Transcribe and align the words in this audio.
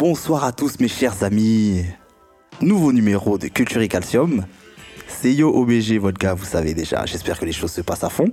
Bonsoir 0.00 0.44
à 0.44 0.52
tous 0.52 0.80
mes 0.80 0.88
chers 0.88 1.22
amis. 1.24 1.84
Nouveau 2.62 2.90
numéro 2.90 3.36
de 3.36 3.48
Culture 3.48 3.82
et 3.82 3.88
Calcium. 3.88 4.46
C'est 5.06 5.34
Yo 5.34 5.54
OBG, 5.54 5.98
votre 5.98 6.16
gars, 6.16 6.32
vous 6.32 6.46
savez 6.46 6.72
déjà. 6.72 7.04
J'espère 7.04 7.38
que 7.38 7.44
les 7.44 7.52
choses 7.52 7.72
se 7.72 7.82
passent 7.82 8.02
à 8.02 8.08
fond. 8.08 8.32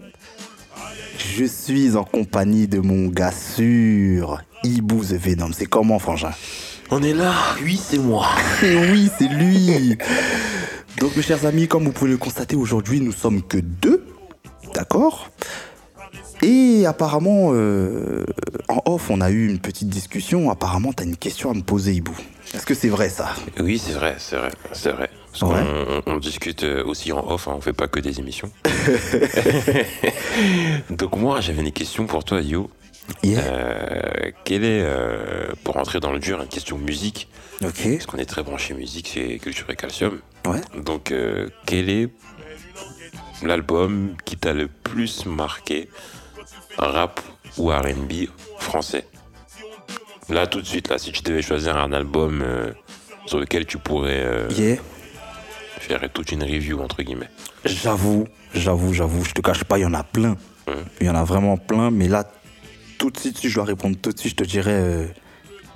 Je 1.18 1.44
suis 1.44 1.98
en 1.98 2.06
compagnie 2.06 2.70
de 2.70 2.80
mon 2.80 3.10
gars 3.10 3.34
sûr, 3.34 4.42
Ibu 4.64 5.02
the 5.02 5.16
Venom. 5.16 5.52
C'est 5.52 5.66
comment, 5.66 6.00
Frangin? 6.00 6.32
On 6.90 7.04
est 7.04 7.14
là, 7.14 7.34
oui, 7.62 7.78
c'est 7.78 8.00
moi. 8.00 8.28
Oui, 8.62 9.12
c'est 9.20 9.28
lui. 9.28 9.98
Donc, 11.02 11.18
mes 11.18 11.22
chers 11.22 11.46
amis, 11.46 11.68
comme 11.68 11.84
vous 11.84 11.92
pouvez 11.92 12.12
le 12.12 12.18
constater, 12.18 12.56
aujourd'hui, 12.56 13.02
nous 13.02 13.12
sommes 13.12 13.44
que 13.44 13.58
deux. 13.58 14.06
D'accord? 14.74 15.32
Et 16.44 16.86
apparemment, 16.86 17.50
euh, 17.54 18.26
en 18.68 18.82
off, 18.86 19.10
on 19.10 19.22
a 19.22 19.32
eu 19.32 19.48
une 19.50 19.60
petite 19.60 19.90
discussion. 19.90 20.50
Apparemment, 20.52 20.94
tu 20.94 21.04
as 21.04 21.06
une 21.06 21.18
question 21.18 21.52
à 21.52 21.54
me 21.54 21.62
poser, 21.62 21.94
Ibu. 21.94 22.12
Est-ce 22.54 22.66
que 22.66 22.74
c'est 22.76 22.90
vrai, 22.90 23.10
ça? 23.10 23.30
Oui, 23.60 23.78
c'est 23.80 23.94
vrai, 23.94 24.16
c'est 24.20 24.38
vrai, 24.38 24.52
c'est 24.72 24.92
vrai. 24.92 25.10
Parce 25.32 25.42
Ouais. 25.52 25.64
qu'on- 25.64 26.12
on, 26.12 26.16
on 26.16 26.18
discute 26.18 26.64
euh, 26.64 26.84
aussi 26.86 27.12
en 27.12 27.28
off, 27.30 27.48
hein, 27.48 27.54
on 27.58 27.62
fait 27.62 27.74
pas 27.74 27.88
que 27.88 28.00
des 28.00 28.20
émissions. 28.20 28.50
Donc 30.90 31.16
moi, 31.18 31.42
j'avais 31.42 31.62
une 31.62 31.72
question 31.72 32.06
pour 32.06 32.24
toi, 32.24 32.42
Yo. 32.42 32.70
Yeah. 33.24 33.40
Euh, 33.42 34.32
quelle 34.44 34.64
est, 34.64 34.82
euh, 34.84 35.48
pour 35.64 35.76
rentrer 35.76 36.00
dans 36.00 36.12
le 36.12 36.20
dur, 36.20 36.42
une 36.42 36.48
question 36.48 36.78
musique? 36.78 37.28
Parce 37.60 38.06
qu'on 38.06 38.18
est 38.18 38.26
très 38.26 38.44
branché 38.44 38.74
musique, 38.76 39.10
c'est 39.14 39.40
Culture 39.40 39.68
et 39.70 39.76
Calcium. 39.76 40.20
Ouais. 40.46 40.62
Donc, 40.84 41.12
quel 41.66 41.90
est 41.90 42.10
l'album 43.44 44.14
qui 44.26 44.38
t'a 44.38 44.54
le 44.54 44.68
plus 44.68 45.26
marqué, 45.26 45.90
rap 46.78 47.20
ou 47.58 47.70
RB 47.70 48.30
français 48.60 49.06
Là, 50.30 50.46
tout 50.46 50.60
de 50.62 50.66
suite, 50.66 50.90
là, 50.90 50.98
si 50.98 51.12
tu 51.14 51.22
devais 51.24 51.42
choisir 51.42 51.78
un 51.78 51.94
album 51.94 52.42
euh, 52.44 52.72
sur 53.26 53.40
lequel 53.40 53.66
tu 53.66 53.78
pourrais 53.78 54.22
euh, 54.26 54.50
Yeah. 54.58 54.76
faire 55.80 56.02
toute 56.12 56.32
une 56.34 56.44
review, 56.44 56.82
entre 56.82 57.02
guillemets. 57.02 57.30
J'avoue, 57.64 58.28
j'avoue, 58.54 58.94
j'avoue, 58.94 59.24
je 59.24 59.32
te 59.32 59.40
cache 59.42 59.64
pas, 59.64 59.78
il 59.78 59.84
y 59.84 59.86
en 59.86 59.94
a 59.94 60.04
plein. 60.04 60.36
Il 61.00 61.08
y 61.08 61.10
en 61.10 61.16
a 61.16 61.24
vraiment 61.24 61.56
plein, 61.56 61.92
mais 61.92 62.10
là, 62.10 62.30
tout 62.98 63.10
de 63.10 63.18
suite, 63.18 63.38
si 63.38 63.50
je 63.50 63.56
dois 63.56 63.64
répondre 63.64 63.96
tout 64.02 64.12
de 64.12 64.20
suite, 64.20 64.32
je 64.32 64.44
te 64.44 64.50
dirais 64.50 64.72
euh, 64.74 65.06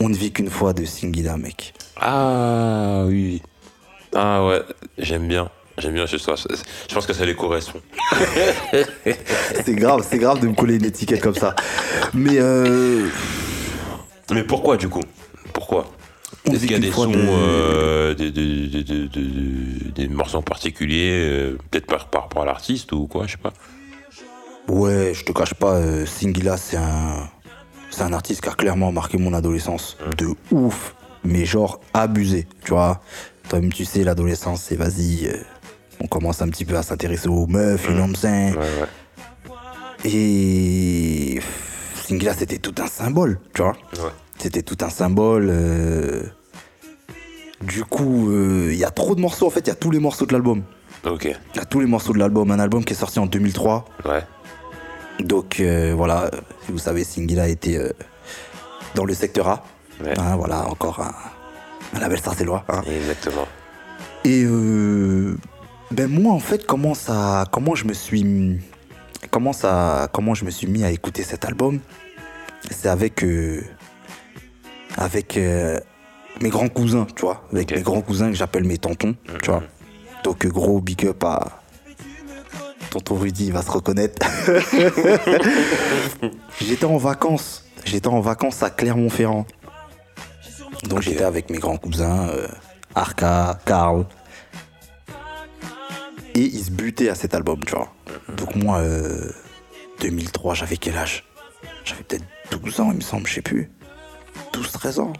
On 0.01 0.09
ne 0.09 0.15
vit 0.15 0.33
qu'une 0.33 0.49
fois 0.49 0.73
de 0.73 0.83
Singida, 0.83 1.37
mec. 1.37 1.73
Ah 1.95 3.05
oui. 3.07 3.41
Ah 4.13 4.45
ouais, 4.45 4.61
j'aime 4.97 5.29
bien. 5.29 5.49
J'aime 5.81 5.93
bien 5.93 6.05
ce 6.07 6.17
soir. 6.19 6.37
Je 6.37 6.93
pense 6.93 7.05
que 7.07 7.13
ça 7.13 7.25
les 7.25 7.35
correspond. 7.35 7.81
C'est 9.65 9.73
grave, 9.75 10.05
c'est 10.07 10.17
grave 10.19 10.39
de 10.39 10.47
me 10.47 10.53
coller 10.53 10.75
une 10.75 10.85
étiquette 10.85 11.21
comme 11.21 11.35
ça. 11.35 11.55
Mais 12.13 12.37
euh, 12.39 13.07
Mais 14.31 14.43
pourquoi 14.43 14.77
du 14.77 14.87
coup? 14.89 15.01
Pourquoi? 15.53 15.85
Est-ce 16.45 16.59
qu'il 16.61 16.71
y 16.71 16.75
a 16.75 16.79
des 16.79 16.91
sons, 16.91 17.07
de- 17.07 17.17
euh, 17.17 18.13
des, 18.15 18.31
des- 18.31 18.67
des- 18.67 18.83
des- 18.83 19.07
des- 19.07 19.91
des 19.95 20.07
morceaux 20.07 20.37
en 20.37 20.41
particulier, 20.41 21.09
euh, 21.11 21.57
peut-être 21.69 21.85
par, 21.87 22.07
par 22.09 22.23
rapport 22.23 22.43
à 22.43 22.45
l'artiste 22.45 22.91
ou 22.93 23.07
quoi, 23.07 23.25
je 23.27 23.31
sais 23.33 23.37
pas? 23.37 23.53
ouais, 24.67 25.11
je 25.13 25.23
te 25.25 25.31
cache 25.31 25.53
pas, 25.53 25.73
euh, 25.75 26.05
Singila, 26.05 26.57
c'est 26.57 26.77
un, 26.77 27.29
c'est 27.89 28.03
un 28.03 28.13
artiste 28.13 28.41
qui 28.41 28.49
a 28.49 28.53
clairement 28.53 28.91
marqué 28.91 29.17
mon 29.17 29.33
adolescence. 29.33 29.97
De 30.17 30.27
ouf, 30.51 30.95
mais 31.23 31.45
genre 31.45 31.79
abusé, 31.93 32.47
tu 32.63 32.71
vois. 32.71 33.01
Toi-même, 33.49 33.73
tu 33.73 33.83
sais, 33.85 34.03
l'adolescence, 34.03 34.61
c'est 34.67 34.75
vas-y, 34.77 35.29
on 36.01 36.07
commence 36.07 36.41
un 36.41 36.49
petit 36.49 36.65
peu 36.65 36.75
à 36.77 36.83
s'intéresser 36.83 37.27
aux 37.27 37.47
meufs, 37.47 37.85
you 37.85 37.91
know 37.93 38.05
what 38.07 38.27
I'm. 38.27 38.55
Et 40.03 41.39
Singila, 42.07 42.33
c'était 42.33 42.57
tout 42.57 42.73
un 42.81 42.87
symbole, 42.87 43.39
tu 43.53 43.61
vois. 43.61 43.73
Ouais. 43.93 44.09
C'était 44.39 44.63
tout 44.63 44.77
un 44.81 44.89
symbole. 44.89 45.47
euh. 45.49 46.23
Du 47.61 47.83
coup, 47.85 48.31
euh, 48.31 48.69
il 48.71 48.77
y 48.77 48.83
a 48.83 48.89
trop 48.89 49.13
de 49.13 49.21
morceaux, 49.21 49.45
en 49.45 49.51
fait, 49.51 49.59
il 49.61 49.67
y 49.67 49.71
a 49.71 49.75
tous 49.75 49.91
les 49.91 49.99
morceaux 49.99 50.25
de 50.25 50.33
l'album. 50.33 50.63
Ok. 51.05 51.25
Il 51.25 51.57
y 51.57 51.59
a 51.59 51.65
tous 51.65 51.79
les 51.79 51.85
morceaux 51.85 52.13
de 52.13 52.17
l'album. 52.19 52.49
Un 52.51 52.59
album 52.59 52.83
qui 52.83 52.93
est 52.93 52.95
sorti 52.95 53.19
en 53.19 53.27
2003. 53.27 53.85
Ouais. 54.05 54.23
Donc, 55.19 55.59
euh, 55.59 55.93
voilà, 55.95 56.23
euh, 56.25 56.29
vous 56.69 56.79
savez, 56.79 57.03
Singila 57.03 57.47
était 57.47 57.77
euh, 57.77 57.91
dans 58.95 59.05
le 59.05 59.13
secteur 59.13 59.47
A. 59.47 59.63
Ouais. 60.03 60.17
Hein, 60.19 60.35
voilà, 60.35 60.67
encore 60.67 60.99
un, 60.99 61.13
un 61.95 61.99
label 61.99 62.19
sarcellois. 62.19 62.63
Hein. 62.69 62.81
Exactement. 62.87 63.47
Et 64.25 64.43
euh, 64.43 65.37
ben 65.91 66.07
moi 66.07 66.33
en 66.33 66.39
fait 66.39 66.65
comment 66.65 66.93
ça 66.93 67.45
comment 67.51 67.75
je 67.75 67.85
me 67.85 67.93
suis 67.93 68.59
comment 69.29 69.53
ça 69.53 70.09
comment 70.13 70.33
je 70.33 70.45
me 70.45 70.49
suis 70.49 70.67
mis 70.67 70.83
à 70.83 70.91
écouter 70.91 71.23
cet 71.23 71.45
album 71.45 71.79
c'est 72.69 72.89
avec 72.89 73.23
euh, 73.23 73.61
avec 74.97 75.37
euh, 75.37 75.79
mes 76.41 76.49
grands 76.49 76.69
cousins 76.69 77.07
tu 77.15 77.23
vois 77.23 77.43
avec 77.51 77.75
mes 77.75 77.81
grands 77.81 78.01
cousins 78.01 78.29
que 78.29 78.35
j'appelle 78.35 78.63
mes 78.63 78.77
tontons 78.77 79.15
tu 79.43 79.49
vois. 79.49 79.63
Donc 80.23 80.45
gros 80.47 80.79
big 80.79 81.05
up 81.07 81.23
à 81.23 81.61
tonton 82.91 83.15
Rudy 83.15 83.47
il 83.47 83.53
va 83.53 83.61
se 83.61 83.71
reconnaître. 83.71 84.25
J'étais 86.61 86.85
en 86.85 86.97
vacances 86.97 87.65
j'étais 87.85 88.07
en 88.07 88.21
vacances 88.21 88.63
à 88.63 88.69
Clermont-Ferrand. 88.69 89.45
Donc 90.83 91.01
j'étais 91.01 91.23
avec 91.23 91.49
mes 91.49 91.57
grands 91.57 91.77
cousins 91.77 92.27
euh, 92.29 92.47
Arca, 92.95 93.59
Karl. 93.65 94.05
Et 96.35 96.41
ils 96.41 96.63
se 96.63 96.71
butaient 96.71 97.09
à 97.09 97.15
cet 97.15 97.33
album, 97.33 97.59
tu 97.65 97.75
vois. 97.75 97.93
Donc 98.37 98.55
moi, 98.55 98.77
euh, 98.77 99.31
2003, 100.01 100.53
j'avais 100.55 100.77
quel 100.77 100.97
âge? 100.97 101.25
J'avais 101.83 102.03
peut-être 102.03 102.23
12 102.51 102.79
ans, 102.79 102.89
il 102.91 102.97
me 102.97 103.01
semble, 103.01 103.27
je 103.27 103.33
sais 103.35 103.41
plus. 103.41 103.69
12-13 104.53 104.99
ans. 104.99 105.13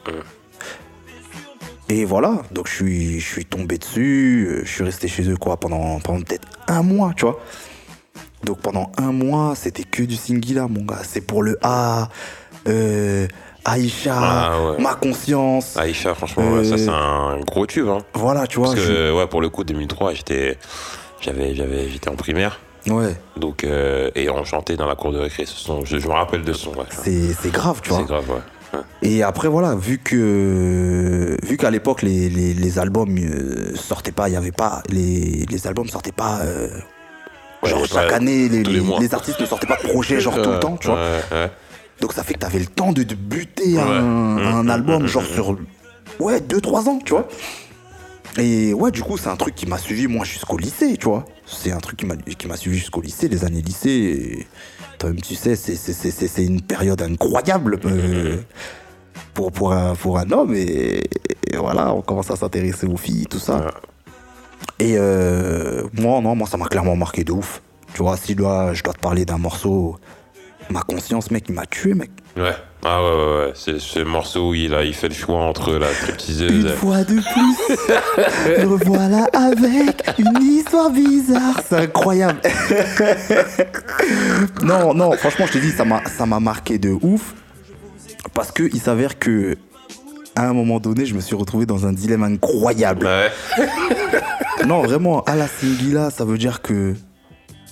Et 1.90 2.06
voilà, 2.06 2.42
donc 2.52 2.68
je 2.70 2.74
suis, 2.74 3.20
je 3.20 3.26
suis 3.28 3.46
tombé 3.46 3.78
dessus, 3.78 4.48
euh, 4.50 4.62
je 4.64 4.72
suis 4.72 4.84
resté 4.84 5.10
chez 5.10 5.30
eux 5.30 5.36
quoi 5.36 5.58
pendant, 5.58 6.00
pendant 6.00 6.22
peut-être 6.22 6.48
un 6.68 6.84
mois, 6.84 7.12
tu 7.18 7.26
vois. 7.26 7.38
Donc 8.46 8.62
pendant 8.62 8.92
un 8.98 9.12
mois, 9.12 9.56
c'était 9.56 9.84
que 9.84 10.04
du 10.04 10.16
Singila, 10.16 10.68
mon 10.70 10.86
gars. 10.86 11.02
C'est 11.04 11.20
pour 11.22 11.44
le 11.44 11.58
A, 11.62 12.08
euh, 12.70 13.28
Aïcha, 13.66 14.16
Ah 14.18 14.72
ouais. 14.72 14.82
ma 14.82 14.96
conscience. 14.96 15.76
Aïcha, 15.76 16.16
franchement, 16.16 16.54
ouais, 16.54 16.64
ça 16.64 16.76
Euh, 16.76 16.78
c'est 16.78 16.90
un 16.90 17.40
gros 17.42 17.68
tube. 17.68 17.88
Hein. 17.90 18.00
Voilà, 18.14 18.48
tu 18.48 18.58
vois. 18.60 18.70
Parce 18.70 18.80
je- 18.80 18.88
que, 18.88 19.18
ouais, 19.18 19.28
pour 19.28 19.42
le 19.42 19.50
coup, 19.50 19.64
2003, 19.66 20.14
j'étais, 20.14 20.58
j'avais, 21.22 21.56
j'avais, 21.56 21.90
j'étais 21.90 22.10
en 22.10 22.16
primaire. 22.16 22.60
Ouais, 22.88 23.16
Donc, 23.38 23.64
euh, 23.64 24.10
et 24.16 24.30
on 24.32 24.44
chantait 24.44 24.76
dans 24.76 24.88
la 24.88 24.96
cour 24.96 25.12
de 25.12 25.20
récré. 25.20 25.46
Ce 25.46 25.56
son, 25.56 25.86
je, 25.86 26.00
je 26.00 26.08
me 26.08 26.14
rappelle 26.14 26.42
de 26.44 26.54
son. 26.54 26.72
Ouais. 26.72 26.86
c'est 26.90 27.34
c'est 27.40 27.52
grave, 27.52 27.80
tu 27.84 27.90
vois. 27.90 28.00
C'est 28.00 28.06
grave, 28.08 28.30
ouais. 28.30 28.36
Ouais. 28.74 28.80
Et 29.04 29.22
après, 29.22 29.48
voilà, 29.50 29.76
vu 29.76 30.00
que 30.00 31.38
vu 31.44 31.58
qu'à 31.58 31.70
l'époque, 31.70 32.02
les, 32.02 32.30
les, 32.30 32.54
les 32.54 32.80
albums 32.80 33.16
euh, 33.20 33.76
sortaient 33.76 34.12
pas, 34.14 34.30
il 34.30 34.34
y 34.34 34.36
avait 34.38 34.52
pas. 34.54 34.82
Les, 34.90 35.46
les 35.50 35.68
albums 35.68 35.88
sortaient 35.90 36.12
pas. 36.12 36.40
euh, 36.42 36.70
genre 37.64 37.86
chaque 37.86 38.12
année, 38.14 38.50
les, 38.50 39.14
artistes 39.14 39.40
ne 39.42 39.46
sortaient 39.46 39.68
pas 39.68 39.78
de 39.78 39.88
projet, 39.88 40.20
genre 40.20 40.42
tout 40.42 40.50
le 40.50 40.60
temps, 40.60 40.78
tu 40.78 40.88
vois. 40.88 41.00
Donc 42.00 42.14
ça 42.14 42.24
fait 42.24 42.34
que 42.34 42.40
t'avais 42.40 42.58
le 42.60 42.66
temps 42.66 42.94
de, 42.94 43.04
de 43.04 43.14
buter 43.14 43.80
un, 43.80 43.86
Ouais. 43.86 44.44
un 44.44 44.64
Mmh, 44.64 44.70
album, 44.72 45.04
mmh, 45.04 45.08
genre 45.08 45.22
mmh, 45.24 45.34
sur. 45.36 45.56
Ouais, 46.20 46.40
2-3 46.40 46.90
ans, 46.90 47.00
tu 47.06 47.12
vois. 47.14 47.28
Et 48.38 48.74
ouais, 48.74 48.92
du 48.92 49.02
coup, 49.04 49.18
c'est 49.18 49.30
un 49.30 49.36
truc 49.36 49.56
qui 49.56 49.66
m'a 49.66 49.78
suivi, 49.78 50.08
moi, 50.08 50.24
jusqu'au 50.24 50.58
lycée, 50.58 50.96
tu 50.98 51.06
vois. 51.06 51.26
C'est 51.46 51.72
un 51.72 51.80
truc 51.80 51.98
qui 52.38 52.48
m'a 52.48 52.56
suivi 52.58 52.78
jusqu'au 52.78 53.02
lycée, 53.02 53.28
les 53.28 53.44
années 53.44 53.62
lycée. 53.62 54.48
Toi-même, 55.00 55.22
tu 55.22 55.36
sais, 55.36 55.56
c'est- 55.56 56.44
une 56.46 56.62
période 56.62 57.02
incroyable 57.02 57.80
euh, 57.86 58.38
pour, 59.34 59.52
pour, 59.52 59.74
un, 59.74 59.96
pour 59.96 60.18
un 60.18 60.32
homme. 60.32 60.54
Et, 60.56 61.00
et 61.52 61.58
voilà, 61.58 61.94
on 61.94 62.02
commence 62.02 62.32
à 62.32 62.36
s'intéresser 62.38 62.88
aux 62.88 62.98
filles, 62.98 63.26
tout 63.26 63.40
ça. 63.40 63.58
Ouais. 63.58 63.72
Et 64.80 64.96
euh, 64.98 65.84
moi, 65.94 66.22
non, 66.22 66.36
moi, 66.36 66.48
ça 66.48 66.58
m'a 66.58 66.68
clairement 66.68 66.96
marqué 66.96 67.24
de 67.24 67.32
ouf. 67.34 67.62
Tu 67.94 68.02
vois, 68.02 68.16
si 68.16 68.32
je 68.32 68.38
dois, 68.38 68.74
je 68.74 68.82
dois 68.84 68.94
te 68.94 69.00
parler 69.00 69.26
d'un 69.26 69.38
morceau, 69.38 69.98
ma 70.70 70.82
conscience, 70.82 71.30
mec, 71.32 71.46
il 71.50 71.56
m'a 71.56 71.66
tué, 71.66 71.94
mec. 71.94 72.12
Ouais. 72.38 72.56
Ah 72.84 73.04
ouais, 73.04 73.10
ouais, 73.10 73.38
ouais. 73.46 73.52
C'est 73.56 73.80
ce 73.80 74.00
morceau 74.00 74.50
où 74.50 74.54
il, 74.56 74.74
a, 74.74 74.84
il 74.84 74.94
fait 74.94 75.10
le 75.10 75.14
choix 75.14 75.40
entre 75.40 75.74
la 75.74 75.90
Une 75.90 75.94
stripteaseuse. 75.96 76.72
fois 76.74 77.04
de 77.04 77.16
plus, 77.20 78.64
me 78.64 78.68
revoilà 78.68 79.26
avec 79.34 80.04
une 80.18 80.42
histoire 80.42 80.90
bizarre. 80.90 81.60
C'est 81.68 81.76
incroyable. 81.76 82.40
non, 84.64 84.94
non, 84.94 85.12
franchement, 85.14 85.46
je 85.48 85.54
te 85.54 85.58
dis, 85.58 85.72
ça 85.72 85.86
m'a, 85.86 86.02
ça 86.06 86.26
m'a 86.26 86.40
marqué 86.40 86.78
de 86.80 86.96
ouf. 87.02 87.34
Parce 88.34 88.52
que 88.52 88.64
il 88.64 88.80
s'avère 88.80 89.20
que, 89.20 89.58
à 90.36 90.48
un 90.48 90.54
moment 90.54 90.80
donné, 90.80 91.06
je 91.06 91.14
me 91.16 91.22
suis 91.22 91.36
retrouvé 91.36 91.66
dans 91.66 91.86
un 91.86 91.94
dilemme 91.94 92.24
incroyable. 92.24 93.06
Ouais. 93.08 93.32
Non, 94.66 94.82
vraiment, 94.82 95.24
à 95.24 95.36
la 95.36 95.48
Singila, 95.48 96.10
ça 96.12 96.24
veut 96.26 96.38
dire 96.38 96.62
que. 96.62 96.94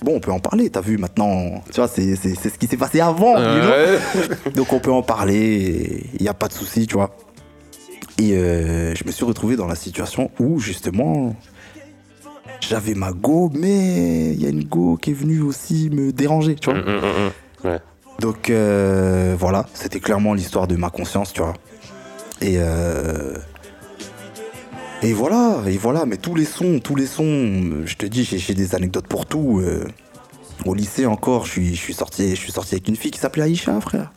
Bon, 0.02 0.16
on 0.16 0.20
peut 0.20 0.32
en 0.32 0.40
parler, 0.40 0.70
t'as 0.70 0.80
vu 0.80 0.96
maintenant. 0.98 1.62
Tu 1.70 1.76
vois, 1.76 1.88
c'est, 1.88 2.16
ce 2.16 2.58
qui 2.58 2.66
s'est 2.66 2.76
passé 2.76 3.00
avant. 3.00 3.36
you 3.38 3.60
know 3.60 3.70
Ouais. 3.70 4.52
Donc 4.54 4.72
on 4.72 4.80
peut 4.80 4.92
en 4.92 5.02
parler, 5.02 6.06
il 6.14 6.22
n'y 6.22 6.28
a 6.28 6.34
pas 6.34 6.48
de 6.48 6.52
souci, 6.52 6.86
tu 6.86 6.94
vois. 6.94 7.16
Et 8.18 8.32
euh, 8.34 8.94
je 8.94 9.04
me 9.04 9.12
suis 9.12 9.24
retrouvé 9.24 9.56
dans 9.56 9.66
la 9.66 9.74
situation 9.74 10.30
où 10.38 10.58
justement 10.58 11.34
j'avais 12.60 12.94
ma 12.94 13.12
go, 13.12 13.50
mais 13.54 14.32
il 14.32 14.42
y 14.42 14.46
a 14.46 14.50
une 14.50 14.64
go 14.64 14.98
qui 15.00 15.10
est 15.10 15.14
venue 15.14 15.40
aussi 15.40 15.90
me 15.90 16.12
déranger, 16.12 16.54
tu 16.56 16.70
vois. 16.70 16.78
Hum, 16.78 16.86
hum. 16.88 17.30
Ouais. 17.70 17.78
Donc 18.18 18.50
euh, 18.50 19.34
voilà, 19.38 19.66
c'était 19.72 20.00
clairement 20.00 20.34
l'histoire 20.34 20.66
de 20.66 20.76
ma 20.76 20.90
conscience, 20.90 21.32
tu 21.32 21.40
vois. 21.40 21.54
Et 22.42 22.56
euh, 22.58 23.34
et 25.02 25.12
voilà, 25.12 25.58
et 25.66 25.76
voilà. 25.78 26.04
Mais 26.06 26.16
tous 26.16 26.34
les 26.34 26.44
sons, 26.44 26.80
tous 26.82 26.94
les 26.96 27.06
sons, 27.06 27.84
je 27.86 27.96
te 27.96 28.06
dis, 28.06 28.24
j'ai 28.24 28.54
des 28.54 28.74
anecdotes 28.74 29.06
pour 29.06 29.26
tout. 29.26 29.60
euh. 29.64 29.84
au 30.66 30.74
lycée 30.74 31.06
encore, 31.06 31.46
je 31.46 31.50
suis, 31.52 31.74
je 31.74 31.80
suis 31.80 31.94
sorti, 31.94 32.30
je 32.30 32.34
suis 32.40 32.52
sorti 32.52 32.74
avec 32.74 32.86
une 32.88 32.96
fille 32.96 33.10
qui 33.10 33.18
s'appelait 33.20 33.44
Aïcha, 33.44 33.80
frère. 33.80 34.12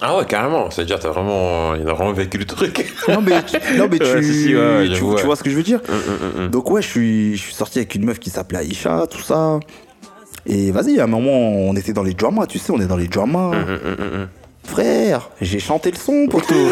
Ah 0.00 0.18
ouais, 0.18 0.26
carrément. 0.26 0.70
C'est-à-dire, 0.70 0.98
t'as 0.98 1.10
vraiment, 1.10 1.74
il 1.76 1.88
a 1.88 1.92
vraiment 1.94 2.12
vécu 2.12 2.36
le 2.36 2.44
truc. 2.44 2.92
Non 3.08 3.22
mais, 3.22 3.42
tu- 3.44 3.56
non, 3.78 3.86
mais 3.90 3.98
tu, 4.00 4.04
Ouais, 4.04 4.22
si, 4.22 4.42
si, 4.48 4.54
ouais, 4.54 4.60
ouais, 4.78 4.88
tu, 4.92 5.00
vois 5.24 5.36
ce 5.36 5.42
que 5.44 5.50
je 5.50 5.54
veux 5.56 5.62
dire? 5.62 5.80
Hum, 5.88 5.94
hum, 5.94 6.42
hum. 6.44 6.48
Donc 6.50 6.68
ouais, 6.70 6.82
je 6.82 6.88
suis, 6.88 7.36
je 7.36 7.42
suis 7.42 7.54
sorti 7.54 7.78
avec 7.78 7.94
une 7.94 8.04
meuf 8.04 8.18
qui 8.18 8.28
s'appelait 8.30 8.58
Aïcha, 8.58 9.06
tout 9.08 9.22
ça. 9.22 9.60
Et 10.46 10.72
vas-y, 10.72 10.98
à 11.00 11.04
un 11.04 11.06
moment, 11.06 11.30
on 11.30 11.74
était 11.76 11.92
dans 11.92 12.02
les 12.02 12.12
dramas, 12.12 12.46
tu 12.46 12.58
sais, 12.58 12.72
on 12.72 12.80
est 12.80 12.86
dans 12.86 12.96
les 12.96 13.06
dramas. 13.08 13.52
Frère, 14.64 15.30
j'ai 15.40 15.58
chanté 15.60 15.90
le 15.90 15.96
son, 15.96 16.26
poteau. 16.26 16.54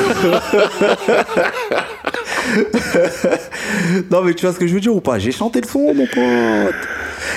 non 4.11 4.23
mais 4.23 4.35
tu 4.35 4.45
vois 4.47 4.55
ce 4.55 4.59
que 4.59 4.67
je 4.67 4.75
veux 4.75 4.81
dire 4.81 4.95
ou 4.95 5.01
pas? 5.01 5.19
J'ai 5.19 5.33
chanté 5.33 5.61
le 5.61 5.69
son, 5.69 5.95
mon 5.95 6.07
pote. 6.07 6.75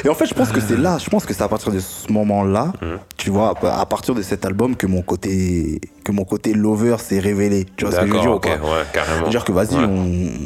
Et 0.03 0.09
en 0.09 0.15
fait, 0.15 0.25
je 0.25 0.33
pense 0.33 0.51
que 0.51 0.59
c'est 0.59 0.77
là, 0.77 0.97
je 0.97 1.09
pense 1.09 1.25
que 1.25 1.33
c'est 1.33 1.43
à 1.43 1.47
partir 1.47 1.71
de 1.71 1.79
ce 1.79 2.11
moment-là, 2.11 2.73
tu 3.17 3.29
vois, 3.29 3.53
à 3.63 3.85
partir 3.85 4.15
de 4.15 4.21
cet 4.21 4.45
album 4.45 4.75
que 4.75 4.87
mon 4.87 5.01
côté, 5.01 5.79
que 6.03 6.11
mon 6.11 6.25
côté 6.25 6.53
lover 6.53 6.97
s'est 6.99 7.19
révélé. 7.19 7.65
Tu 7.77 7.85
vois 7.85 7.93
ce 7.93 7.99
que 8.01 8.07
je 8.07 8.13
veux 8.13 8.19
dire 8.19 8.31
D'accord, 8.31 8.33
ou 8.33 8.37
ok, 8.37 8.59
pas 8.59 8.65
ouais, 8.77 8.83
carrément. 8.93 9.19
C'est-à-dire 9.21 9.45
que 9.45 9.51
vas-y, 9.51 9.75
Ouais. 9.75 9.85
on 9.85 10.39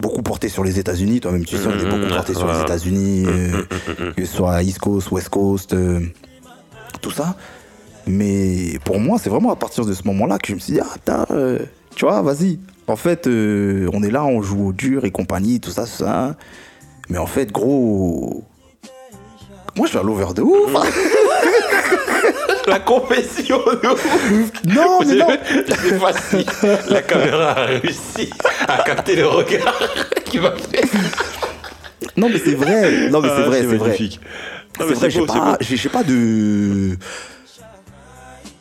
beaucoup 0.00 0.22
porté 0.22 0.48
sur 0.48 0.64
les 0.64 0.78
États-Unis, 0.78 1.20
toi-même 1.20 1.44
tu 1.44 1.56
sais, 1.58 1.66
on 1.66 1.78
est 1.78 1.84
Mhm, 1.84 1.90
beaucoup 1.90 2.08
porté 2.14 2.32
sur 2.34 2.50
les. 2.50 2.60
États-Unis, 2.60 3.24
euh, 3.26 3.30
Mhm, 3.30 3.66
mhm, 3.98 4.06
mhm. 4.06 4.14
que 4.14 4.24
ce 4.24 4.34
soit 4.34 4.62
East 4.62 4.78
Coast, 4.78 5.10
West 5.10 5.28
Coast, 5.28 5.74
euh, 5.74 6.00
tout 7.02 7.10
ça. 7.10 7.34
Mais 8.06 8.78
pour 8.84 8.98
moi, 9.00 9.18
c'est 9.22 9.30
vraiment 9.30 9.52
à 9.52 9.56
partir 9.56 9.84
de 9.84 9.92
ce 9.92 10.02
moment-là 10.04 10.38
que 10.38 10.48
je 10.48 10.54
me 10.54 10.58
suis 10.58 10.74
dit, 10.74 10.80
ah 10.80 10.86
putain, 10.94 11.26
euh, 11.30 11.58
tu 11.94 12.04
vois, 12.04 12.22
vas-y. 12.22 12.58
En 12.86 12.96
fait, 12.96 13.26
euh, 13.26 13.88
on 13.92 14.02
est 14.02 14.10
là, 14.10 14.24
on 14.24 14.42
joue 14.42 14.68
au 14.68 14.72
dur 14.72 15.04
et 15.04 15.10
compagnie, 15.10 15.60
tout 15.60 15.70
ça, 15.70 15.82
tout 15.84 15.90
ça. 16.04 16.34
Mais 17.08 17.18
en 17.18 17.26
fait, 17.26 17.52
gros. 17.52 18.44
Moi, 19.76 19.86
je 19.86 19.90
suis 19.90 19.98
à 19.98 20.02
l'over 20.02 20.32
de 20.34 20.42
ouf. 20.42 20.72
La 22.66 22.78
confession 22.78 23.58
de 23.58 23.88
ouf. 23.88 24.52
non, 24.66 24.98
mais 25.06 25.14
non. 25.16 25.26
Je 25.66 25.88
sais 25.88 25.98
pas 25.98 26.12
si 26.12 26.46
la 26.92 27.02
caméra 27.02 27.50
a 27.52 27.64
réussi 27.66 28.30
à 28.68 28.82
capter 28.82 29.16
le 29.16 29.26
regard 29.26 29.78
qu'il 30.24 30.40
m'a 30.42 30.52
fait. 30.52 30.84
Non, 32.16 32.28
mais 32.28 32.38
c'est 32.38 32.54
vrai. 32.54 33.08
Non, 33.10 33.20
mais 33.20 33.28
c'est 33.28 33.34
Ah, 33.38 33.42
vrai, 33.46 33.60
c'est 33.60 33.66
vrai. 33.66 33.78
magnifique. 33.78 34.20
Non, 34.78 34.86
mais 34.86 34.94
C'est 34.94 35.00
vrai, 35.00 35.10
c'est 35.10 35.76
j'ai 35.76 35.88
pas, 35.88 35.98
pas 35.98 36.04
de. 36.04 36.96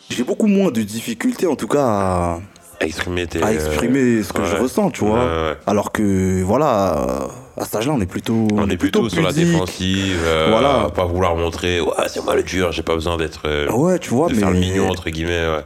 J'ai 0.09 0.23
beaucoup 0.23 0.47
moins 0.47 0.71
de 0.71 0.81
difficultés 0.81 1.47
en 1.47 1.55
tout 1.55 1.67
cas 1.67 1.83
à, 1.85 2.39
À 2.81 2.85
exprimer 2.85 3.27
tes. 3.27 3.41
à 3.43 3.53
exprimer 3.53 4.23
ce 4.23 4.33
que 4.33 4.43
je 4.45 4.55
ressens, 4.55 4.89
tu 4.91 5.05
vois. 5.05 5.19
Ouais, 5.19 5.49
ouais. 5.49 5.57
Alors 5.67 5.91
que 5.91 6.41
voilà, 6.41 7.27
à 7.57 7.65
cet 7.65 7.75
âge-là, 7.75 7.93
on 7.95 8.01
est 8.01 8.05
plutôt. 8.05 8.47
On 8.53 8.69
est 8.69 8.77
plutôt 8.77 9.07
sur 9.09 9.21
la 9.21 9.31
défensive, 9.31 10.17
euh, 10.25 10.47
Voilà. 10.49 10.89
pas 10.95 11.05
vouloir 11.05 11.35
montrer, 11.35 11.79
ouais, 11.81 11.91
c'est 12.07 12.23
moi 12.23 12.35
le 12.35 12.43
dur, 12.43 12.71
j'ai 12.71 12.81
pas 12.83 12.95
besoin 12.95 13.17
d'être. 13.17 13.41
euh, 13.45 13.69
Ouais, 13.71 13.99
tu 13.99 14.09
vois, 14.09 14.29
de 14.29 14.33
mais. 14.33 14.39
faire 14.39 14.51
le 14.51 14.59
mignon, 14.59 14.89
entre 14.89 15.09
guillemets, 15.09 15.45
ouais. 15.47 15.63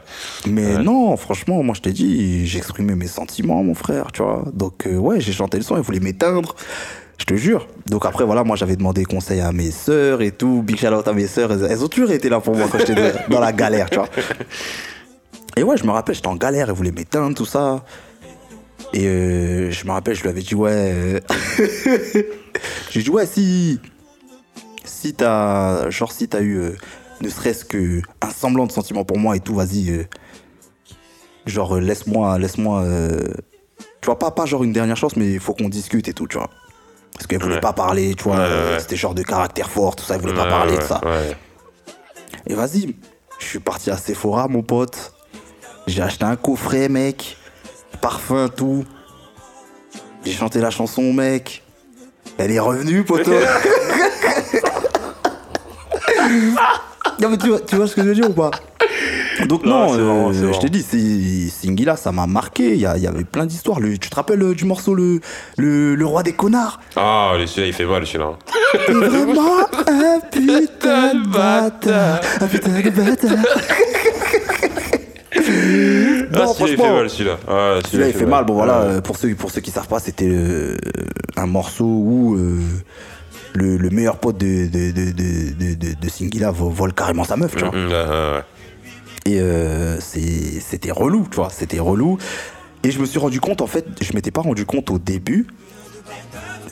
Mais 0.48 0.78
non, 0.80 1.16
franchement, 1.18 1.64
moi 1.64 1.74
je 1.76 1.82
t'ai 1.82 1.92
dit, 1.94 2.46
j'ai 2.46 2.58
exprimé 2.58 2.96
mes 2.96 3.08
sentiments, 3.08 3.64
mon 3.64 3.76
frère, 3.76 4.12
tu 4.12 4.24
vois. 4.24 4.44
Donc, 4.54 4.88
euh, 4.88 4.98
ouais, 4.98 5.22
j'ai 5.22 5.32
chanté 5.34 5.58
le 5.58 5.64
son, 5.64 5.78
il 5.78 5.84
voulait 5.84 6.00
m'éteindre. 6.02 6.56
Je 7.24 7.36
te 7.36 7.40
jure. 7.40 7.68
Donc 7.86 8.06
après, 8.06 8.26
voilà, 8.26 8.44
moi 8.44 8.58
j'avais 8.58 8.76
demandé 8.76 9.06
conseil 9.06 9.40
à 9.40 9.54
mes 9.54 9.72
sœurs 9.72 10.22
et 10.22 10.32
tout. 10.32 10.62
Big 10.62 10.78
shout 10.78 10.88
out 10.88 11.08
à 11.08 11.14
mes 11.14 11.26
sœurs. 11.28 11.54
Elles, 11.54 11.68
elles 11.72 11.82
ont 11.82 11.88
toujours 11.88 12.12
été 12.12 12.28
là 12.28 12.42
pour 12.42 12.54
moi 12.54 12.68
quand 12.70 12.80
j'étais 12.80 12.96
dans- 12.96 13.18
dans 13.30 13.40
la 13.40 13.54
galère, 13.54 13.90
tu 13.90 13.96
vois. 13.98 14.10
Et 15.56 15.64
ouais, 15.64 15.78
je 15.78 15.86
me 15.86 15.92
rappelle, 15.92 16.16
j'étais 16.16 16.28
en 16.28 16.36
galère, 16.36 16.68
elles 16.70 16.76
voulaient 16.76 16.92
m'éteindre, 16.92 17.34
tout 17.38 17.46
ça. 17.46 17.86
Et 18.92 19.06
euh, 19.08 19.72
je 19.72 19.86
me 19.86 19.92
rappelle, 19.92 20.16
je 20.16 20.24
lui 20.24 20.30
avais 20.30 20.42
dit, 20.42 20.54
ouais. 20.56 20.72
euh, 20.74 21.20
J'ai 22.90 23.04
dit, 23.04 23.10
ouais, 23.10 23.26
si. 23.26 23.80
Si 24.84 25.14
t'as. 25.14 25.90
Genre, 25.92 26.12
si 26.12 26.28
t'as 26.28 26.42
eu. 26.42 26.58
euh, 26.58 26.76
ne 27.22 27.30
serait-ce 27.30 27.64
que 27.64 28.02
un 28.22 28.32
semblant 28.32 28.66
de 28.66 28.72
sentiment 28.74 29.06
pour 29.06 29.18
moi 29.18 29.38
et 29.38 29.40
tout, 29.40 29.56
vas-y. 29.56 29.92
euh, 29.92 30.04
genre, 31.46 31.80
laisse-moi. 31.80 32.38
Laisse-moi. 32.38 32.84
tu 34.02 34.06
vois, 34.08 34.20
pas, 34.20 34.32
pas 34.32 34.46
genre 34.46 34.64
une 34.66 34.74
dernière 34.74 34.98
chance, 34.98 35.16
mais 35.16 35.32
il 35.34 35.40
faut 35.40 35.54
qu'on 35.54 35.70
discute 35.70 36.08
et 36.10 36.14
tout, 36.14 36.28
tu 36.28 36.38
vois. 36.38 36.50
Parce 37.14 37.28
qu'elle 37.28 37.42
voulait 37.42 37.56
Ouais. 37.56 37.62
pas 37.62 37.74
parler, 37.74 38.16
tu 38.16 38.24
vois. 38.24 38.38
Ouais, 38.38 38.42
euh. 38.44 38.80
C'était 38.80 38.96
genre 38.96 39.14
de 39.14 39.22
caractère 39.24 39.70
fort, 39.70 39.96
tout 39.96 40.04
ça, 40.04 40.16
elle 40.16 40.22
voulait 40.22 40.34
pas 40.34 40.48
parler 40.48 40.78
de 40.78 40.82
ça. 40.84 41.00
Et 42.48 42.56
vas-y, 42.56 42.96
je 43.40 43.46
suis 43.46 43.60
parti 43.60 43.90
à 43.92 43.98
Sephora, 43.98 44.48
mon 44.48 44.64
pote. 44.64 45.14
J'ai 45.88 46.02
acheté 46.02 46.26
un 46.26 46.36
coffret, 46.36 46.90
mec. 46.90 47.38
Parfum, 48.02 48.50
tout. 48.50 48.84
J'ai 50.26 50.32
chanté 50.34 50.60
la 50.60 50.70
chanson, 50.72 51.14
mec. 51.14 51.64
Elle 52.38 52.52
est 52.52 52.60
revenue, 52.60 53.04
poteau. 53.04 53.32
non, 57.20 57.30
mais 57.30 57.38
tu 57.38 57.50
vois, 57.50 57.60
tu 57.62 57.76
vois 57.76 57.88
ce 57.88 57.96
que 57.96 58.02
je 58.04 58.08
veux 58.08 58.16
dire 58.16 58.30
ou 58.30 58.34
pas? 58.34 58.52
Donc, 59.48 59.66
Non, 59.66 59.94
euh, 59.98 60.34
je 60.54 60.60
t'ai 60.60 60.70
dit, 60.70 61.50
Singila, 61.50 61.96
ça 61.96 62.12
m'a 62.12 62.28
marqué. 62.28 62.74
Il 62.74 62.80
y, 62.80 62.86
avait 62.86 63.24
plein 63.24 63.46
d'histoires. 63.46 63.80
Tu 64.00 64.10
te 64.10 64.16
rappelles 64.16 64.42
euh, 64.42 64.54
du 64.54 64.66
morceau 64.66 64.94
le, 64.96 65.20
le, 65.58 65.96
le 65.96 66.06
roi 66.06 66.24
des 66.24 66.34
connards? 66.34 66.80
Ah, 66.96 67.34
celui-là, 67.46 67.68
il 67.68 67.74
fait 67.74 67.86
mal, 67.86 68.06
celui-là. 68.06 68.32
Vraiment 68.90 69.60
un 69.88 70.20
putain 70.32 71.14
de 71.16 71.28
bâtard. 71.28 72.20
Un 72.42 72.48
putain 72.48 72.70
de 72.82 72.90
bâtard. 72.90 73.46
Ah, 75.36 75.40
non, 76.46 76.54
celui-là, 76.54 76.72
il 76.72 76.78
fait 76.78 76.94
mal, 76.94 77.10
celui-là. 77.10 77.38
Ah, 77.48 77.80
Celui-là, 77.90 78.08
il 78.10 78.14
fait 78.14 78.26
mal. 78.26 78.46
Bon, 78.46 78.54
voilà, 78.54 78.80
Ouais. 78.82 78.86
euh, 78.94 79.02
pour 79.02 79.18
ceux, 79.18 79.34
pour 79.36 79.52
ceux 79.52 79.62
qui 79.62 79.72
savent 79.72 79.88
pas, 79.88 80.00
c'était 80.00 80.28
euh, 80.30 80.78
un 81.38 81.46
morceau 81.48 81.86
où 81.86 82.36
euh, 82.36 82.60
le, 83.54 83.78
le 83.78 83.90
meilleur 83.90 84.18
pote 84.20 84.38
de, 84.38 84.68
de, 84.68 84.92
de, 85.96 86.10
Singila 86.10 86.52
vo- 86.52 86.70
vole 86.70 86.94
carrément 86.94 87.24
sa 87.24 87.36
meuf, 87.36 87.56
tu 87.56 87.64
vois. 87.66 87.74
Mm, 87.76 87.88
ouais, 87.88 87.92
ouais. 87.94 88.42
Et 89.26 89.40
euh, 89.40 89.98
c'était 90.02 90.92
relou, 90.92 91.28
tu 91.30 91.38
vois, 91.38 91.50
c'était 91.50 91.80
relou. 91.80 92.18
Et 92.84 92.92
je 92.92 93.00
me 93.00 93.06
suis 93.06 93.20
rendu 93.20 93.40
compte, 93.40 93.62
en 93.62 93.68
fait, 93.68 93.86
je 94.02 94.12
m'étais 94.14 94.32
pas 94.32 94.42
rendu 94.42 94.66
compte 94.66 94.90
au 94.92 95.00
début, 95.00 95.48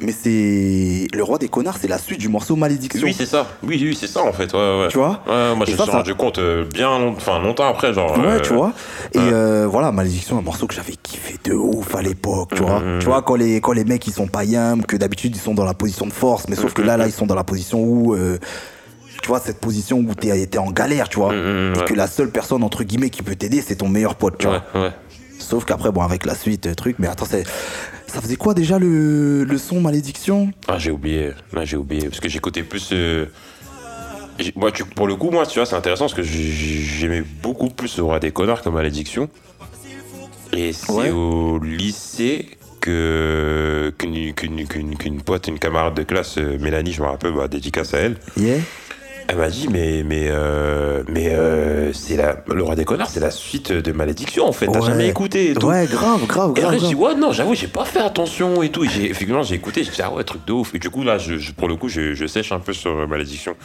mais 0.02 0.12
c'est. 0.12 1.08
Le 1.14 1.24
roi 1.24 1.38
des 1.38 1.48
connards, 1.48 1.78
c'est 1.80 1.88
la 1.88 1.98
suite 1.98 2.20
du 2.20 2.28
morceau 2.28 2.58
Malédiction. 2.58 3.06
Oui, 3.08 3.14
c'est 3.18 3.26
ça. 3.26 3.48
Oui, 3.64 3.80
oui, 3.82 3.96
c'est 3.98 4.08
ça, 4.08 4.22
en 4.24 4.34
fait. 4.34 4.52
Ouais, 4.52 4.60
ouais. 4.82 4.88
Tu 4.90 4.98
vois 4.98 5.22
Ouais, 5.28 5.56
moi, 5.56 5.66
je 5.66 5.72
me 5.72 5.78
suis 5.78 5.92
rendu 5.92 6.14
compte 6.16 6.40
euh, 6.40 6.66
bien 6.66 7.00
long- 7.00 7.14
enfin, 7.16 7.40
longtemps 7.40 7.70
après, 7.70 7.94
genre. 7.94 8.18
Ouais, 8.18 8.26
euh, 8.26 8.40
tu 8.42 8.54
vois. 8.54 8.74
Et 9.14 9.20
euh, 9.20 9.68
voilà, 9.70 9.94
Malédiction, 9.94 10.38
un 10.38 10.42
morceau 10.42 10.68
que 10.68 10.74
j'avais 10.74 10.96
kiffé 11.02 11.36
de 11.46 11.54
ouf 11.54 11.96
à 11.96 12.02
l'époque, 12.02 12.52
tu 12.56 12.62
vois. 12.64 12.80
Mhm. 12.82 13.00
Tu 13.00 13.06
vois, 13.06 13.22
quand 13.22 13.36
les, 13.36 13.62
quand 13.62 13.72
les 13.72 13.86
mecs 13.86 14.06
ils 14.08 14.14
sont 14.14 14.28
yam, 14.44 14.84
que 14.86 14.98
d'habitude 14.98 15.34
ils 15.36 15.40
sont 15.42 15.54
dans 15.54 15.66
la 15.66 15.74
position 15.76 16.06
de 16.08 16.12
force, 16.14 16.50
mais 16.50 16.56
sauf 16.58 16.74
que 16.74 16.82
là, 16.82 16.98
là, 16.98 17.06
ils 17.08 17.14
sont 17.14 17.28
dans 17.28 17.36
la 17.36 17.46
position 17.46 17.82
où. 17.82 18.14
Tu 19.22 19.28
vois, 19.28 19.40
cette 19.40 19.60
position 19.60 20.00
où 20.00 20.16
t'es 20.16 20.46
t'es 20.48 20.58
en 20.58 20.72
galère, 20.72 21.10
tu 21.10 21.18
vois. 21.18 21.34
Mhm, 21.34 21.74
Et 21.76 21.80
ouais. 21.80 21.86
que 21.86 21.94
la 21.94 22.08
seule 22.08 22.32
personne, 22.32 22.64
entre 22.64 22.84
guillemets, 22.84 23.10
qui 23.10 23.22
peut 23.22 23.36
t'aider, 23.36 23.62
c'est 23.62 23.76
ton 23.78 23.90
meilleur 23.90 24.16
pote, 24.16 24.38
tu 24.38 24.48
Ouais, 24.48 24.60
vois. 24.74 24.82
ouais. 24.84 24.92
Sauf 25.40 25.66
qu'après, 25.66 25.92
bon, 25.92 26.02
avec 26.02 26.26
la 26.26 26.36
suite, 26.36 26.68
euh, 26.68 26.76
truc, 26.76 26.98
mais 27.00 27.08
attends, 27.08 27.26
c'est. 27.30 27.44
Ça 28.08 28.20
faisait 28.22 28.36
quoi 28.36 28.54
déjà 28.54 28.78
le, 28.78 29.44
le 29.46 29.58
son 29.58 29.80
Malédiction? 29.80 30.52
Ah, 30.68 30.78
j'ai 30.78 30.92
oublié. 30.92 31.32
Là, 31.54 31.64
j'ai 31.66 31.78
oublié. 31.78 32.10
Parce 32.10 32.20
que 32.20 32.28
j'écoutais 32.30 32.64
plus. 32.64 32.90
euh, 32.92 33.26
Moi, 34.56 34.72
tu... 34.72 34.84
pour 34.86 35.08
le 35.08 35.16
coup, 35.16 35.30
moi, 35.32 35.46
tu 35.46 35.60
vois, 35.60 35.66
c'est 35.66 35.76
intéressant 35.76 36.06
parce 36.06 36.14
que 36.16 36.24
j'ai- 36.24 36.52
j'aimais 36.52 37.24
beaucoup 37.42 37.70
plus 37.70 37.96
le 37.98 38.04
roi 38.04 38.20
des 38.20 38.32
connards 38.32 38.62
comme 38.64 38.74
malédiction. 38.74 39.30
Et 40.52 40.74
c'est 40.74 41.12
au 41.12 41.58
lycée 41.60 42.50
qu'une 42.82 43.94
pote, 45.26 45.48
une 45.48 45.60
camarade 45.60 45.94
de 45.94 46.04
classe, 46.04 46.38
euh, 46.38 46.58
Mélanie, 46.60 46.92
je 46.92 47.02
me 47.02 47.08
rappelle, 47.08 47.32
bah, 47.34 47.48
dédicace 47.48 47.94
à 47.94 48.00
elle. 48.00 48.18
Yeah 48.38 48.58
Elle 49.32 49.38
m'a 49.38 49.48
dit, 49.50 49.70
mais, 49.72 50.04
mais, 50.06 50.26
euh, 50.28 51.04
mais 51.08 51.30
euh, 51.34 51.94
c'est 51.94 52.18
la, 52.18 52.36
le 52.54 52.64
roi 52.64 52.76
des 52.76 52.84
connards, 52.84 53.10
c'est 53.10 53.22
la 53.22 53.32
suite 53.32 53.72
de 53.72 53.92
Malédiction, 53.94 54.46
en 54.46 54.52
fait. 54.52 54.66
T'as 54.68 54.80
Ouais. 54.82 54.86
jamais 54.88 55.08
écouté 55.08 55.52
et 55.52 55.54
tout. 55.54 55.68
Ouais, 55.68 55.88
grave, 55.90 56.26
grave, 56.28 56.52
Et 56.52 56.60
grave. 56.60 56.66
après, 56.74 56.80
je 56.80 56.86
dis, 56.88 56.96
grave. 56.96 57.14
ouais, 57.14 57.20
non, 57.20 57.32
j'avoue, 57.32 57.56
j'ai 57.56 57.68
pas 57.68 57.86
fait 57.86 58.00
attention 58.02 58.62
et 58.62 58.68
tout. 58.70 58.84
Et 58.84 58.90
j'ai- 58.90 59.06
effectivement, 59.10 59.42
j'ai 59.42 59.56
écouté, 59.56 59.86
j'ai 59.86 59.92
dit, 59.92 60.02
ah 60.04 60.12
ouais, 60.12 60.26
truc 60.26 60.44
de 60.46 60.52
ouf. 60.52 60.76
Et 60.76 60.80
du 60.80 60.90
coup, 60.90 61.04
là, 61.04 61.18
je, 61.18 61.38
je- 61.38 61.54
pour 61.54 61.70
le 61.70 61.78
coup, 61.78 61.88
je, 61.88 62.14
je 62.14 62.26
sèche 62.26 62.52
un 62.52 62.60
peu 62.60 62.74
sur 62.74 62.92
euh, 62.92 63.08
Malédiction. 63.08 63.56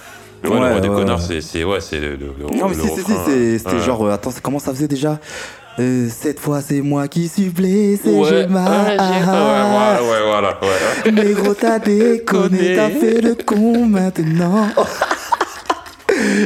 Mais 0.44 0.50
ouais, 0.50 0.54
Ouais, 0.54 0.60
le 0.66 0.70
roi 0.70 0.80
des 0.80 0.88
ouais, 0.88 0.94
connards, 0.94 1.18
ouais. 1.18 1.24
c'est, 1.26 1.40
c'est, 1.40 1.64
ouais, 1.64 1.80
c'est 1.80 1.98
le, 1.98 2.10
le, 2.10 2.30
le- 2.38 2.56
Non, 2.56 2.68
mais 2.68 2.76
le 2.76 2.82
si, 2.82 2.88
si, 2.90 2.94
si, 2.94 3.00
refrain. 3.00 3.22
c'est- 3.26 3.58
c'était 3.58 3.72
Ouais. 3.72 3.80
genre. 3.82 4.06
euh, 4.06 4.12
attends, 4.12 4.30
c'est- 4.30 4.40
comment 4.42 4.60
ça 4.60 4.72
faisait 4.72 4.86
déjà? 4.86 5.18
Euh, 5.80 6.06
Cette 6.08 6.38
fois, 6.40 6.60
c'est 6.62 6.80
moi 6.80 7.08
qui 7.08 7.26
suis 7.28 7.48
blessé, 7.50 8.08
Ouais, 8.08 8.28
j'ai 8.28 8.34
ouais, 8.36 8.46
mal. 8.46 8.92
j'ai- 8.92 8.98
ouais, 8.98 9.24
voilà, 9.24 9.98
ouais, 10.00 10.22
voilà, 10.26 10.58
ouais. 10.62 11.10
Mais 11.12 11.32
gros, 11.32 11.54
t'as 11.54 11.80
déconné, 11.80 12.76
t'as 12.76 12.88
fait 12.90 13.20
le 13.20 13.34
con 13.34 13.84
maintenant. 13.86 14.68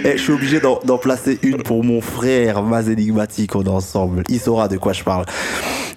Eh, 0.04 0.16
je 0.16 0.23
suis 0.23 0.32
obligé 0.32 0.61
d'en 0.61 0.99
placer 0.99 1.38
une 1.42 1.62
pour 1.62 1.82
mon 1.85 2.00
frère 2.00 2.62
Maz 2.62 2.88
énigmatique, 2.88 3.54
on 3.56 3.62
est 3.64 3.68
ensemble. 3.68 4.23
Il 4.28 4.40
saura 4.40 4.68
de 4.68 4.76
quoi 4.76 4.92
je 4.92 5.02
parle. 5.02 5.25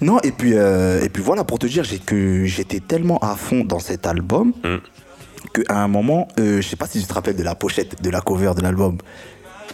Non, 0.02 0.20
et 0.24 0.32
puis, 0.32 0.54
euh, 0.56 1.02
et 1.04 1.10
puis 1.10 1.22
voilà, 1.24 1.44
pour 1.44 1.60
te 1.60 1.68
dire 1.68 1.84
que 2.06 2.46
j'étais 2.46 2.80
tellement 2.80 3.20
à 3.20 3.36
fond 3.36 3.64
dans 3.64 3.80
cet 3.80 4.08
album 4.08 4.54
Mm. 4.64 4.78
qu'à 5.54 5.78
un 5.84 5.88
moment, 5.88 6.28
euh, 6.40 6.62
je 6.62 6.68
sais 6.68 6.76
pas 6.76 6.88
si 6.88 7.00
tu 7.00 7.06
te 7.08 7.14
rappelles 7.14 7.36
de 7.36 7.44
la 7.44 7.56
pochette, 7.56 8.02
de 8.02 8.10
la 8.10 8.22
cover 8.22 8.52
de 8.56 8.62
l'album. 8.62 8.98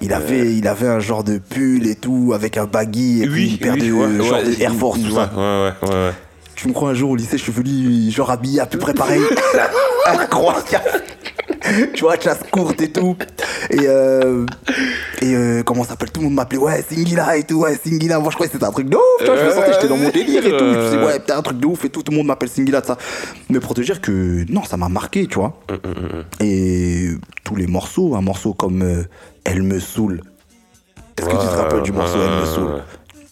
Il 0.02 0.14
avait, 0.14 0.54
il 0.56 0.68
avait 0.68 0.88
un 0.88 1.00
genre 1.00 1.24
de 1.24 1.38
pull 1.40 1.86
et 1.88 1.96
tout, 1.96 2.32
avec 2.34 2.58
un 2.58 2.66
baggy 2.66 3.24
et 3.24 3.28
puis 3.28 3.52
une 3.52 3.58
paire 3.58 3.76
de, 3.76 3.92
ouais, 3.92 4.24
genre 4.24 4.38
ouais, 4.40 4.56
de 4.56 4.62
Air 4.62 4.74
Force, 4.74 5.00
tout 5.00 5.08
ouais, 5.08 5.14
ça. 5.14 5.32
Ouais, 5.36 5.72
ouais, 5.90 5.96
ouais. 5.96 6.12
Tu 6.56 6.68
me 6.68 6.74
crois 6.74 6.90
un 6.92 6.94
jour 6.94 7.12
au 7.12 7.16
lycée, 7.16 7.38
je 7.38 7.44
suis 7.44 7.52
venu 7.52 8.12
genre 8.12 8.30
habillé 8.32 8.60
à 8.62 8.66
peu 8.66 8.78
près 8.78 8.94
pareil. 8.94 9.22
Incroyable. 10.08 11.04
tu 11.94 12.02
vois, 12.04 12.18
classe 12.18 12.40
courte 12.52 12.82
et 12.82 12.92
tout. 12.92 13.16
Et, 13.70 13.80
euh, 13.88 14.46
et 15.22 15.36
euh, 15.36 15.64
comment 15.64 15.84
ça 15.84 15.90
s'appelle? 15.92 16.12
Tout 16.12 16.22
le 16.22 16.26
monde 16.28 16.36
m'appelait, 16.36 16.58
ouais, 16.60 16.82
Singila 16.88 17.38
et 17.38 17.44
tout, 17.44 17.56
ouais, 17.62 17.76
Singila. 17.76 18.20
Moi, 18.20 18.30
je 18.30 18.36
croyais 18.36 18.50
que 18.50 18.54
c'était 18.54 18.66
un 18.66 18.72
truc 18.72 18.90
de 18.90 18.96
ouf, 18.96 19.02
tu 19.20 19.26
vois. 19.26 19.38
Je 19.38 19.46
me 19.46 19.52
sentais, 19.52 19.74
j'étais 19.74 19.88
dans 19.88 19.98
mon 19.98 20.10
délire 20.10 20.46
et 20.46 20.52
tout. 20.52 20.66
Je 20.66 20.78
me 20.78 20.84
disais, 20.86 21.04
ouais, 21.06 21.20
t'es 21.20 21.34
un 21.34 21.42
truc 21.42 21.60
de 21.60 21.66
ouf 21.68 21.84
et 21.86 21.90
tout. 21.90 22.02
Tout 22.04 22.12
le 22.12 22.18
monde 22.18 22.28
m'appelle 22.28 22.50
Singila 22.50 22.82
ça. 22.84 22.98
Mais 23.50 23.60
pour 23.60 23.74
te 23.74 23.82
dire 23.82 24.02
que 24.02 24.46
non, 24.52 24.64
ça 24.64 24.78
m'a 24.78 24.90
marqué, 24.90 25.28
tu 25.28 25.36
vois. 25.36 25.60
Et 26.40 27.10
tous 27.44 27.56
les 27.56 27.68
morceaux, 27.68 28.16
un 28.16 28.22
morceau 28.22 28.54
comme 28.54 28.82
euh, 28.82 29.04
Elle 29.44 29.64
me 29.64 29.80
saoule. 29.80 30.22
Est-ce 31.18 31.26
que 31.28 31.32
tu 31.32 31.38
te 31.38 31.56
rappelles 31.58 31.82
du 31.84 31.92
morceau 31.92 32.18
Elle 32.24 32.40
me 32.42 32.46
saoule? 32.46 32.82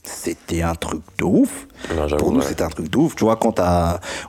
C'était 0.04 0.62
un 0.62 0.76
truc 0.76 1.02
de 1.20 1.26
ouf. 1.26 1.68
Non, 1.96 2.08
Pour 2.18 2.32
nous, 2.32 2.40
ouais. 2.40 2.46
c'était 2.46 2.64
un 2.64 2.70
truc 2.70 2.90
de 2.90 2.98
ouf. 2.98 3.16
Tu 3.16 3.24
vois, 3.26 3.36
quand. 3.36 3.60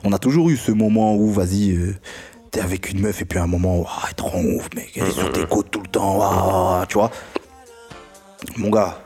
On 0.03 0.11
a 0.13 0.17
toujours 0.19 0.49
eu 0.49 0.57
ce 0.57 0.71
moment 0.71 1.15
où, 1.15 1.31
vas-y, 1.31 1.71
euh, 1.71 1.95
t'es 2.51 2.61
avec 2.61 2.89
une 2.91 3.01
meuf 3.01 3.21
et 3.21 3.25
puis 3.25 3.39
à 3.39 3.43
un 3.43 3.47
moment, 3.47 3.85
ah, 3.87 4.05
elle 4.09 4.15
te 4.15 4.21
rend 4.23 4.41
ouf, 4.43 4.69
mec. 4.75 4.91
Elle 4.95 5.07
est 5.07 5.11
sur 5.11 5.31
tes 5.31 5.45
côtes 5.45 5.71
tout 5.71 5.81
le 5.81 5.87
temps, 5.87 6.19
ah, 6.21 6.85
tu 6.87 6.95
vois. 6.95 7.11
Mon 8.57 8.69
gars, 8.69 8.99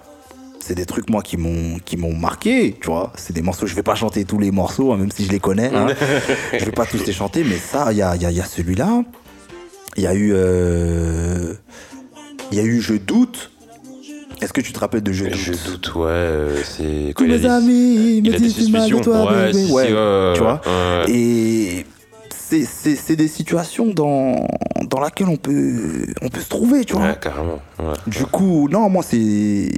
c'est 0.59 0.75
des 0.75 0.85
trucs, 0.85 1.09
moi, 1.09 1.21
qui 1.21 1.37
m'ont 1.37 1.77
qui 1.83 1.97
m'ont 1.97 2.13
marqué, 2.15 2.77
tu 2.79 2.87
vois. 2.87 3.11
C'est 3.15 3.33
des 3.33 3.41
morceaux, 3.41 3.65
je 3.67 3.75
vais 3.75 3.83
pas 3.83 3.95
chanter 3.95 4.23
tous 4.25 4.39
les 4.39 4.51
morceaux, 4.51 4.93
hein, 4.93 4.97
même 4.97 5.11
si 5.11 5.25
je 5.25 5.31
les 5.31 5.39
connais. 5.39 5.73
hein. 5.73 5.87
je 6.57 6.63
vais 6.65 6.71
pas 6.71 6.85
tous 6.85 7.05
les 7.05 7.13
chanter, 7.13 7.43
mais 7.43 7.57
ça, 7.57 7.91
il 7.91 7.97
y 7.97 8.01
a, 8.01 8.15
y 8.15 8.25
a- 8.25 8.31
y 8.31 8.39
a 8.39 8.45
celui-là. 8.45 9.03
Il 9.97 10.03
y 10.03 10.07
a 10.07 10.13
eu. 10.13 10.31
euh, 10.33 11.53
Il 12.51 12.57
y 12.57 12.61
a 12.61 12.63
eu 12.63 12.81
Je 12.81 12.93
doute. 12.95 13.49
Est-ce 14.41 14.51
que 14.53 14.61
tu 14.61 14.73
te 14.73 14.79
rappelles 14.79 15.03
de 15.03 15.11
Je 15.13 15.25
doute 15.25 15.35
Je 15.35 15.51
doute, 15.71 15.95
ouais. 15.95 16.03
euh, 16.09 16.61
C'est. 16.63 17.13
Tous 17.15 17.25
mes 17.25 17.45
amis 17.45 18.21
me 18.21 18.37
disent 18.37 18.65
du 18.65 18.71
mal 18.71 18.89
de 18.89 18.97
toi, 18.99 19.23
Ouais, 19.25 19.47
bébé. 19.47 19.53
si, 19.53 19.67
si, 19.67 19.71
Ouais, 19.73 19.83
ouais, 19.83 19.93
ouais, 19.93 20.33
tu 20.35 20.39
vois. 20.41 20.61
Et 21.07 21.85
c'est- 22.61 23.15
des 23.15 23.27
situations 23.27 23.87
dans, 23.87 24.45
dans 24.89 24.99
laquelle 24.99 25.27
on 25.27 25.37
peut, 25.37 26.05
on 26.21 26.29
peut 26.29 26.39
se 26.41 26.49
trouver, 26.49 26.85
tu 26.85 26.93
vois. 26.93 27.03
Ouais, 27.07 27.17
carrément. 27.19 27.59
Ouais. 27.79 27.93
Du 28.07 28.25
coup, 28.25 28.67
non, 28.69 28.89
moi, 28.89 29.03
c'est. 29.03 29.69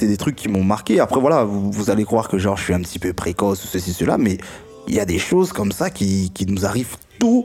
Des 0.00 0.16
trucs 0.16 0.36
qui 0.36 0.48
m'ont 0.48 0.62
marqué. 0.64 1.00
Après, 1.00 1.20
voilà, 1.20 1.44
vous, 1.44 1.70
vous 1.70 1.90
allez 1.90 2.04
croire 2.04 2.28
que 2.28 2.38
genre 2.38 2.56
je 2.56 2.62
suis 2.64 2.72
un 2.74 2.80
petit 2.80 2.98
peu 2.98 3.12
précoce 3.12 3.64
ou 3.64 3.66
ceci, 3.66 3.92
cela, 3.92 4.16
mais 4.16 4.38
il 4.86 4.94
y 4.94 5.00
a 5.00 5.04
des 5.04 5.18
choses 5.18 5.52
comme 5.52 5.72
ça 5.72 5.90
qui, 5.90 6.30
qui 6.32 6.46
nous 6.46 6.64
arrivent 6.64 6.96
tôt 7.18 7.44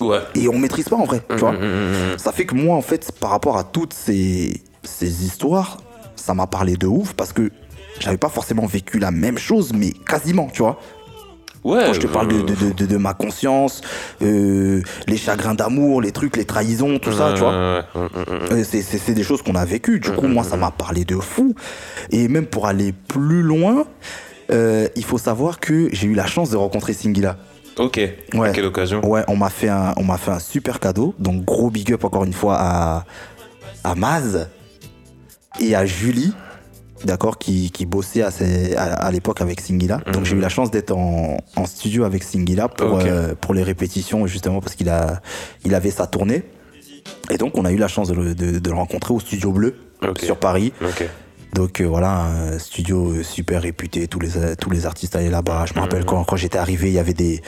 Ouais. 0.00 0.18
et 0.34 0.48
on 0.48 0.58
maîtrise 0.58 0.88
pas 0.88 0.96
en 0.96 1.04
vrai, 1.04 1.22
tu 1.28 1.36
vois. 1.36 1.52
Mm, 1.52 1.56
mm, 1.56 1.60
mm, 1.60 2.14
mm. 2.14 2.18
Ça 2.18 2.30
fait 2.32 2.44
que 2.44 2.54
moi, 2.54 2.76
en 2.76 2.82
fait, 2.82 3.10
par 3.18 3.30
rapport 3.30 3.56
à 3.56 3.64
toutes 3.64 3.94
ces, 3.94 4.60
ces 4.84 5.24
histoires, 5.24 5.78
ça 6.14 6.34
m'a 6.34 6.46
parlé 6.46 6.76
de 6.76 6.86
ouf 6.86 7.14
parce 7.14 7.32
que 7.32 7.50
j'avais 8.00 8.16
pas 8.18 8.28
forcément 8.28 8.66
vécu 8.66 8.98
la 8.98 9.10
même 9.10 9.38
chose, 9.38 9.72
mais 9.72 9.90
quasiment, 9.92 10.48
tu 10.52 10.62
vois. 10.62 10.78
Ouais. 11.64 11.84
Quand 11.86 11.92
je 11.92 12.00
te 12.00 12.06
parle 12.06 12.28
de, 12.28 12.72
de, 12.72 12.86
de, 12.86 12.96
ma 12.96 13.14
conscience, 13.14 13.82
euh, 14.20 14.82
les 15.06 15.16
chagrins 15.16 15.54
d'amour, 15.54 16.02
les 16.02 16.10
trucs, 16.10 16.36
les 16.36 16.44
trahisons, 16.44 16.98
tout 16.98 17.12
ça, 17.12 17.32
tu 17.34 17.40
vois. 17.40 17.52
Euh, 17.52 18.64
c'est 18.64 19.14
des 19.14 19.22
choses 19.22 19.42
qu'on 19.42 19.54
a 19.54 19.64
vécues. 19.64 20.00
Du 20.00 20.10
coup, 20.10 20.26
moi, 20.26 20.42
ça 20.42 20.56
m'a 20.56 20.70
parlé 20.70 21.04
de 21.04 21.16
fou. 21.16 21.54
Et 22.10 22.26
même 22.28 22.46
pour 22.46 22.66
aller 22.66 22.92
plus 22.92 23.42
loin, 23.42 23.84
euh, 24.50 24.88
il 24.96 25.04
faut 25.04 25.18
savoir 25.18 25.60
que 25.60 25.88
j'ai 25.92 26.08
eu 26.08 26.14
la 26.14 26.26
chance 26.26 26.50
de 26.50 26.56
rencontrer 26.56 26.92
Singila. 26.92 27.36
Ok. 27.78 28.00
Ouais. 28.34 28.48
À 28.48 28.52
quelle 28.52 28.66
occasion? 28.66 29.06
Ouais, 29.08 29.22
on 29.28 29.36
m'a 29.36 29.48
fait 29.48 29.68
un, 29.68 29.94
on 29.96 30.04
m'a 30.04 30.18
fait 30.18 30.32
un 30.32 30.40
super 30.40 30.80
cadeau. 30.80 31.14
Donc 31.18 31.44
gros 31.44 31.70
big 31.70 31.92
up 31.92 32.04
encore 32.04 32.24
une 32.24 32.32
fois 32.32 32.56
à, 32.58 33.04
à 33.84 33.94
Maz 33.94 34.48
et 35.60 35.74
à 35.74 35.86
Julie, 35.86 36.34
d'accord, 37.04 37.38
qui, 37.38 37.70
qui 37.70 37.86
bossait 37.86 38.22
à, 38.22 38.30
ces- 38.30 38.74
à, 38.76 38.94
à 38.94 39.10
l'époque 39.10 39.40
avec 39.40 39.60
Singila. 39.60 40.00
Donc 40.12 40.24
j'ai 40.24 40.36
eu 40.36 40.40
la 40.40 40.48
chance 40.48 40.70
d'être 40.70 40.92
en, 40.96 41.38
en 41.56 41.66
studio 41.66 42.04
avec 42.04 42.22
Singila 42.22 42.68
pour, 42.68 42.98
euh, 43.06 43.34
pour 43.40 43.54
les 43.54 43.62
répétitions, 43.62 44.26
justement 44.26 44.60
parce 44.60 44.74
qu'il 44.74 44.88
a, 44.88 45.20
il 45.64 45.74
avait 45.74 45.90
sa 45.90 46.06
tournée. 46.06 46.42
Et 47.30 47.38
donc 47.38 47.56
on 47.58 47.64
a 47.64 47.72
eu 47.72 47.76
la 47.76 47.88
chance 47.88 48.08
de, 48.08 48.14
le- 48.14 48.34
de- 48.34 48.58
de 48.58 48.70
le 48.70 48.76
rencontrer 48.76 49.12
au 49.14 49.20
Studio 49.20 49.52
Bleu 49.52 49.74
sur 50.26 50.36
Paris. 50.38 50.72
Donc 51.54 51.80
euh, 51.80 51.84
voilà, 51.84 52.12
un 52.22 52.58
studio 52.58 53.10
euh, 53.12 53.22
super 53.22 53.60
réputé, 53.62 54.08
tous 54.08 54.18
les, 54.20 54.30
tous 54.58 54.70
les 54.70 54.86
artistes 54.86 55.14
allaient 55.16 55.28
là-bas. 55.30 55.64
Je 55.66 55.72
me 55.74 55.78
Mhm. 55.78 55.82
rappelle 55.84 56.04
quand, 56.04 56.24
quand 56.24 56.36
j'étais 56.36 56.58
arrivé, 56.58 56.88
il 56.88 56.94
y 56.94 56.98
avait 56.98 57.14
des... 57.14 57.42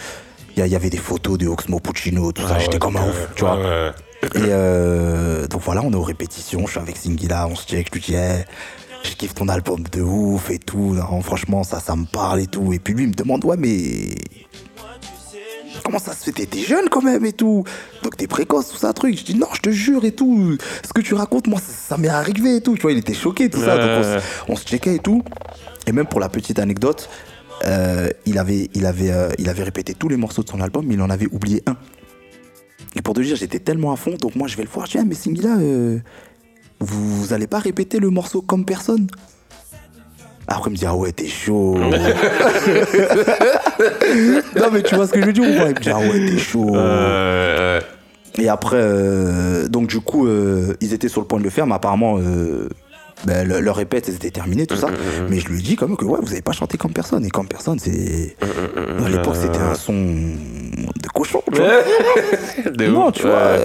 Il 0.56 0.64
y 0.64 0.76
avait 0.76 0.88
des 0.88 0.98
photos 0.98 1.36
de 1.36 1.48
Oxmo 1.48 1.80
Puccino, 1.80 2.30
tout 2.30 2.42
ça, 2.46 2.54
Ah 2.54 2.58
j'étais 2.60 2.78
comme 2.78 2.96
un 2.96 3.08
ouf, 3.08 3.28
tu 3.34 3.40
vois. 3.44 3.56
ouais, 3.56 3.64
ouais. 3.64 3.90
Et 4.36 4.50
euh, 4.50 5.48
donc 5.48 5.62
voilà, 5.62 5.82
on 5.82 5.90
est 5.90 5.96
aux 5.96 6.02
répétitions, 6.02 6.64
je 6.66 6.70
suis 6.70 6.78
avec 6.80 6.96
Singila, 6.96 7.48
on 7.48 7.56
se 7.56 7.66
check, 7.66 7.88
je 7.88 7.98
lui 7.98 8.00
dis, 8.00 8.14
je 9.04 9.14
kiffe 9.14 9.34
ton 9.34 9.48
album 9.48 9.82
de 9.92 10.00
ouf 10.00 10.50
et 10.50 10.58
tout, 10.58 10.94
non, 10.94 11.20
franchement, 11.20 11.62
ça, 11.62 11.80
ça 11.80 11.94
me 11.96 12.04
parle 12.06 12.40
et 12.40 12.46
tout. 12.46 12.72
Et 12.72 12.78
puis 12.78 12.94
lui, 12.94 13.04
il 13.04 13.08
me 13.10 13.14
demande, 13.14 13.44
ouais, 13.44 13.56
mais 13.58 14.14
comment 15.84 15.98
ça 15.98 16.14
se 16.14 16.30
fait, 16.30 16.46
t'es 16.46 16.60
jeune 16.60 16.88
quand 16.88 17.02
même 17.02 17.24
et 17.26 17.32
tout, 17.32 17.64
donc 18.02 18.16
t'es 18.16 18.26
précoce, 18.26 18.70
tout 18.70 18.76
ça, 18.78 18.92
truc. 18.92 19.18
Je 19.18 19.24
dis, 19.24 19.34
non, 19.36 19.48
je 19.54 19.60
te 19.60 19.70
jure 19.70 20.04
et 20.04 20.12
tout, 20.12 20.56
ce 20.86 20.92
que 20.92 21.00
tu 21.02 21.14
racontes, 21.14 21.46
moi, 21.46 21.60
ça, 21.60 21.72
ça 21.72 21.96
m'est 21.98 22.08
arrivé 22.08 22.56
et 22.56 22.60
tout, 22.62 22.74
tu 22.76 22.82
vois, 22.82 22.92
il 22.92 22.98
était 22.98 23.14
choqué, 23.14 23.50
tout 23.50 23.60
ça, 23.60 23.76
donc 23.76 23.90
on, 24.04 24.08
ouais, 24.14 24.18
se- 24.20 24.24
on 24.52 24.56
se 24.56 24.64
checkait 24.64 24.96
et 24.96 24.98
tout. 25.00 25.22
Et 25.86 25.92
même 25.92 26.06
pour 26.06 26.20
la 26.20 26.28
petite 26.30 26.58
anecdote, 26.58 27.10
euh, 27.66 28.08
il, 28.24 28.38
avait, 28.38 28.70
il, 28.74 28.86
avait, 28.86 29.10
euh, 29.10 29.28
il 29.38 29.48
avait 29.48 29.62
répété 29.64 29.94
tous 29.94 30.08
les 30.08 30.16
morceaux 30.16 30.42
de 30.42 30.48
son 30.48 30.60
album, 30.60 30.86
mais 30.86 30.94
il 30.94 31.02
en 31.02 31.10
avait 31.10 31.28
oublié 31.30 31.62
un. 31.66 31.76
Et 32.96 33.02
pour 33.02 33.14
te 33.14 33.20
dire, 33.20 33.36
j'étais 33.36 33.58
tellement 33.58 33.92
à 33.92 33.96
fond, 33.96 34.14
donc 34.18 34.34
moi 34.36 34.48
je 34.48 34.56
vais 34.56 34.62
le 34.62 34.68
voir. 34.68 34.86
Je 34.86 34.92
dis, 34.92 34.98
ah, 34.98 35.04
mais 35.04 35.14
Singila, 35.14 35.56
euh, 35.58 35.98
vous, 36.84 37.22
vous 37.22 37.32
allez 37.32 37.46
pas 37.46 37.58
répéter 37.58 37.98
le 37.98 38.10
morceau 38.10 38.40
comme 38.42 38.64
personne? 38.64 39.06
Après, 40.46 40.68
il 40.70 40.74
me 40.74 40.76
dit, 40.78 40.84
ah 40.86 40.94
ouais, 40.94 41.10
t'es 41.12 41.26
chaud. 41.26 41.76
non, 44.56 44.70
mais 44.72 44.82
tu 44.82 44.94
vois 44.94 45.06
ce 45.06 45.12
que 45.12 45.20
je 45.20 45.26
veux 45.26 45.32
dire 45.32 45.44
ou 45.44 45.56
pas? 45.58 45.68
Il 45.70 45.74
me 45.74 45.80
dit, 45.80 45.90
ah 45.90 45.98
ouais, 45.98 46.26
t'es 46.26 46.38
chaud. 46.38 46.76
Euh. 46.76 47.80
Et 48.38 48.48
après, 48.48 48.76
euh, 48.80 49.68
donc 49.68 49.86
du 49.88 50.00
coup, 50.00 50.26
euh, 50.26 50.74
ils 50.80 50.92
étaient 50.92 51.08
sur 51.08 51.20
le 51.20 51.26
point 51.26 51.38
de 51.38 51.44
le 51.44 51.50
faire, 51.50 51.66
mais 51.66 51.74
apparemment, 51.74 52.18
ben, 53.26 53.46
le- 53.48 53.60
leur 53.60 53.76
répète, 53.76 54.06
c'était 54.06 54.30
terminé, 54.30 54.66
tout 54.66 54.76
ça. 54.76 54.88
Mais 55.30 55.38
je 55.38 55.48
lui 55.48 55.62
dis 55.62 55.76
quand 55.76 55.86
même 55.88 55.96
que 55.96 56.04
ouais, 56.04 56.18
vous 56.20 56.32
avez 56.32 56.42
pas 56.42 56.52
chanté 56.52 56.76
comme 56.76 56.92
personne. 56.92 57.24
Et 57.24 57.30
comme 57.30 57.46
personne, 57.48 57.78
c'est. 57.78 58.36
À 59.04 59.08
l'époque, 59.08 59.36
c'était 59.36 59.58
un 59.60 59.74
son 59.74 59.94
de 59.94 61.08
cochon, 61.14 61.42
tu 61.52 61.58
vois. 61.60 61.70
De 62.72 62.86
Non, 62.86 63.12
tu 63.12 63.22
vois, 63.22 63.56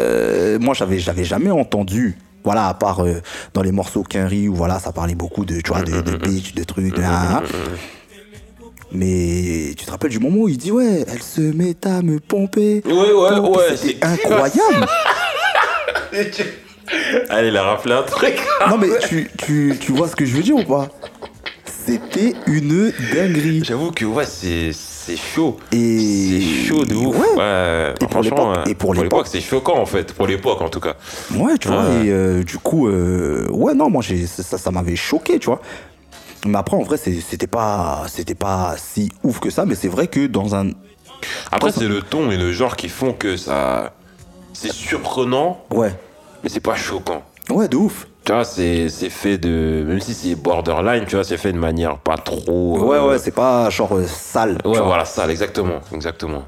moi 0.60 0.74
j'avais 0.76 1.00
j'avais 1.00 1.24
jamais 1.24 1.52
entendu. 1.52 2.18
Voilà, 2.44 2.68
à 2.68 2.74
part 2.74 3.04
euh, 3.06 3.22
dans 3.54 3.62
les 3.62 3.72
morceaux 3.72 4.04
Quinry 4.04 4.48
où 4.48 4.56
voilà, 4.56 4.80
ça 4.80 4.92
parlait 4.92 5.16
beaucoup 5.16 5.46
de, 5.46 5.60
tu 5.62 5.70
vois, 5.72 5.82
de, 5.82 6.02
de 6.02 6.16
bitch, 6.18 6.54
de 6.56 6.64
trucs, 6.64 6.96
de 6.96 7.02
nan. 7.02 7.42
Mais 8.92 9.74
tu 9.78 9.86
te 9.86 9.92
rappelles 9.92 10.10
du 10.10 10.20
moment 10.20 10.38
où 10.42 10.50
il 10.50 10.58
dit 10.58 10.72
ouais, 10.72 11.06
elle 11.08 11.22
se 11.22 11.42
met 11.42 11.76
à 11.86 12.02
me 12.02 12.20
pomper. 12.20 12.82
Ouais, 12.86 12.92
ouais, 13.12 13.30
Pomper, 13.36 13.58
ouais. 13.60 13.78
C'était 13.78 13.98
c'est- 14.00 14.06
incroyable. 14.06 14.88
Allez, 17.30 17.50
il 17.50 17.58
a 17.58 17.64
rappelé 17.64 17.94
un 17.94 18.04
truc. 18.04 18.36
non 18.68 18.78
mais 18.78 18.90
tu, 19.08 19.30
tu, 19.38 19.76
tu 19.80 19.92
vois 19.92 20.08
ce 20.08 20.16
que 20.16 20.26
je 20.26 20.36
veux 20.36 20.42
dire 20.42 20.56
ou 20.56 20.64
pas? 20.64 20.88
C'était 21.86 22.34
une 22.48 22.92
dinguerie. 23.14 23.62
J'avoue 23.64 23.92
que 23.92 24.06
ouais, 24.06 24.26
c'est 24.26 24.72
c'est 25.10 25.18
chaud. 25.18 25.58
Et 25.72 26.40
C'est 26.42 26.66
chaud 26.68 26.86
de 26.86 26.94
ouf. 26.96 27.16
Ouais. 27.18 27.36
Ouais, 27.38 27.94
Et 28.02 28.06
pour 28.08 28.54
et 28.68 28.76
pour 28.76 28.94
l'époque- 28.94 29.28
c'est 29.28 29.42
choquant 29.42 29.78
en 29.80 29.86
fait. 29.86 30.14
Pour 30.14 30.28
l'époque 30.28 30.62
en 30.62 30.70
tout 30.70 30.80
cas. 30.80 30.94
Ouais, 31.36 31.58
tu 31.58 31.68
vois, 31.68 31.84
et 32.04 32.10
euh, 32.10 32.44
du 32.44 32.58
coup, 32.58 32.88
euh, 32.88 33.48
ouais, 33.50 33.74
non, 33.74 33.90
moi, 33.90 34.04
ça, 34.04 34.58
ça 34.58 34.72
m'avait 34.72 34.96
choqué, 34.96 35.40
tu 35.40 35.48
vois. 35.48 35.62
Mais 36.46 36.58
après, 36.58 36.78
en 36.78 36.84
vrai, 36.84 36.98
c'était 36.98 37.48
pas, 37.48 38.04
c'était 38.08 38.36
pas 38.36 38.76
si 38.78 39.12
ouf 39.24 39.40
que 39.40 39.50
ça, 39.50 39.66
mais 39.66 39.76
c'est 39.76 39.88
vrai 39.90 40.08
que 40.08 40.28
dans 40.28 40.56
un. 40.56 40.70
Après, 41.52 41.72
c'est 41.72 41.88
le 41.88 42.02
ton 42.02 42.32
et 42.32 42.38
le 42.38 42.52
genre 42.54 42.76
qui 42.76 42.88
font 42.90 43.14
que 43.14 43.36
ça. 43.36 43.94
C'est 44.54 44.72
surprenant, 44.72 45.62
Ouais, 45.72 45.94
mais 46.44 46.50
c'est 46.50 46.60
pas 46.60 46.76
choquant. 46.76 47.24
ouais, 47.50 47.68
de 47.68 47.78
ouf. 47.78 48.08
Tu 48.30 48.34
vois, 48.36 48.46
c'est 48.46 48.90
c'est 48.90 49.10
fait 49.10 49.40
de. 49.40 49.84
Même 49.88 50.00
si 50.02 50.14
c'est 50.14 50.36
borderline, 50.36 51.04
tu 51.08 51.16
vois, 51.16 51.24
c'est 51.24 51.38
fait 51.38 51.52
de 51.52 51.58
manière 51.58 51.98
pas 51.98 52.16
trop. 52.16 52.78
Ouais, 52.78 52.98
euh, 52.98 53.08
ouais, 53.10 53.18
c'est 53.18 53.32
pas 53.34 53.72
genre 53.72 53.96
euh, 53.98 54.06
sale. 54.06 54.60
Ouais, 54.66 54.78
voilà, 54.80 55.04
ça, 55.04 55.28
exactement. 55.28 55.80
Exactement. 55.92 56.44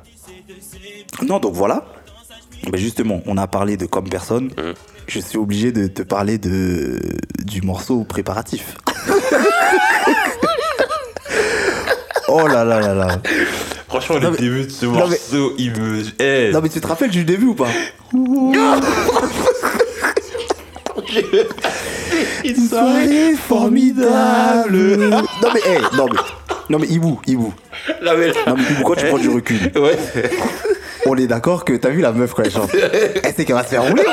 Non, 1.28 1.40
donc 1.40 1.54
voilà. 1.56 1.84
Mais 2.72 2.78
justement, 2.78 3.22
on 3.26 3.36
a 3.36 3.48
parlé 3.48 3.78
de 3.78 3.88
comme 3.88 4.08
personne. 4.08 4.50
Mm. 4.50 4.74
Je 5.08 5.20
suis 5.22 5.40
obligé 5.40 5.72
de 5.72 5.88
te 5.88 6.04
parler 6.04 6.38
de, 6.38 7.00
du 7.44 7.64
morceau 7.64 8.04
préparatif. 8.04 8.76
oh 12.28 12.46
là 12.46 12.64
là 12.64 12.80
là 12.80 12.94
là. 12.94 13.08
Franchement, 13.88 14.20
Non, 14.20 14.30
le 14.30 14.32
mais- 14.34 14.38
début 14.38 14.66
de 14.66 14.70
ce 14.70 14.86
mais- 14.86 14.92
morceau, 15.00 15.54
il 15.58 15.72
me. 15.72 16.04
Eh, 16.20 16.52
Non, 16.54 16.62
mais 16.62 16.70
tu 16.70 16.80
te 16.80 16.86
rappelles 16.86 17.10
du 17.10 17.26
début 17.26 17.48
ou 17.48 17.56
pas? 17.56 17.70
une 22.46 22.68
soirée 22.68 23.34
formidable. 23.36 24.98
non 25.10 25.22
mais, 25.54 25.60
hey, 25.66 25.80
non 25.98 26.06
mais, 26.12 26.20
non 26.70 26.80
mais. 26.80 26.88
La 28.02 28.16
belle. 28.16 28.34
Non 28.48 28.56
mais 28.58 28.64
quand 28.84 28.96
tu 28.96 29.06
prends 29.08 29.18
du 29.18 29.30
recul, 29.30 29.72
Ouais. 29.76 29.98
on 31.06 31.16
est 31.16 31.28
d'accord 31.28 31.66
que 31.66 31.74
t'as 31.74 31.90
vu 31.90 32.02
la 32.02 32.12
meuf 32.12 32.34
quand 32.34 32.44
elle 32.44 32.52
chante. 32.52 32.70
Elle 32.74 33.34
sait 33.34 33.46
qu'elle 33.46 33.56
va 33.56 33.64
se 33.64 33.70
faire 33.70 33.84
rouler. 33.84 34.04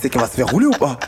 c'est 0.00 0.10
qu'elle 0.10 0.20
va 0.20 0.28
se 0.28 0.34
faire 0.36 0.46
rouler 0.46 0.66
ou 0.66 0.70
pas 0.70 0.98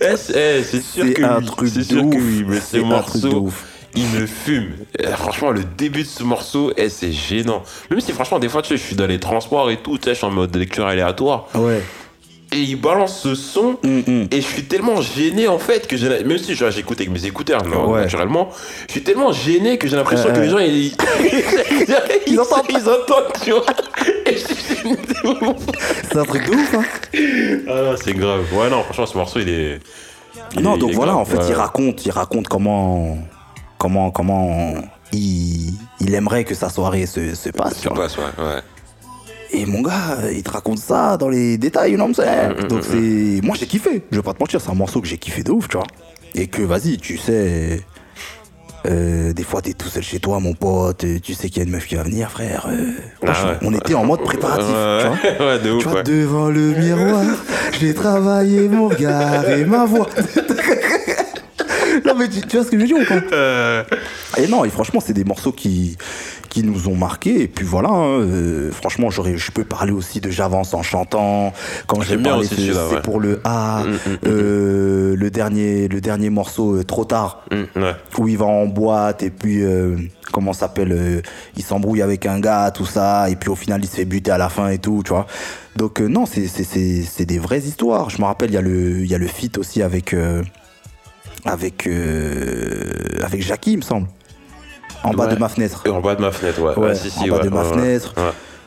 Eh, 0.00 0.16
c'est 0.16 0.80
sûr 0.82 1.12
que 1.14 1.22
un 1.22 1.38
oui, 1.38 1.46
truc 1.46 1.68
c'est 1.72 1.78
de 1.80 1.84
sûr 1.84 2.02
que 2.10 2.16
oui, 2.16 2.44
mais 2.46 2.60
ce 2.60 2.66
C'est 2.78 2.84
un 2.84 3.00
truc 3.02 3.22
de 3.22 3.28
morceau, 3.28 3.46
ouf. 3.46 3.64
Il 3.96 4.06
me 4.08 4.26
fume. 4.26 4.72
Franchement, 5.16 5.50
le 5.50 5.64
début 5.64 6.02
de 6.02 6.08
ce 6.08 6.22
morceau, 6.22 6.72
eh, 6.76 6.88
c'est 6.88 7.12
gênant. 7.12 7.62
Même 7.90 8.00
si 8.00 8.12
franchement, 8.12 8.38
des 8.38 8.48
fois, 8.48 8.62
tu 8.62 8.68
sais, 8.68 8.76
je 8.76 8.82
suis 8.82 8.96
dans 8.96 9.06
les 9.06 9.18
transports 9.18 9.70
et 9.70 9.78
tout, 9.78 9.96
tu 9.98 10.04
sais, 10.04 10.10
je 10.10 10.16
suis 10.18 10.26
en 10.26 10.30
mode 10.30 10.54
lecture 10.54 10.86
aléatoire. 10.86 11.46
Ouais. 11.54 11.82
Et 12.52 12.58
il 12.58 12.76
balance 12.76 13.22
ce 13.22 13.34
son. 13.34 13.76
Hum, 13.82 14.04
hum. 14.06 14.28
Et 14.30 14.40
je 14.40 14.46
suis 14.46 14.62
tellement 14.64 15.00
gêné 15.00 15.48
en 15.48 15.58
fait 15.58 15.88
que 15.88 15.96
j'ai 15.96 16.22
même 16.22 16.38
si 16.38 16.54
j'écoute 16.54 17.00
avec 17.00 17.10
mes 17.10 17.26
écouteurs 17.26 17.64
non, 17.66 17.90
Ouais. 17.90 18.02
naturellement, 18.02 18.50
je 18.86 18.92
suis 18.92 19.02
tellement 19.02 19.32
gêné 19.32 19.78
que 19.78 19.88
j'ai 19.88 19.96
l'impression 19.96 20.28
Euh, 20.28 20.32
que 20.32 20.38
les 20.40 20.48
gens 20.48 20.58
ils, 20.58 20.86
ils, 20.86 20.94
Ils 22.28 22.38
entendent. 22.40 22.64
ils 22.70 22.76
entendent, 22.88 23.32
tu 23.42 23.50
vois. 23.50 23.64
C'est 26.10 26.18
un 26.18 26.24
truc 26.24 26.46
de 26.46 26.52
ouf, 26.54 26.74
hein 26.74 26.84
ah 27.68 27.82
non, 27.82 27.94
c'est 28.02 28.14
grave. 28.14 28.44
Ouais 28.54 28.70
non, 28.70 28.82
franchement 28.84 29.06
ce 29.06 29.16
morceau 29.18 29.40
il 29.40 29.48
est 29.48 29.80
il 30.54 30.60
Non, 30.62 30.76
est- 30.76 30.78
donc 30.78 30.92
voilà, 30.92 31.12
grave. 31.12 31.22
en 31.22 31.24
fait, 31.24 31.38
Ouais. 31.38 31.48
il 31.48 31.54
raconte, 31.54 32.06
il 32.06 32.10
raconte 32.12 32.46
comment, 32.46 33.18
comment, 33.78 34.10
comment 34.10 34.74
il, 35.12 35.74
il 36.00 36.14
aimerait 36.14 36.44
que 36.44 36.54
sa 36.54 36.68
soirée 36.68 37.06
se, 37.06 37.34
se 37.34 37.50
passe. 37.50 37.84
ouais, 37.86 37.92
ouais. 37.92 38.60
Et 39.52 39.64
mon 39.64 39.80
gars, 39.80 40.18
il 40.32 40.42
te 40.42 40.50
raconte 40.50 40.78
ça 40.78 41.16
dans 41.16 41.28
les 41.28 41.56
détails, 41.56 41.92
you 41.92 41.96
know 41.96 42.06
what 42.06 42.10
I'm 42.10 42.14
saying 42.14 42.56
Mm, 42.58 42.64
mm, 42.64 42.68
Donc 42.68 42.82
c'est, 42.82 43.40
moi 43.46 43.56
j'ai 43.58 43.66
kiffé. 43.66 44.02
Je 44.10 44.16
vais 44.16 44.22
pas 44.22 44.34
te 44.34 44.40
mentir, 44.40 44.60
c'est 44.60 44.70
un 44.70 44.74
morceau 44.74 45.00
que 45.00 45.06
j'ai 45.06 45.18
kiffé 45.18 45.42
de 45.44 45.52
ouf, 45.52 45.68
tu 45.68 45.76
vois. 45.76 45.86
Et 46.34 46.48
que 46.48 46.62
vas-y, 46.62 46.98
tu 46.98 47.16
sais, 47.16 47.80
euh, 48.88 49.32
des 49.32 49.42
fois 49.44 49.62
t'es 49.62 49.72
tout 49.72 49.88
seul 49.88 50.02
chez 50.02 50.18
toi, 50.18 50.40
mon 50.40 50.52
pote, 50.54 51.04
tu 51.22 51.32
sais 51.34 51.48
qu'il 51.48 51.58
y 51.58 51.60
a 51.60 51.64
une 51.68 51.72
meuf 51.72 51.86
qui 51.86 51.94
va 51.94 52.02
venir, 52.02 52.30
frère. 52.30 52.66
euh, 52.68 52.90
Ah 53.22 53.32
franchement, 53.32 53.50
ouais. 53.52 53.58
on 53.62 53.72
était 53.74 53.94
en 53.94 54.04
mode 54.04 54.22
préparatif, 54.22 54.66
Ouais, 54.66 55.00
tu 55.00 55.06
vois. 55.06 55.46
ouais, 55.46 55.46
ouais, 55.54 55.58
de 55.60 55.70
ouf, 55.70 55.82
Tu 55.82 55.88
vois, 55.88 55.96
ouais. 55.98 56.02
devant 56.02 56.48
le 56.48 56.60
miroir, 56.74 57.24
j'ai 57.80 57.94
travaillé 57.94 58.68
mon 58.68 58.88
regard 58.88 59.48
et 59.48 59.64
ma 59.64 59.86
voix. 59.86 60.08
mais 62.18 62.28
tu, 62.28 62.40
tu 62.40 62.56
vois 62.56 62.64
ce 62.64 62.70
que 62.70 62.76
je 62.76 62.82
veux 62.82 62.86
dire 62.88 62.96
ou 62.98 63.04
pas 63.04 63.20
Euh, 63.32 63.84
Et 64.38 64.46
non, 64.48 64.64
et 64.64 64.70
franchement, 64.70 65.00
c'est 65.04 65.12
des 65.12 65.24
morceaux 65.24 65.52
qui, 65.52 65.96
qui 66.48 66.62
nous 66.62 66.88
ont 66.88 66.94
marqués. 66.96 67.42
Et 67.42 67.48
puis 67.48 67.64
voilà, 67.66 67.90
hein, 67.90 68.20
euh, 68.20 68.70
franchement, 68.72 69.10
j'aurais, 69.10 69.36
je 69.36 69.50
peux 69.52 69.64
parler 69.64 69.92
aussi 69.92 70.20
de 70.20 70.30
J'avance 70.30 70.74
en 70.74 70.82
chantant. 70.82 71.52
Quand 71.86 72.00
j'ai 72.02 72.16
parlé 72.18 72.46
C'est 72.46 72.72
ouais. 72.72 73.00
pour 73.02 73.20
le 73.20 73.40
A, 73.44 73.82
Mm, 73.84 73.90
mm, 73.90 73.94
mm, 73.94 74.18
euh, 74.26 75.16
le, 75.16 75.30
dernier, 75.30 75.88
le 75.88 76.00
dernier 76.00 76.30
morceau, 76.30 76.76
euh, 76.76 76.84
Trop 76.84 77.04
tard, 77.04 77.44
ouais. 77.52 77.66
où 78.18 78.28
il 78.28 78.38
va 78.38 78.46
en 78.46 78.66
boîte 78.66 79.22
et 79.22 79.30
puis, 79.30 79.62
euh, 79.62 79.96
comment 80.32 80.52
ça 80.52 80.60
s'appelle, 80.60 80.92
euh, 80.92 81.20
il 81.56 81.62
s'embrouille 81.62 82.02
avec 82.02 82.26
un 82.26 82.40
gars, 82.40 82.70
tout 82.74 82.86
ça, 82.86 83.28
et 83.30 83.36
puis 83.36 83.50
au 83.50 83.54
final, 83.56 83.80
il 83.82 83.86
se 83.88 83.96
fait 83.96 84.04
buter 84.04 84.30
à 84.30 84.38
la 84.38 84.48
fin 84.48 84.68
et 84.68 84.78
tout, 84.78 85.02
tu 85.04 85.10
vois. 85.12 85.26
Donc, 85.76 86.00
euh, 86.00 86.06
non, 86.08 86.24
c'est, 86.26 86.46
c'est, 86.46 86.64
c'est, 86.64 87.02
c'est 87.02 87.26
des 87.26 87.38
vraies 87.38 87.60
histoires. 87.60 88.08
Je 88.10 88.18
me 88.20 88.24
rappelle, 88.26 88.50
il 88.50 88.54
y 88.54 88.58
a 88.58 88.62
le, 88.62 89.00
il 89.00 89.06
y 89.10 89.14
a 89.14 89.18
le 89.18 89.26
feat 89.26 89.58
aussi 89.58 89.82
avec, 89.82 90.14
euh, 90.14 90.42
avec, 91.46 91.86
euh, 91.86 93.22
avec 93.22 93.42
Jackie, 93.42 93.72
il 93.72 93.76
me 93.78 93.82
semble. 93.82 94.08
En 95.04 95.12
bas 95.12 95.26
de 95.28 95.38
ma 95.38 95.48
fenêtre. 95.48 95.84
En 95.90 96.00
bas 96.00 96.14
de 96.16 96.20
ma 96.20 96.32
fenêtre, 96.32 96.60
ouais. 96.60 96.74
Ouais, 96.76 96.88
ouais, 96.88 96.94
si, 96.94 97.10
si, 97.10 97.30
en 97.30 97.36
bas 97.36 97.42
de 97.44 97.48
ma 97.48 97.64
fenêtre. 97.64 98.14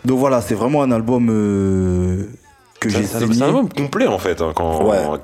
Donc 0.05 0.19
voilà, 0.19 0.41
c'est 0.41 0.55
vraiment 0.55 0.81
un 0.81 0.91
album 0.91 1.27
euh, 1.29 2.23
que 2.79 2.87
j'ai 2.87 3.03
c'est- 3.03 3.19
saigné. 3.19 3.33
c'est 3.33 3.41
un 3.43 3.47
album 3.47 3.67
complet 3.67 4.07
en 4.07 4.17
fait. 4.19 4.41
hein, 4.41 4.53
quand, 4.55 4.79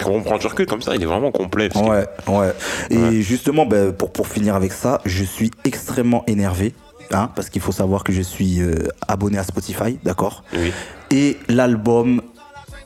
on 0.08 0.22
prend 0.22 0.38
du 0.38 0.48
recul 0.48 0.66
comme 0.66 0.82
ça, 0.82 0.96
il 0.96 1.02
est 1.02 1.06
vraiment 1.06 1.32
complet. 1.32 1.70
que- 1.70 1.78
Ouais, 1.78 2.06
ouais. 2.28 2.54
Et 2.90 3.22
justement, 3.22 3.66
ben, 3.66 3.94
pour, 3.94 4.12
pour 4.12 4.28
finir 4.28 4.56
avec 4.56 4.74
ça, 4.74 5.00
je 5.06 5.24
suis 5.24 5.52
extrêmement 5.64 6.24
énervé. 6.28 6.74
Hein, 7.12 7.30
parce 7.36 7.52
qu'il 7.52 7.62
faut 7.62 7.72
savoir 7.72 8.04
que 8.04 8.12
je 8.12 8.24
suis 8.24 8.62
euh, 8.62 8.74
abonné 9.08 9.38
à 9.38 9.44
Spotify, 9.44 10.00
d'accord? 10.04 10.44
Oui. 10.54 10.74
Et 11.12 11.38
l'album 11.48 12.22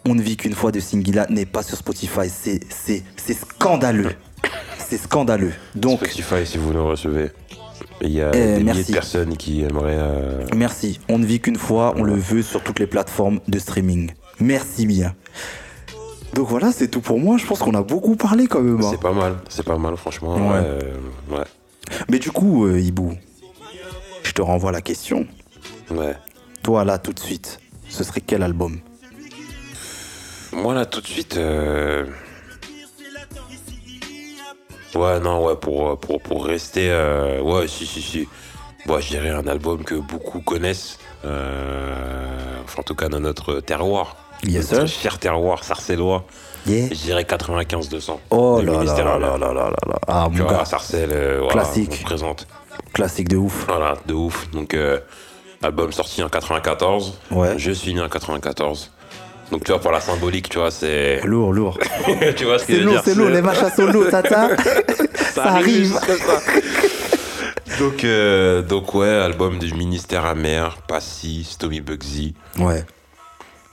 On 0.05 0.13
ne 0.15 0.21
vit 0.21 0.35
qu'une 0.37 0.53
fois 0.55 0.71
de 0.71 0.79
Singila 0.79 1.25
n'est 1.29 1.45
pas 1.45 1.61
sur 1.63 1.77
Spotify. 1.77 2.29
C'est 2.29 2.59
scandaleux. 3.33 4.11
C'est 4.89 4.97
scandaleux. 4.97 5.53
Donc, 5.75 5.99
Spotify, 5.99 6.45
si 6.45 6.57
vous 6.57 6.73
le 6.73 6.81
recevez, 6.81 7.29
il 8.01 8.09
y 8.11 8.21
a 8.21 8.27
Euh, 8.33 8.57
des 8.57 8.63
milliers 8.63 8.83
de 8.83 8.91
personnes 8.91 9.37
qui 9.37 9.61
aimeraient. 9.61 9.97
euh, 9.97 10.45
merci. 10.55 10.99
On 11.09 11.19
ne 11.19 11.25
vit 11.25 11.39
qu'une 11.39 11.57
fois, 11.57 11.93
on 11.97 12.03
le 12.03 12.15
veut 12.15 12.41
sur 12.41 12.63
toutes 12.63 12.79
les 12.79 12.87
plateformes 12.87 13.39
de 13.47 13.59
streaming. 13.59 14.11
Merci 14.39 14.87
bien. 14.87 15.13
Donc 16.33 16.47
voilà, 16.47 16.71
c'est 16.71 16.87
tout 16.87 17.01
pour 17.01 17.19
moi. 17.19 17.37
Je 17.37 17.45
pense 17.45 17.59
qu'on 17.59 17.73
a 17.75 17.83
beaucoup 17.83 18.15
parlé 18.15 18.47
quand 18.47 18.61
même. 18.61 18.81
hein. 18.81 18.87
C'est 18.89 18.99
pas 18.99 19.11
mal, 19.13 19.35
c'est 19.49 19.65
pas 19.65 19.77
mal, 19.77 19.95
franchement. 19.97 20.35
Ouais. 20.35 20.61
Euh, 20.63 20.79
ouais. 21.31 21.43
Mais 22.09 22.17
du 22.19 22.31
coup, 22.31 22.65
euh, 22.65 22.79
Ibou, 22.79 23.13
je 24.23 24.31
te 24.31 24.41
renvoie 24.41 24.71
la 24.71 24.81
question. 24.81 25.27
ouais. 25.91 26.15
Toi, 26.63 26.83
là, 26.83 26.97
tout 26.97 27.13
de 27.13 27.19
suite, 27.19 27.59
ce 27.89 28.03
serait 28.03 28.21
quel 28.21 28.43
album? 28.43 28.79
Moi 30.51 30.73
là, 30.73 30.85
tout 30.85 30.99
de 31.01 31.07
suite. 31.07 31.37
Euh, 34.95 34.99
Ouais, 34.99 35.19
non, 35.19 35.45
ouais, 35.45 35.55
pour, 35.55 35.97
pour, 35.99 36.21
pour 36.21 36.45
rester. 36.45 36.89
euh, 36.91 37.41
Ouais, 37.41 37.67
si, 37.67 37.85
si, 37.85 38.01
si. 38.01 38.27
Moi, 38.85 38.99
je 39.01 39.09
dirais 39.09 39.29
un 39.29 39.45
album 39.47 39.83
que 39.83 39.95
beaucoup 39.95 40.39
connaissent. 40.41 40.97
euh, 41.25 41.95
Enfin, 42.63 42.79
en 42.81 42.83
tout 42.83 42.95
cas, 42.95 43.09
dans 43.09 43.19
notre 43.19 43.59
terroir. 43.61 44.15
Yes, 44.43 44.71
notre 44.71 44.87
sir. 44.87 45.01
cher 45.01 45.19
terroir 45.19 45.63
sarcellois. 45.63 46.23
Yeah. 46.67 46.87
Je 46.89 46.93
dirais 46.95 47.23
95-200. 47.23 48.17
Oh 48.31 48.61
là 48.61 48.83
là 48.83 48.93
là 49.07 49.37
là 49.37 49.37
là. 49.37 49.71
Ah, 50.07 50.27
mon 50.31 50.45
gars, 50.45 50.65
Sarcelles, 50.65 51.09
euh, 51.13 51.39
voilà, 51.41 51.63
Classique. 51.63 51.99
on 52.01 52.05
présente. 52.05 52.47
classique 52.93 53.27
de 53.29 53.37
ouf. 53.37 53.65
Voilà, 53.67 53.95
de 54.05 54.13
ouf. 54.13 54.49
Donc, 54.51 54.73
euh, 54.73 54.99
album 55.63 55.91
sorti 55.91 56.21
en 56.21 56.29
94. 56.29 57.13
Ouais. 57.31 57.53
Je 57.57 57.71
suis 57.71 57.93
né 57.93 58.01
en 58.01 58.09
94. 58.09 58.91
Donc, 59.51 59.63
tu 59.63 59.71
vois, 59.71 59.81
pour 59.81 59.91
la 59.91 59.99
symbolique, 60.01 60.49
tu 60.49 60.59
vois, 60.59 60.71
c'est. 60.71 61.21
Lourd, 61.25 61.53
lourd. 61.53 61.79
tu 62.35 62.45
vois 62.45 62.59
ce 62.59 62.65
que 62.65 62.73
C'est 62.73 62.75
je 62.75 62.79
veux 62.79 62.85
lourd, 62.85 62.93
dire 62.93 63.01
c'est 63.03 63.15
lourd, 63.15 63.29
les 63.29 63.41
machins 63.41 63.69
sont 63.75 63.87
lourds, 63.87 64.09
tata. 64.09 64.49
Ça 65.33 65.43
arrive. 65.55 65.85
juste 65.85 66.05
comme 66.05 66.17
ça. 66.17 66.41
donc, 67.79 68.03
euh, 68.03 68.61
donc, 68.61 68.93
ouais, 68.93 69.07
album 69.09 69.57
du 69.59 69.73
ministère 69.73 70.25
amer, 70.25 70.77
Passy, 70.87 71.43
Stomy 71.49 71.81
Bugsy, 71.81 72.35
Ouais. 72.59 72.83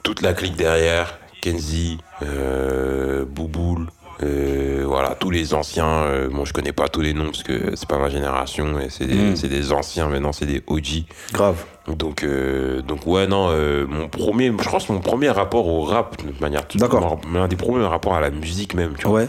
toute 0.03 0.23
la 0.23 0.33
clique 0.33 0.57
derrière, 0.57 1.19
Kenzie, 1.43 1.99
euh, 2.23 3.25
Bouboule, 3.29 3.87
euh, 4.23 4.85
voilà, 4.87 5.15
tous 5.15 5.31
les 5.31 5.55
anciens. 5.55 5.87
euh, 6.05 6.29
bon, 6.31 6.45
je 6.45 6.53
connais 6.53 6.73
pas 6.73 6.89
tous 6.89 7.01
les 7.01 7.13
noms 7.13 7.27
parce 7.27 7.43
que 7.43 7.75
c'est 7.77 7.89
pas 7.89 7.99
ma 7.99 8.09
génération 8.09 8.79
et 8.81 8.89
c'est 8.89 9.07
des, 9.07 9.15
Mm. 9.15 9.37
c'est 9.37 9.49
des 9.49 9.73
anciens, 9.73 10.09
maintenant 10.09 10.33
c'est 10.33 10.47
des 10.47 10.63
OG. 10.67 11.05
Grave. 11.33 11.65
Donc, 11.87 12.25
euh, 12.25 12.83
donc 12.83 13.07
ouais, 13.07 13.27
non, 13.27 13.49
euh, 13.51 13.87
mon 13.87 14.09
premier, 14.09 14.53
je 14.59 14.79
c'est 14.79 14.91
mon 14.93 15.01
premier 15.01 15.31
rapport 15.31 15.67
au 15.69 15.83
rap, 15.83 16.17
de 16.25 16.33
manière 16.41 16.67
toute 16.67 16.81
D'accord. 16.81 17.21
L'un 17.33 17.47
des 17.49 17.57
premiers 17.57 17.85
rapports 17.87 18.15
à 18.15 18.21
la 18.21 18.31
musique 18.31 18.75
même, 18.75 18.95
tu 18.99 19.07
vois. 19.07 19.21
Ouais. 19.21 19.29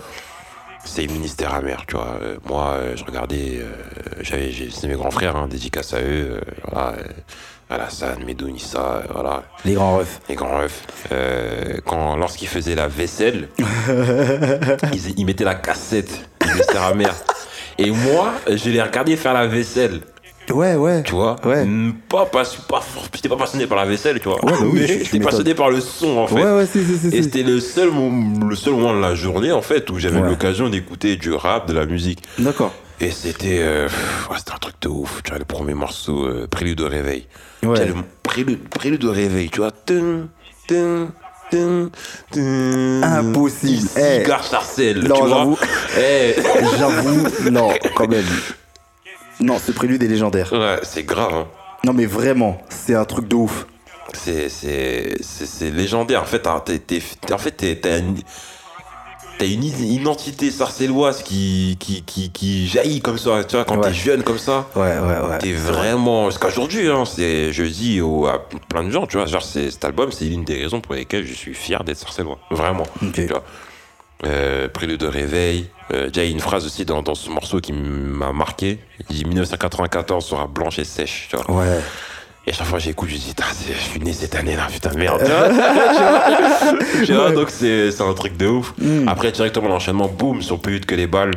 C'est 0.85 1.05
Ministère 1.07 1.53
amer, 1.53 1.83
tu 1.85 1.95
vois. 1.97 2.17
Euh, 2.21 2.37
moi, 2.47 2.77
je 2.95 3.03
regardais, 3.03 3.59
euh, 3.59 3.65
j'avais, 4.21 4.51
c'est 4.71 4.87
mes 4.87 4.93
grands 4.95 5.11
frères, 5.11 5.35
hein, 5.35 5.47
dédicace 5.49 5.93
à 5.93 6.01
eux, 6.01 6.39
voilà. 6.71 6.95
Alassane, 7.69 8.23
Medou, 8.25 8.47
Nissa, 8.49 8.79
euh, 8.79 9.01
voilà, 9.13 9.43
Les 9.65 9.73
grands 9.73 9.97
refs. 9.97 10.21
les 10.29 10.35
grands 10.35 10.57
refs. 10.61 10.83
Euh, 11.11 11.79
quand, 11.85 12.15
lorsqu'ils 12.15 12.47
faisaient 12.47 12.75
la 12.75 12.87
vaisselle, 12.87 13.49
ils, 14.93 15.19
ils 15.19 15.25
mettaient 15.25 15.43
la 15.43 15.55
cassette 15.55 16.29
du 16.41 16.47
Ministère 16.51 16.83
amer. 16.83 17.13
Et 17.77 17.91
moi, 17.91 18.33
je 18.49 18.69
les 18.69 18.81
regardais 18.81 19.15
faire 19.17 19.33
la 19.33 19.47
vaisselle. 19.47 19.99
Ouais, 20.49 20.75
ouais. 20.75 21.03
Tu 21.03 21.11
vois? 21.11 21.35
Ouais. 21.43 21.67
Pas, 22.07 22.25
pas, 22.25 22.43
pas, 22.69 22.81
j'étais 23.13 23.27
pas 23.27 23.35
passionné 23.35 23.67
par 23.67 23.77
la 23.77 23.85
vaisselle, 23.85 24.17
tu 24.21 24.29
vois. 24.29 24.43
Ouais, 24.45 24.53
bah 24.53 24.57
oui, 24.61 24.69
mais 24.79 24.87
j'étais 24.87 25.19
passionné 25.19 25.53
par 25.53 25.69
le 25.69 25.81
son, 25.81 26.19
en 26.19 26.27
fait. 26.27 26.35
Ouais, 26.35 26.51
ouais, 26.55 26.65
si, 26.65 26.81
si, 26.85 26.97
si. 26.97 27.07
Et 27.17 27.21
c'était 27.21 27.43
le 27.43 27.59
seul, 27.59 27.89
le 28.47 28.55
seul 28.55 28.73
moment 28.75 28.93
de 28.95 29.01
la 29.01 29.13
journée, 29.13 29.51
en 29.51 29.61
fait, 29.61 29.89
où 29.89 29.99
j'avais 29.99 30.21
Ouais. 30.21 30.29
l'occasion 30.29 30.69
d'écouter 30.69 31.17
du 31.17 31.33
rap, 31.33 31.67
de 31.67 31.73
la 31.73 31.85
musique. 31.85 32.23
D'accord. 32.39 32.73
Et 32.99 33.11
c'était 33.11 33.59
euh, 33.59 33.87
c'était 34.37 34.53
un 34.53 34.57
truc 34.57 34.75
de 34.81 34.87
ouf. 34.89 35.21
Tu 35.23 35.29
vois, 35.29 35.39
le 35.39 35.45
premier 35.45 35.73
morceau, 35.75 36.25
euh, 36.25 36.47
Prélude 36.49 36.81
au 36.81 36.87
réveil. 36.89 37.27
Tu 37.61 37.67
Ouais. 37.67 37.75
vois, 37.75 37.85
le 37.85 37.93
prélude, 38.23 38.67
prélude 38.69 39.03
au 39.05 39.11
réveil, 39.11 39.49
tu 39.49 39.59
vois. 39.59 39.71
Tum, 39.71 40.29
tum, 40.67 41.11
tum, 41.51 41.91
tum. 42.31 43.03
Impossible. 43.03 43.87
Eh. 43.97 44.19
Cigare 44.23 44.43
Sarcelle, 44.43 44.99
Non, 45.03 45.15
tu 45.15 45.21
vois. 45.21 45.29
j'avoue. 45.29 45.57
Eh. 45.99 46.35
J'avoue, 46.79 47.49
non, 47.51 47.69
quand 47.95 48.07
même. 48.07 48.25
Non, 49.39 49.59
ce 49.59 49.71
prélude 49.71 50.01
est 50.01 50.07
légendaire. 50.07 50.51
Ouais, 50.51 50.79
c'est 50.81 51.03
grave, 51.03 51.33
hein. 51.33 51.47
Non, 51.85 51.93
mais 51.93 52.07
vraiment, 52.07 52.59
c'est 52.69 52.95
un 52.95 53.05
truc 53.05 53.27
de 53.27 53.35
ouf. 53.35 53.67
C'est, 54.13 54.49
c'est, 54.49 55.13
c'est, 55.21 55.45
c'est 55.45 55.69
légendaire. 55.69 56.23
En 56.23 56.25
fait, 56.25 56.39
t'as, 56.39 56.59
t'es- 56.61 57.01
en 57.31 57.37
fait, 57.37 57.51
t'es- 57.51 57.79
t'as 59.37 59.45
une 59.47 59.63
identité 59.63 60.49
sarcelloise 60.51 61.23
qui, 61.23 61.77
qui, 61.79 62.01
qui, 62.03 62.29
qui 62.31 62.67
jaillit 62.67 63.01
comme 63.01 63.17
ça. 63.17 63.43
Tu 63.43 63.55
vois, 63.55 63.65
quand 63.65 63.77
Ouais. 63.77 63.89
t'es 63.89 63.93
jeune 63.93 64.23
comme 64.23 64.37
ça, 64.39 64.67
Ouais, 64.75 64.81
ouais, 64.99 65.29
ouais. 65.29 65.37
t'es 65.39 65.53
vraiment. 65.53 66.29
Jusqu'à 66.29 66.47
aujourd'hui, 66.47 66.89
hein, 66.89 67.03
c'est, 67.05 67.53
je 67.53 67.63
dis 67.63 68.01
au- 68.01 68.25
à 68.27 68.47
plein 68.69 68.83
de 68.83 68.89
gens, 68.91 69.05
tu 69.07 69.17
vois, 69.17 69.25
genre, 69.25 69.43
c'est, 69.43 69.69
cet 69.71 69.85
album, 69.85 70.11
c'est 70.11 70.25
l'une 70.25 70.43
des 70.43 70.61
raisons 70.63 70.81
pour 70.81 70.95
lesquelles 70.95 71.25
je 71.25 71.33
suis 71.33 71.53
fier 71.53 71.83
d'être 71.83 71.97
sarcellois. 71.97 72.39
Vraiment. 72.51 72.85
Tu 73.13 73.25
vois. 73.27 73.43
Euh, 74.25 74.67
Prélude 74.67 74.99
de 74.99 75.07
réveil. 75.07 75.69
Euh, 75.93 76.07
déjà, 76.09 76.23
il 76.23 76.29
y 76.29 76.31
a 76.31 76.33
une 76.33 76.39
phrase 76.39 76.65
aussi 76.65 76.85
dans, 76.85 77.03
dans 77.03 77.13
ce 77.15 77.29
morceau 77.29 77.59
qui 77.61 77.71
m'a 77.73 78.33
marqué. 78.33 78.79
Il 79.09 79.15
dit 79.15 79.25
1994 79.25 80.25
sera 80.25 80.47
blanche 80.47 80.79
et 80.79 80.83
sèche. 80.85 81.27
Tu 81.29 81.37
vois. 81.37 81.51
Ouais. 81.61 81.79
Et 82.47 82.51
à 82.51 82.53
chaque 82.53 82.67
fois 82.67 82.77
que 82.79 82.85
j'écoute, 82.85 83.09
je 83.09 83.15
dis, 83.17 83.35
je 83.67 83.73
suis 83.73 83.99
né 83.99 84.13
cette 84.13 84.33
année-là, 84.33 84.67
putain 84.71 84.91
de 84.91 84.97
merde. 84.97 85.21
Tu 87.05 87.13
vois 87.13 87.27
vois, 87.27 87.31
donc 87.35 87.49
c'est 87.49 88.01
un 88.01 88.13
truc 88.13 88.37
de 88.37 88.47
ouf. 88.47 88.73
Mm. 88.77 89.07
Après, 89.09 89.31
directement 89.33 89.67
l'enchaînement, 89.67 90.07
boum, 90.07 90.41
sur 90.41 90.59
plus 90.59 90.75
vite 90.75 90.85
que 90.85 90.95
les 90.95 91.07
balles, 91.07 91.33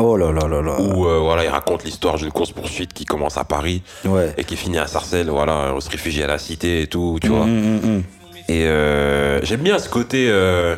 Oh 0.00 0.16
là 0.16 0.30
là 0.30 0.46
là 0.46 0.60
là. 0.62 0.80
où 0.80 1.06
euh, 1.06 1.18
voilà, 1.18 1.42
il 1.44 1.48
raconte 1.48 1.82
l'histoire 1.82 2.16
d'une 2.18 2.30
course-poursuite 2.30 2.92
qui 2.92 3.04
commence 3.04 3.36
à 3.36 3.42
Paris 3.44 3.82
Ouais. 4.04 4.32
et 4.36 4.44
qui 4.44 4.56
finit 4.56 4.78
à 4.78 4.86
Sarcelles, 4.86 5.28
voilà, 5.28 5.72
on 5.74 5.80
se 5.80 5.90
réfugie 5.90 6.22
à 6.22 6.28
la 6.28 6.38
cité 6.38 6.82
et 6.82 6.86
tout, 6.86 7.18
tu 7.20 7.28
vois. 7.28 7.46
Mm, 7.46 7.78
mm, 7.80 7.96
mm. 7.96 8.02
Et 8.50 8.66
euh, 8.66 9.40
j'aime 9.42 9.60
bien 9.60 9.78
ce 9.78 9.88
côté. 9.88 10.28
euh, 10.30 10.76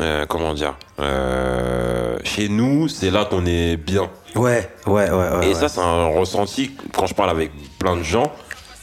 euh, 0.00 0.26
comment 0.28 0.52
dire 0.54 0.74
euh, 1.00 2.16
Chez 2.24 2.48
nous, 2.48 2.88
c'est 2.88 3.10
là 3.10 3.24
qu'on 3.24 3.46
est 3.46 3.76
bien. 3.76 4.10
Ouais, 4.36 4.68
ouais, 4.86 5.10
ouais, 5.10 5.36
ouais. 5.38 5.50
Et 5.50 5.54
ça, 5.54 5.68
c'est 5.68 5.80
un 5.80 6.06
ressenti 6.06 6.70
quand 6.94 7.06
je 7.06 7.14
parle 7.14 7.30
avec 7.30 7.50
plein 7.78 7.96
de 7.96 8.02
gens. 8.02 8.32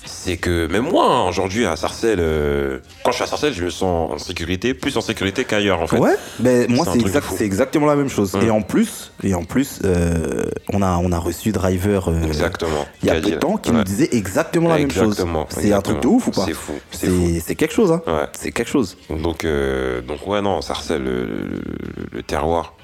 C'est 0.09 0.37
que 0.37 0.67
même 0.67 0.89
moi, 0.89 1.05
hein, 1.05 1.27
aujourd'hui, 1.27 1.65
à 1.65 1.75
Sarcelles, 1.75 2.19
euh, 2.21 2.79
quand 3.03 3.11
je 3.11 3.15
suis 3.15 3.23
à 3.25 3.27
Sarcelles, 3.27 3.53
je 3.53 3.65
me 3.65 3.69
sens 3.69 4.11
en 4.13 4.17
sécurité, 4.17 4.73
plus 4.73 4.95
en 4.95 5.01
sécurité 5.01 5.43
qu'ailleurs, 5.43 5.81
en 5.81 5.87
fait. 5.87 5.97
Ouais, 5.97 6.15
mais 6.39 6.65
moi 6.69 6.85
C'est 6.89 6.99
exact, 6.99 7.41
exactement 7.41 7.85
la 7.87 7.95
même 7.97 8.09
chose. 8.09 8.33
Mm. 8.33 8.41
Et 8.43 8.49
en 8.49 8.61
plus, 8.61 9.11
et 9.23 9.33
en 9.35 9.43
plus, 9.43 9.79
euh, 9.83 10.43
on 10.71 10.81
a 10.81 10.97
on 10.97 11.11
a 11.11 11.19
reçu 11.19 11.51
Driver 11.51 12.07
euh, 12.07 12.23
Exactement. 12.23 12.85
il 13.03 13.07
y 13.09 13.11
a 13.11 13.15
peu 13.15 13.21
de 13.31 13.35
temps 13.35 13.57
qui 13.57 13.71
ouais. 13.71 13.77
nous 13.77 13.83
disait 13.83 14.07
exactement 14.13 14.69
la 14.69 14.77
même 14.77 14.91
chose. 14.91 15.07
Exactement, 15.13 15.45
C'est 15.49 15.73
un 15.73 15.81
truc 15.81 15.99
de 16.01 16.07
ouf 16.07 16.27
ou 16.27 16.31
pas 16.31 16.45
C'est 16.45 16.53
fou, 16.53 16.73
c'est 16.91 17.55
quelque 17.55 17.73
chose, 17.73 17.91
hein. 17.91 18.01
Ouais. 18.07 18.27
C'est 18.31 18.51
quelque 18.53 18.69
chose. 18.69 18.97
Donc, 19.09 19.43
euh, 19.43 20.01
donc 20.01 20.25
ouais, 20.25 20.41
non, 20.41 20.61
Sarcelles, 20.61 21.03
le, 21.03 21.25
le- 21.25 21.61
le 22.13 22.23
terroir. 22.23 22.75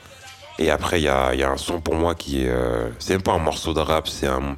Et 0.60 0.70
après, 0.70 1.02
il 1.02 1.04
y 1.04 1.08
a, 1.10 1.34
il 1.34 1.40
y 1.40 1.44
a 1.44 1.50
un 1.50 1.58
son 1.58 1.82
pour 1.82 1.96
moi 1.96 2.14
qui 2.16 2.44
est. 2.44 2.50
euh, 2.50 2.90
c'est 3.00 3.14
même 3.14 3.24
pas 3.24 3.34
un 3.34 3.40
morceau 3.40 3.74
de 3.74 3.80
rap, 3.80 4.08
c'est 4.08 4.28
un. 4.28 4.56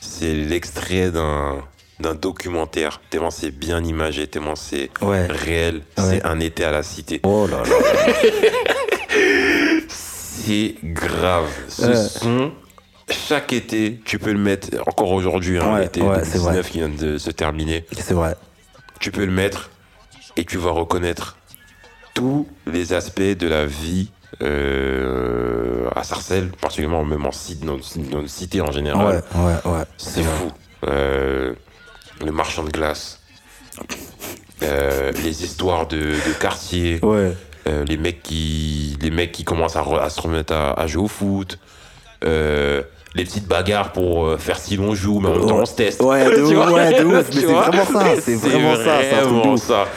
C'est 0.00 0.34
l'extrait 0.34 1.10
d'un 1.10 1.56
d'un 1.98 2.14
documentaire. 2.14 3.00
Tellement 3.10 3.30
c'est 3.30 3.50
bien 3.50 3.84
imagé, 3.84 4.26
tellement 4.26 4.56
c'est 4.56 4.90
Ouais. 5.02 5.26
réel. 5.26 5.82
Ouais. 5.98 6.04
C'est 6.08 6.24
un 6.24 6.40
été 6.40 6.64
à 6.64 6.70
la 6.70 6.82
cité. 6.82 7.20
Oh 7.24 7.46
là 7.46 7.58
là. 7.62 7.64
C'est 9.88 10.74
grave. 10.82 11.48
Ce 11.68 11.86
Ouais. 11.86 11.94
son, 11.96 12.52
chaque 13.10 13.52
été, 13.52 14.00
tu 14.04 14.18
peux 14.18 14.32
le 14.32 14.38
mettre. 14.38 14.68
Encore 14.86 15.10
aujourd'hui, 15.12 15.58
hein, 15.58 15.74
ouais, 15.74 15.90
c'est 15.92 16.00
2019 16.00 16.70
qui 16.70 16.78
vient 16.78 16.88
de 16.88 17.18
se 17.18 17.30
terminer. 17.30 17.84
C'est 17.98 18.14
vrai. 18.14 18.34
tu 19.00 19.10
peux 19.10 19.24
le 19.24 19.32
mettre 19.32 19.70
et 20.36 20.44
tu 20.44 20.58
vas 20.58 20.70
reconnaître 20.70 21.36
tous 22.14 22.46
les 22.66 22.92
aspects 22.92 23.20
de 23.20 23.46
la 23.46 23.66
vie 23.66 24.10
euh, 24.42 25.88
à 25.94 26.02
Sarcelles, 26.04 26.50
particulièrement 26.60 27.04
même 27.04 27.24
en 27.26 27.32
cité, 27.32 27.66
dans, 27.66 27.76
dans 27.76 28.20
une 28.20 28.28
cité 28.28 28.60
en 28.60 28.66
Ouais, 28.66 28.72
général. 28.72 29.22
ouais, 29.34 29.70
ouais. 29.70 29.82
C'est 29.96 30.22
vrai. 30.22 30.32
fou. 30.38 30.50
Euh, 30.88 31.52
le 32.24 32.32
marchand 32.32 32.64
de 32.64 32.70
glace, 32.70 33.20
euh, 34.62 35.12
les 35.24 35.44
histoires 35.44 35.86
de, 35.86 35.96
de 35.98 36.32
quartier, 36.38 37.00
Ouais. 37.02 37.32
les 37.86 37.96
mecs 37.96 38.22
qui 38.22 38.96
les 39.00 39.10
mecs 39.10 39.32
qui 39.32 39.44
commencent 39.44 39.76
à, 39.76 39.82
re- 39.82 40.00
à 40.00 40.10
se 40.10 40.20
remettre 40.20 40.52
à, 40.52 40.72
à 40.78 40.86
jouer 40.86 41.04
au 41.04 41.08
foot. 41.08 41.58
euh, 42.24 42.82
les 43.16 43.24
petites 43.24 43.48
bagarres 43.48 43.90
pour 43.90 44.24
euh, 44.26 44.36
faire 44.38 44.56
si 44.58 44.76
l'on 44.76 44.94
joue, 44.94 45.18
mais 45.18 45.30
en 45.30 45.36
même 45.36 45.46
temps 45.48 45.56
on 45.58 45.66
se 45.66 45.74
teste. 45.74 46.00
Ouais, 46.00 46.24
de 46.30 46.34
Tu 46.36 46.40
ouf, 46.42 46.52
vois 46.54 46.70
ouais, 46.72 46.92
de 47.00 47.04
ouf. 47.06 47.12
Mais 47.12 47.24
Tu 47.24 47.40
c'est 47.40 47.46
vraiment 47.46 47.84
ça. 47.84 48.04
C'est 48.20 48.34
vraiment 48.36 48.76
ça. 48.76 48.98
C'est 49.02 49.20
vraiment 49.22 49.56
ça. 49.56 49.88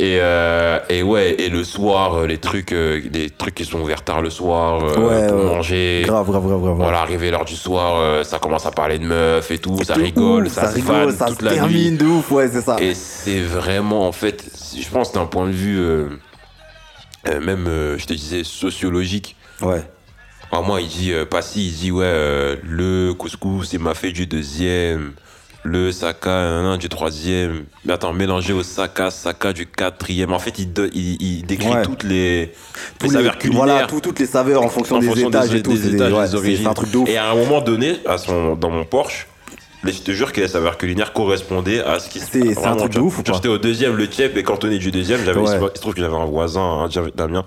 Et, 0.00 0.18
euh, 0.20 0.78
et 0.88 1.02
ouais, 1.02 1.34
et 1.40 1.48
le 1.48 1.64
soir, 1.64 2.14
euh, 2.14 2.26
les 2.26 2.38
trucs, 2.38 2.72
euh, 2.72 3.00
les 3.12 3.30
trucs 3.30 3.56
qui 3.56 3.64
sont 3.64 3.80
ouverts 3.80 4.04
tard 4.04 4.22
le 4.22 4.30
soir 4.30 4.80
Ouais, 4.96 5.26
pour 5.26 5.38
manger. 5.38 6.04
Grave, 6.06 6.30
grave, 6.30 6.46
grave, 6.46 6.60
grave. 6.60 6.76
Voilà, 6.76 7.00
arrivé 7.00 7.30
l'heure 7.32 7.44
du 7.44 7.56
soir, 7.56 8.24
ça 8.24 8.38
commence 8.38 8.64
à 8.66 8.70
parler 8.70 8.98
de 8.98 9.04
meufs 9.06 9.50
et 9.50 9.58
tout, 9.58 9.82
ça 9.82 9.94
rigole, 9.94 10.46
ouf, 10.46 10.52
ça, 10.52 10.68
se 10.68 10.74
rigole, 10.76 11.12
ça 11.12 11.26
toute 11.26 11.40
se 11.40 11.44
la 11.44 11.54
termine 11.54 11.92
nuit. 11.92 11.98
de 11.98 12.04
ouf, 12.06 12.30
ouais, 12.30 12.48
c'est 12.48 12.60
ça. 12.60 12.76
Et 12.80 12.94
c'est 12.94 13.40
vraiment, 13.40 14.06
en 14.06 14.12
fait, 14.12 14.44
je 14.78 14.88
pense 14.88 15.12
d'un 15.12 15.26
point 15.26 15.46
de 15.46 15.52
vue, 15.52 15.78
euh, 15.80 16.08
même, 17.26 17.66
euh, 17.66 17.98
je 17.98 18.06
te 18.06 18.12
disais, 18.12 18.44
sociologique. 18.44 19.36
Ouais. 19.62 19.82
Alors 20.52 20.64
moi, 20.64 20.80
il 20.80 20.88
dit, 20.88 21.12
euh, 21.12 21.24
Passy, 21.24 21.66
il 21.66 21.74
dit, 21.74 21.90
ouais, 21.90 22.58
le 22.62 23.12
couscous, 23.14 23.68
c'est 23.70 23.78
ma 23.78 23.94
fée 23.94 24.12
du 24.12 24.26
deuxième, 24.26 25.12
le 25.68 25.92
saka, 25.92 26.76
du 26.78 26.88
troisième. 26.88 27.64
Mais 27.84 27.92
attends, 27.92 28.12
mélangé 28.12 28.52
au 28.52 28.62
saka, 28.62 29.10
saka 29.10 29.52
du 29.52 29.66
quatrième. 29.66 30.32
En 30.32 30.38
fait, 30.38 30.58
il, 30.58 30.72
do- 30.72 30.86
il, 30.92 31.20
il 31.22 31.46
décrit 31.46 31.68
Ouais. 31.68 31.82
toutes 31.82 32.02
les, 32.04 32.52
Tous 32.98 33.06
les 33.06 33.12
saveurs 33.12 33.38
culinaires. 33.38 33.64
Voilà, 33.64 33.86
tout- 33.86 34.00
toutes 34.00 34.18
les 34.18 34.26
saveurs 34.26 34.62
en 34.62 34.68
fonction 34.68 34.96
en 34.96 35.00
des 35.00 35.06
fonction 35.06 35.28
étages 35.28 35.50
des, 35.50 35.58
et 35.58 35.62
tout. 35.62 35.72
des 35.72 35.94
étages, 35.94 36.12
ouais, 36.12 36.22
des 36.24 36.28
c'est- 36.30 36.36
origines. 36.36 36.62
C'est 36.64 36.68
un 36.70 36.74
truc. 36.74 36.88
Et 37.08 37.16
à 37.16 37.30
un 37.30 37.34
moment 37.34 37.60
donné, 37.60 37.96
à 38.06 38.18
son, 38.18 38.56
dans 38.56 38.70
mon 38.70 38.84
Porsche, 38.84 39.26
mais 39.84 39.92
je 39.92 40.00
te 40.02 40.10
jure 40.12 40.32
que 40.32 40.40
les 40.40 40.48
saveurs 40.48 40.76
culinaires 40.78 41.12
correspondaient 41.12 41.84
à 41.84 42.00
ce 42.00 42.08
qui 42.08 42.18
se 42.20 42.26
C'est- 42.26 42.54
c'est 42.54 42.66
un 42.66 42.76
truc 42.76 42.92
de 42.92 43.00
ouf 43.00 43.20
J'étais 43.24 43.48
au 43.48 43.58
deuxième, 43.58 43.96
le 43.96 44.06
Tchèp 44.06 44.36
est 44.36 44.42
cantonné 44.42 44.78
du 44.78 44.90
deuxième. 44.90 45.24
J'avais, 45.24 45.38
Ouais. 45.38 45.56
Il 45.56 45.76
se 45.76 45.80
trouve 45.80 45.94
que 45.94 46.00
j'avais 46.00 46.16
un 46.16 46.24
voisin, 46.26 46.60
un 46.62 46.88
Damien. 47.14 47.44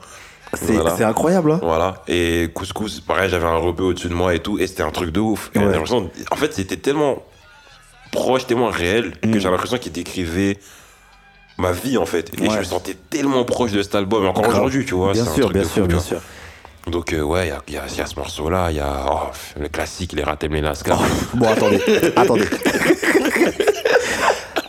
C'est 0.54 0.74
Voilà. 0.74 0.94
c'est 0.98 1.06
incroyable, 1.06 1.54
hein. 1.54 1.60
Voilà. 1.64 2.04
Et 2.10 2.50
couscous, 2.54 3.00
pareil, 3.00 3.30
j'avais 3.30 3.46
un 3.46 3.56
rebeu 3.56 3.86
au-dessus 3.86 4.10
de 4.10 4.14
moi 4.14 4.36
et 4.36 4.40
tout. 4.40 4.60
Et 4.60 4.68
c'était 4.68 4.84
un 4.84 4.92
truc 4.92 5.12
de 5.12 5.20
ouf. 5.22 5.50
Et 5.56 5.60
Ouais. 5.60 5.78
en 6.30 6.36
fait, 6.36 6.54
c'était 6.54 6.76
tellement 6.76 7.24
proche, 8.12 8.46
tellement 8.48 8.70
réel 8.70 9.14
que 9.22 9.28
Mm. 9.28 9.40
j'avais 9.40 9.52
l'impression 9.56 9.78
qu'il 9.78 9.92
décrivait 9.92 10.58
ma 11.58 11.72
vie, 11.72 11.98
en 11.98 12.06
fait. 12.06 12.32
Et 12.40 12.48
Ouais. 12.48 12.54
je 12.54 12.60
me 12.60 12.64
sentais 12.64 12.96
tellement 13.10 13.44
proche 13.46 13.72
de 13.72 13.82
cet 13.82 13.96
album. 13.96 14.26
Encore 14.26 14.48
aujourd'hui, 14.48 14.86
tu 14.86 14.96
vois. 14.96 15.14
Bien 15.14 15.26
sûr, 15.26 15.50
bien 15.50 15.64
fou, 15.64 15.70
sûr, 15.70 15.88
bien 15.88 16.00
sûr. 16.00 16.22
Donc, 16.88 17.14
euh, 17.14 17.22
ouais, 17.22 17.52
il 17.68 17.74
y 17.74 17.74
y 17.74 17.76
y 17.76 18.02
a 18.02 18.06
ce 18.08 18.16
morceau-là. 18.16 18.72
Il 18.72 18.78
y 18.78 18.80
a 18.80 19.06
oh, 19.10 19.30
le 19.60 19.68
classique, 19.70 20.14
les 20.14 20.24
Ratem 20.24 20.54
les 20.54 20.62
Lascar. 20.62 21.00
Bon, 21.36 21.48
attendez, 21.48 21.80
attendez. 22.16 22.48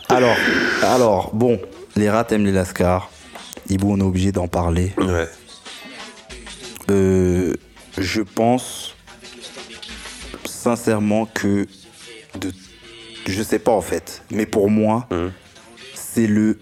alors, 0.09 0.35
alors, 0.83 1.31
bon, 1.33 1.59
les 1.95 2.05
aiment 2.05 2.45
les 2.45 2.51
lascars. 2.51 3.09
Ibou, 3.69 3.93
on 3.93 3.99
est 3.99 4.03
obligé 4.03 4.31
d'en 4.31 4.47
parler. 4.47 4.93
Ouais. 4.97 5.27
Euh, 6.91 7.53
je 7.97 8.21
pense 8.21 8.95
sincèrement 10.45 11.25
que 11.25 11.65
de, 12.39 12.51
je 13.27 13.43
sais 13.43 13.59
pas 13.59 13.71
en 13.71 13.81
fait, 13.81 14.23
mais 14.31 14.45
pour 14.45 14.69
moi, 14.69 15.07
Mhm. 15.11 15.31
c'est 15.93 16.27
le 16.27 16.59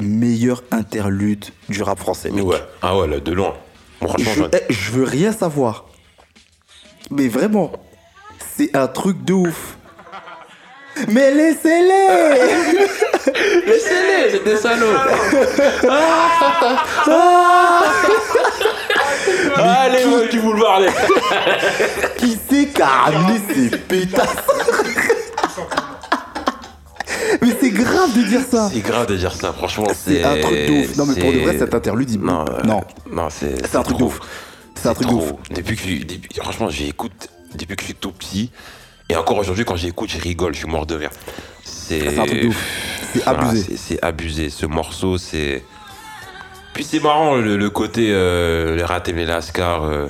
meilleur 0.00 0.62
interlude 0.70 1.44
du 1.68 1.82
rap 1.82 1.98
français. 1.98 2.30
mec. 2.30 2.44
Ouais. 2.44 2.56
Ah 2.82 2.96
ouais, 2.98 3.06
là, 3.06 3.20
de 3.20 3.32
loin. 3.32 3.54
Franchement, 4.02 4.48
Je, 4.52 4.58
eh, 4.58 4.72
je 4.72 4.90
veux 4.92 5.04
rien 5.04 5.32
savoir. 5.32 5.86
Mais 7.10 7.28
vraiment, 7.28 7.72
c'est 8.56 8.74
un 8.76 8.88
truc 8.88 9.24
de 9.24 9.32
ouf. 9.34 9.76
Mais 11.08 11.30
laissez-les 11.32 12.08
Laissez-les, 13.66 14.30
c'est 14.30 14.44
des 14.44 14.56
salauds. 14.56 14.86
Allez, 19.56 20.28
tu 20.30 20.38
vous 20.38 20.52
le 20.52 20.62
parler. 20.62 20.88
Qui 22.18 22.38
c'est 22.50 22.66
qui 22.66 22.82
a 22.82 22.86
ramené 22.86 23.40
ces 23.54 23.70
pétasses? 23.78 24.28
Mais 27.42 27.56
c'est 27.60 27.70
grave 27.70 28.14
de 28.16 28.22
dire 28.22 28.40
ça 28.48 28.70
C'est 28.72 28.80
grave 28.80 29.06
de 29.06 29.16
dire 29.16 29.32
ça, 29.34 29.52
franchement. 29.52 29.86
C'est 29.94 30.22
un 30.22 30.36
truc 30.40 30.54
de 30.66 30.82
ouf. 30.84 30.96
Non 30.96 31.06
mais 31.06 31.14
pour 31.20 31.32
de 31.32 31.38
vrai, 31.38 31.58
cet 31.58 31.74
interlude, 31.74 32.10
il... 32.10 32.20
Non, 32.20 32.44
euh, 32.48 32.62
non. 32.64 32.80
non 33.10 33.28
c'est 33.30 33.74
un 33.76 33.82
truc 33.82 33.98
de 33.98 34.04
ouf. 34.04 34.20
C'est 34.74 34.88
un 34.88 34.94
truc 34.94 35.08
de 35.08 35.12
ouf. 35.14 35.32
Depuis 35.50 35.76
que, 35.76 36.04
depuis- 36.04 36.40
franchement, 36.40 36.68
j'écoute 36.70 37.28
depuis 37.54 37.76
que 37.76 37.82
je 37.82 37.86
suis 37.86 37.94
tout 37.94 38.12
petit. 38.12 38.50
Et 39.08 39.16
encore 39.16 39.38
aujourd'hui, 39.38 39.64
quand 39.64 39.76
j'écoute, 39.76 40.10
je 40.10 40.18
rigole, 40.20 40.54
je 40.54 40.60
suis 40.60 40.68
mort 40.68 40.86
de 40.86 40.94
rire. 40.94 41.10
C'est 41.64 42.18
un 42.18 42.24
truc 42.24 42.42
de 42.42 42.48
ouf. 42.48 42.64
C'est 43.12 43.26
abusé. 43.26 43.62
c'est- 43.62 43.76
C'est 43.76 44.02
abusé. 44.04 44.50
Ce 44.50 44.66
morceau, 44.66 45.18
c'est. 45.18 45.62
Puis 46.74 46.84
c'est 46.84 47.00
marrant 47.00 47.36
le, 47.36 47.56
le 47.58 47.70
côté 47.70 48.08
euh, 48.12 48.74
les 48.76 48.82
rats 48.84 49.02
et 49.06 49.12
les 49.12 49.26
lascars. 49.26 49.84
euh, 49.84 50.06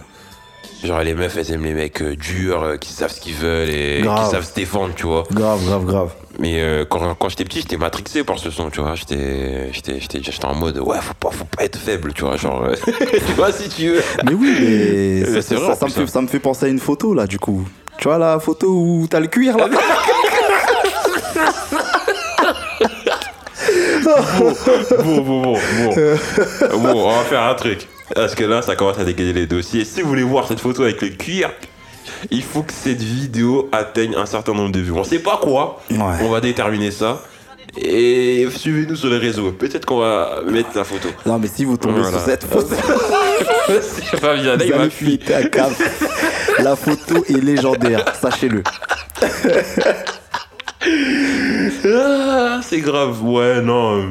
genre 0.85 1.01
les 1.03 1.15
meufs, 1.15 1.37
elles 1.37 1.51
aiment 1.53 1.65
les 1.65 1.75
mecs 1.75 2.01
euh, 2.03 2.15
durs, 2.17 2.63
euh, 2.63 2.77
qui 2.77 2.93
savent 2.93 3.13
ce 3.13 3.21
qu'ils 3.21 3.35
veulent 3.35 3.71
et 3.71 4.01
Grave. 4.03 4.25
qui 4.25 4.31
savent 4.31 4.49
se 4.49 4.55
défendre, 4.55 4.95
tu 4.95 5.07
vois. 5.07 5.25
Grave, 5.33 5.65
grave, 5.65 5.85
grave. 5.85 6.15
Mais 6.39 6.61
euh, 6.61 6.85
quand, 6.89 7.15
quand 7.15 7.29
j'étais 7.29 7.45
petit, 7.45 7.61
j'étais 7.61 7.77
matrixé 7.77 8.25
par 8.25 8.39
ce 8.39 8.51
son, 8.51 8.71
tu 8.71 8.81
vois. 8.81 8.95
J'étais 8.95 9.71
j'étais- 9.73 10.01
j'étais- 10.01 10.45
en 10.47 10.55
mode, 10.55 10.79
ouais, 10.79 10.97
faut 11.01 11.15
pas, 11.15 11.31
faut 11.31 11.45
pas 11.45 11.65
être 11.65 11.79
faible, 11.79 12.13
tu 12.15 12.23
vois. 12.25 12.37
Genre, 12.37 12.65
euh, 12.65 12.75
tu 13.27 13.33
vois, 13.35 13.53
si 13.53 13.69
tu 13.69 13.89
veux. 13.91 14.03
Mais 14.25 14.33
oui, 14.35 14.57
mais 14.61 15.41
ça, 15.43 15.55
vrai, 15.57 15.75
ça 15.77 15.87
me 15.87 15.91
fait, 15.91 16.07
ça. 16.07 16.13
ça 16.15 16.21
me 16.23 16.27
fait 16.27 16.39
penser 16.41 16.67
à 16.67 16.69
une 16.69 16.79
photo 16.79 17.13
là, 17.15 17.27
du 17.27 17.39
coup. 17.39 17.67
Tu 17.99 18.09
vois 18.09 18.19
la 18.19 18.41
photo 18.41 18.69
où 18.69 19.07
t'as 19.09 19.21
le 19.21 19.27
cuir 19.29 19.57
là 19.57 19.69
Bon, 24.05 24.53
bon, 25.05 25.21
bon, 25.23 25.43
bon. 25.43 25.59
Bon, 26.79 27.05
on 27.09 27.17
va 27.17 27.23
faire 27.25 27.43
un 27.43 27.55
truc. 27.55 27.87
Parce 28.15 28.35
que 28.35 28.45
là, 28.45 28.61
ça 28.63 28.77
commence 28.77 28.99
à 28.99 29.05
dégager 29.05 29.33
les 29.33 29.47
dossiers. 29.47 29.85
Si 29.85 30.03
vous 30.03 30.09
voulez 30.09 30.23
voir 30.23 30.47
cette 30.49 30.61
photo 30.61 30.83
avec 30.83 31.01
le 31.01 31.09
cuir, 31.11 31.51
il 32.31 32.43
faut 32.43 32.63
que 32.63 32.73
cette 32.73 33.01
vidéo 33.03 33.69
atteigne 33.73 34.15
un 34.17 34.27
certain 34.27 34.55
nombre 34.55 34.73
de 34.73 34.81
vues. 34.81 34.93
On 34.93 35.05
sait 35.05 35.19
pas 35.19 35.39
quoi. 35.43 35.81
Ouais. 35.91 35.99
On 36.23 36.29
va 36.31 36.41
déterminer 36.41 36.91
ça. 36.91 37.23
Et 37.77 38.47
suivez-nous 38.55 38.97
sur 38.97 39.09
les 39.09 39.17
réseaux. 39.19 39.51
Peut-être 39.53 39.87
qu'on 39.87 39.99
va 39.99 40.41
mettre 40.47 40.71
la 40.75 40.85
photo. 40.85 41.09
Non, 41.25 41.39
mais 41.39 41.49
si 41.49 41.65
vous 41.65 41.79
tombez 41.79 42.01
Voilà. 42.03 42.11
sur 42.19 42.21
cette 42.21 42.45
photo, 42.45 42.75
C'est 43.81 44.21
pas 44.21 44.35
bien, 44.35 44.57
vous 44.57 44.63
allez. 44.63 45.21
La 46.59 46.77
photo 46.77 47.25
est 47.29 47.43
légendaire, 47.43 48.05
sachez-le. 48.21 48.63
Ah, 51.87 52.61
c'est 52.63 52.81
grave, 52.81 53.25
ouais, 53.25 53.63
non. 53.63 54.11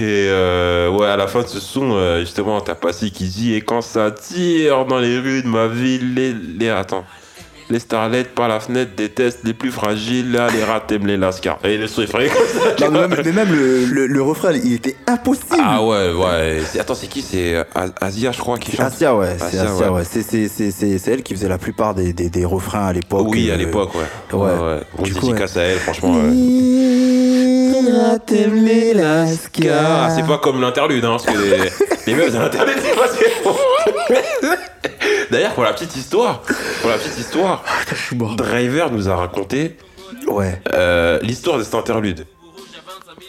Et 0.00 0.28
euh, 0.28 0.88
ouais, 0.90 1.06
à 1.06 1.16
la 1.16 1.26
fin 1.26 1.42
de 1.42 1.48
ce 1.48 1.58
son, 1.60 1.90
euh, 1.92 2.20
justement, 2.20 2.60
t'as 2.60 2.76
Passy 2.76 3.10
qui 3.10 3.24
dit 3.28 3.54
Et 3.54 3.60
quand 3.62 3.82
ça 3.82 4.10
tire 4.12 4.86
dans 4.86 4.98
les 4.98 5.18
rues 5.18 5.42
de 5.42 5.48
ma 5.48 5.66
ville, 5.66 6.14
les. 6.14 6.32
les 6.32 6.68
attends. 6.68 7.04
Les 7.70 7.78
starlets 7.80 8.24
par 8.24 8.48
la 8.48 8.60
fenêtre 8.60 8.92
détestent 8.96 9.40
les 9.44 9.52
plus 9.52 9.70
fragiles, 9.70 10.32
là, 10.32 10.48
les 10.50 10.64
rats 10.64 10.82
aiment 10.90 11.06
les 11.06 11.18
lascars. 11.18 11.58
Et 11.64 11.76
le 11.76 11.86
son 11.86 12.00
est 12.02 12.06
frais 12.06 12.28
comme 12.28 12.62
ça. 12.62 12.70
tu 12.76 12.84
Non, 12.84 12.90
mais 12.90 13.08
même, 13.08 13.22
mais 13.26 13.32
même 13.32 13.52
le, 13.54 13.84
le- 13.84 14.06
le 14.06 14.22
refrain, 14.22 14.52
il 14.52 14.72
était 14.72 14.96
impossible. 15.06 15.56
Ah 15.62 15.82
ouais, 15.84 16.12
ouais. 16.12 16.60
C'est- 16.64 16.80
Attends, 16.80 16.94
c'est 16.94 17.08
qui? 17.08 17.20
C'est 17.20 17.56
euh, 17.56 17.64
Asia, 18.00 18.32
je 18.32 18.38
crois, 18.38 18.56
qui 18.58 18.72
chante 18.74 18.86
Asia, 18.86 19.14
ouais. 19.14 19.36
C'est 19.38 19.44
Asia, 19.58 19.62
Asia, 19.64 19.92
ouais. 19.92 19.98
ouais. 19.98 20.04
C'est- 20.04 20.22
c'est- 20.22 20.48
C'est 20.48 20.70
c'est- 20.70 20.96
c'est 20.98 21.10
elle 21.10 21.22
qui 21.22 21.34
faisait 21.34 21.48
la 21.48 21.58
plupart 21.58 21.94
des, 21.94 22.12
des, 22.14 22.30
des 22.30 22.44
refrains 22.46 22.86
à 22.86 22.92
l'époque. 22.94 23.26
Oui, 23.28 23.50
à 23.50 23.54
euh, 23.54 23.56
l'époque, 23.58 23.90
ouais. 23.94 24.00
ouais. 24.38 24.44
ouais, 24.46 24.50
ouais. 24.50 24.80
Grosse 24.96 25.08
Du 25.08 25.14
coup, 25.14 25.32
à 25.32 25.60
elle, 25.60 25.78
franchement. 25.78 26.14
ouais. 26.14 26.30
les 28.50 28.94
Ah, 29.70 30.08
c'est 30.14 30.26
pas 30.26 30.38
comme 30.38 30.60
l'interlude, 30.60 31.04
hein, 31.04 31.10
parce 31.10 31.26
que 31.26 31.32
les, 31.38 31.70
les 32.06 32.14
meufs 32.14 32.32
de 32.32 32.38
l'interlude, 32.38 32.76
c'est 32.82 32.94
pas. 33.44 33.50
D'ailleurs, 35.30 35.52
pour 35.54 35.64
la 35.64 35.72
petite 35.72 35.94
histoire, 35.96 36.42
pour 36.80 36.90
la 36.90 36.96
petite 36.98 37.18
histoire, 37.18 37.62
Je 37.90 37.94
suis 37.96 38.16
mort. 38.16 38.34
Driver 38.36 38.90
nous 38.90 39.08
a 39.08 39.16
raconté 39.16 39.76
Ouais. 40.26 40.60
euh, 40.74 41.18
l'histoire 41.22 41.58
de 41.58 41.62
cet 41.64 41.74
interlude. 41.74 42.26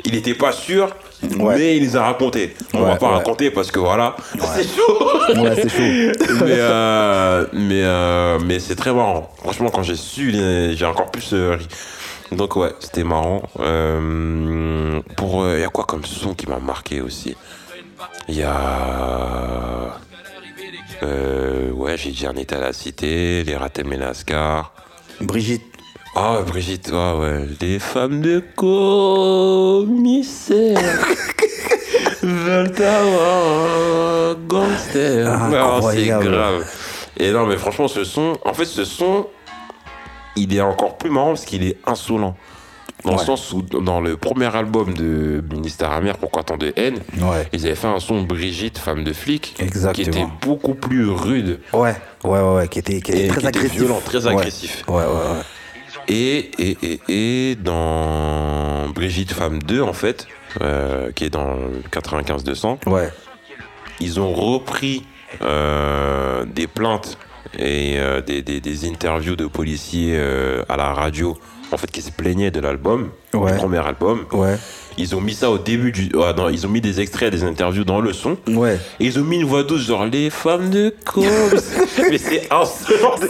Il 0.05 0.15
était 0.15 0.33
pas 0.33 0.51
sûr, 0.51 0.89
Ouais. 1.39 1.55
mais 1.57 1.77
il 1.77 1.83
nous 1.85 1.97
a 1.97 2.03
raconté. 2.03 2.55
On 2.73 2.83
va 2.83 2.95
pas 2.95 3.09
raconter 3.09 3.51
parce 3.51 3.69
que 3.71 3.79
voilà, 3.79 4.15
c'est 4.55 4.63
chaud. 4.67 5.41
Ouais, 5.41 5.55
c'est 5.55 5.69
chaud. 5.69 6.35
mais 6.45 6.55
euh, 6.57 7.45
mais, 7.53 7.81
euh, 7.83 8.39
mais 8.45 8.59
c'est 8.59 8.75
très 8.75 8.93
marrant. 8.93 9.29
Franchement, 9.39 9.69
quand 9.69 9.83
j'ai 9.83 9.95
su, 9.95 10.31
les- 10.31 10.75
j'ai 10.77 10.85
encore 10.85 11.11
plus 11.11 11.33
ri. 11.33 11.67
Donc 12.31 12.55
ouais, 12.55 12.73
c'était 12.79 13.03
marrant. 13.03 13.41
Pour 15.17 15.47
il 15.49 15.59
y 15.59 15.63
a 15.63 15.69
quoi 15.69 15.83
comme 15.85 16.05
son 16.05 16.33
qui 16.33 16.47
m'a 16.47 16.59
marqué 16.59 17.01
aussi? 17.01 17.35
Il 18.29 18.35
y 18.35 18.43
a 18.43 19.97
euh, 21.03 21.71
ouais, 21.71 21.95
j'ai 21.97 22.27
un 22.27 22.35
état 22.35 22.57
à 22.57 22.61
la 22.61 22.73
cité, 22.73 23.43
les 23.43 23.55
ratés 23.55 23.83
Mélascar. 23.83 24.73
Brigitte. 25.21 25.63
Ah, 26.15 26.39
Brigitte, 26.45 26.89
ah 26.93 27.15
ouais, 27.17 27.45
les 27.61 27.77
femmes 27.79 28.21
de 28.21 28.43
commissaire 28.55 30.79
veulent 32.23 32.83
avoir 32.83 34.31
un 34.31 34.33
gangster. 34.47 35.27
Ah, 35.29 35.49
Ah, 35.53 35.79
c'est 35.91 36.05
grave. 36.07 36.65
Et 37.17 37.31
non, 37.31 37.45
mais 37.45 37.57
franchement, 37.57 37.87
ce 37.87 38.03
son, 38.03 38.37
en 38.43 38.53
fait, 38.53 38.65
ce 38.65 38.83
son, 38.85 39.27
il 40.35 40.55
est 40.55 40.61
encore 40.61 40.97
plus 40.97 41.09
marrant 41.11 41.29
parce 41.29 41.45
qu'il 41.45 41.63
est 41.63 41.77
insolent. 41.85 42.35
Dans 43.05 43.13
le 43.13 43.17
sens 43.19 43.53
où, 43.53 43.61
dans 43.61 44.01
le 44.01 44.17
premier 44.17 44.53
album 44.53 44.93
de 44.93 45.41
Ministère 45.51 45.91
Amer, 45.91 46.17
Pourquoi 46.17 46.43
tant 46.43 46.57
de 46.57 46.73
haine, 46.75 46.99
Ouais. 47.21 47.47
ils 47.53 47.65
avaient 47.65 47.75
fait 47.75 47.87
un 47.87 47.99
son 47.99 48.23
Brigitte, 48.23 48.77
femme 48.77 49.03
de 49.05 49.13
flic, 49.13 49.55
qui 49.93 50.01
était 50.01 50.25
beaucoup 50.41 50.73
plus 50.73 51.09
rude 51.09 51.59
Ouais. 51.71 51.95
Ouais, 52.25 52.41
ouais. 52.41 52.67
Qui 52.67 52.79
était, 52.79 52.99
qui 53.01 53.11
était 53.11 53.25
et 53.25 53.27
très 53.29 53.39
qui 53.41 53.47
était 53.47 53.57
agressif. 53.59 53.79
violent, 53.79 54.01
très 54.03 54.27
agressif. 54.27 54.83
Ouais, 54.89 54.95
ouais, 54.95 55.03
ouais. 55.03 55.41
Et, 56.09 56.51
et, 56.59 56.77
et, 56.83 57.51
et 57.51 57.55
dans 57.55 58.89
Brigitte 58.89 59.31
Femme 59.31 59.61
2, 59.63 59.81
en 59.81 59.93
fait, 59.93 60.27
euh, 60.61 61.11
qui 61.11 61.23
est 61.25 61.29
dans 61.29 61.53
le 61.53 61.81
95-200, 61.91 62.79
Ouais. 62.87 63.09
ils 63.99 64.19
ont 64.19 64.33
repris 64.33 65.03
euh, 65.41 66.45
des 66.45 66.67
plaintes 66.67 67.17
et 67.57 67.97
euh, 67.97 68.21
des, 68.21 68.41
des- 68.41 68.59
des 68.59 68.87
interviews 68.89 69.35
de 69.35 69.45
policiers 69.47 70.19
à 70.67 70.75
la 70.77 70.93
radio, 70.93 71.37
en 71.71 71.77
fait, 71.77 71.89
qui 71.91 72.01
se 72.01 72.11
plaignaient 72.11 72.51
de 72.51 72.59
l'album, 72.59 73.09
Ouais. 73.33 73.51
du 73.51 73.57
premier 73.57 73.77
album. 73.85 74.25
Ouais. 74.31 74.57
Ils 74.97 75.15
ont 75.15 75.21
mis 75.21 75.33
ça 75.33 75.49
au 75.49 75.57
début 75.57 75.91
du. 75.93 76.11
ah, 76.21 76.33
non, 76.35 76.49
ils 76.49 76.65
ont 76.65 76.69
mis 76.69 76.81
des 76.81 76.99
extraits 76.99 77.31
des 77.31 77.43
interviews 77.43 77.83
dans 77.85 78.01
le 78.01 78.11
son. 78.11 78.37
Ouais. 78.47 78.77
Et 78.99 79.05
ils 79.05 79.17
ont 79.19 79.23
mis 79.23 79.37
une 79.37 79.45
voix 79.45 79.63
douce, 79.63 79.85
genre 79.85 80.05
les 80.05 80.29
femmes 80.29 80.69
de 80.71 80.93
cause. 81.05 81.25
Mais 82.09 82.17
c'est 82.17 82.51
insolent 82.51 83.17
de. 83.21 83.27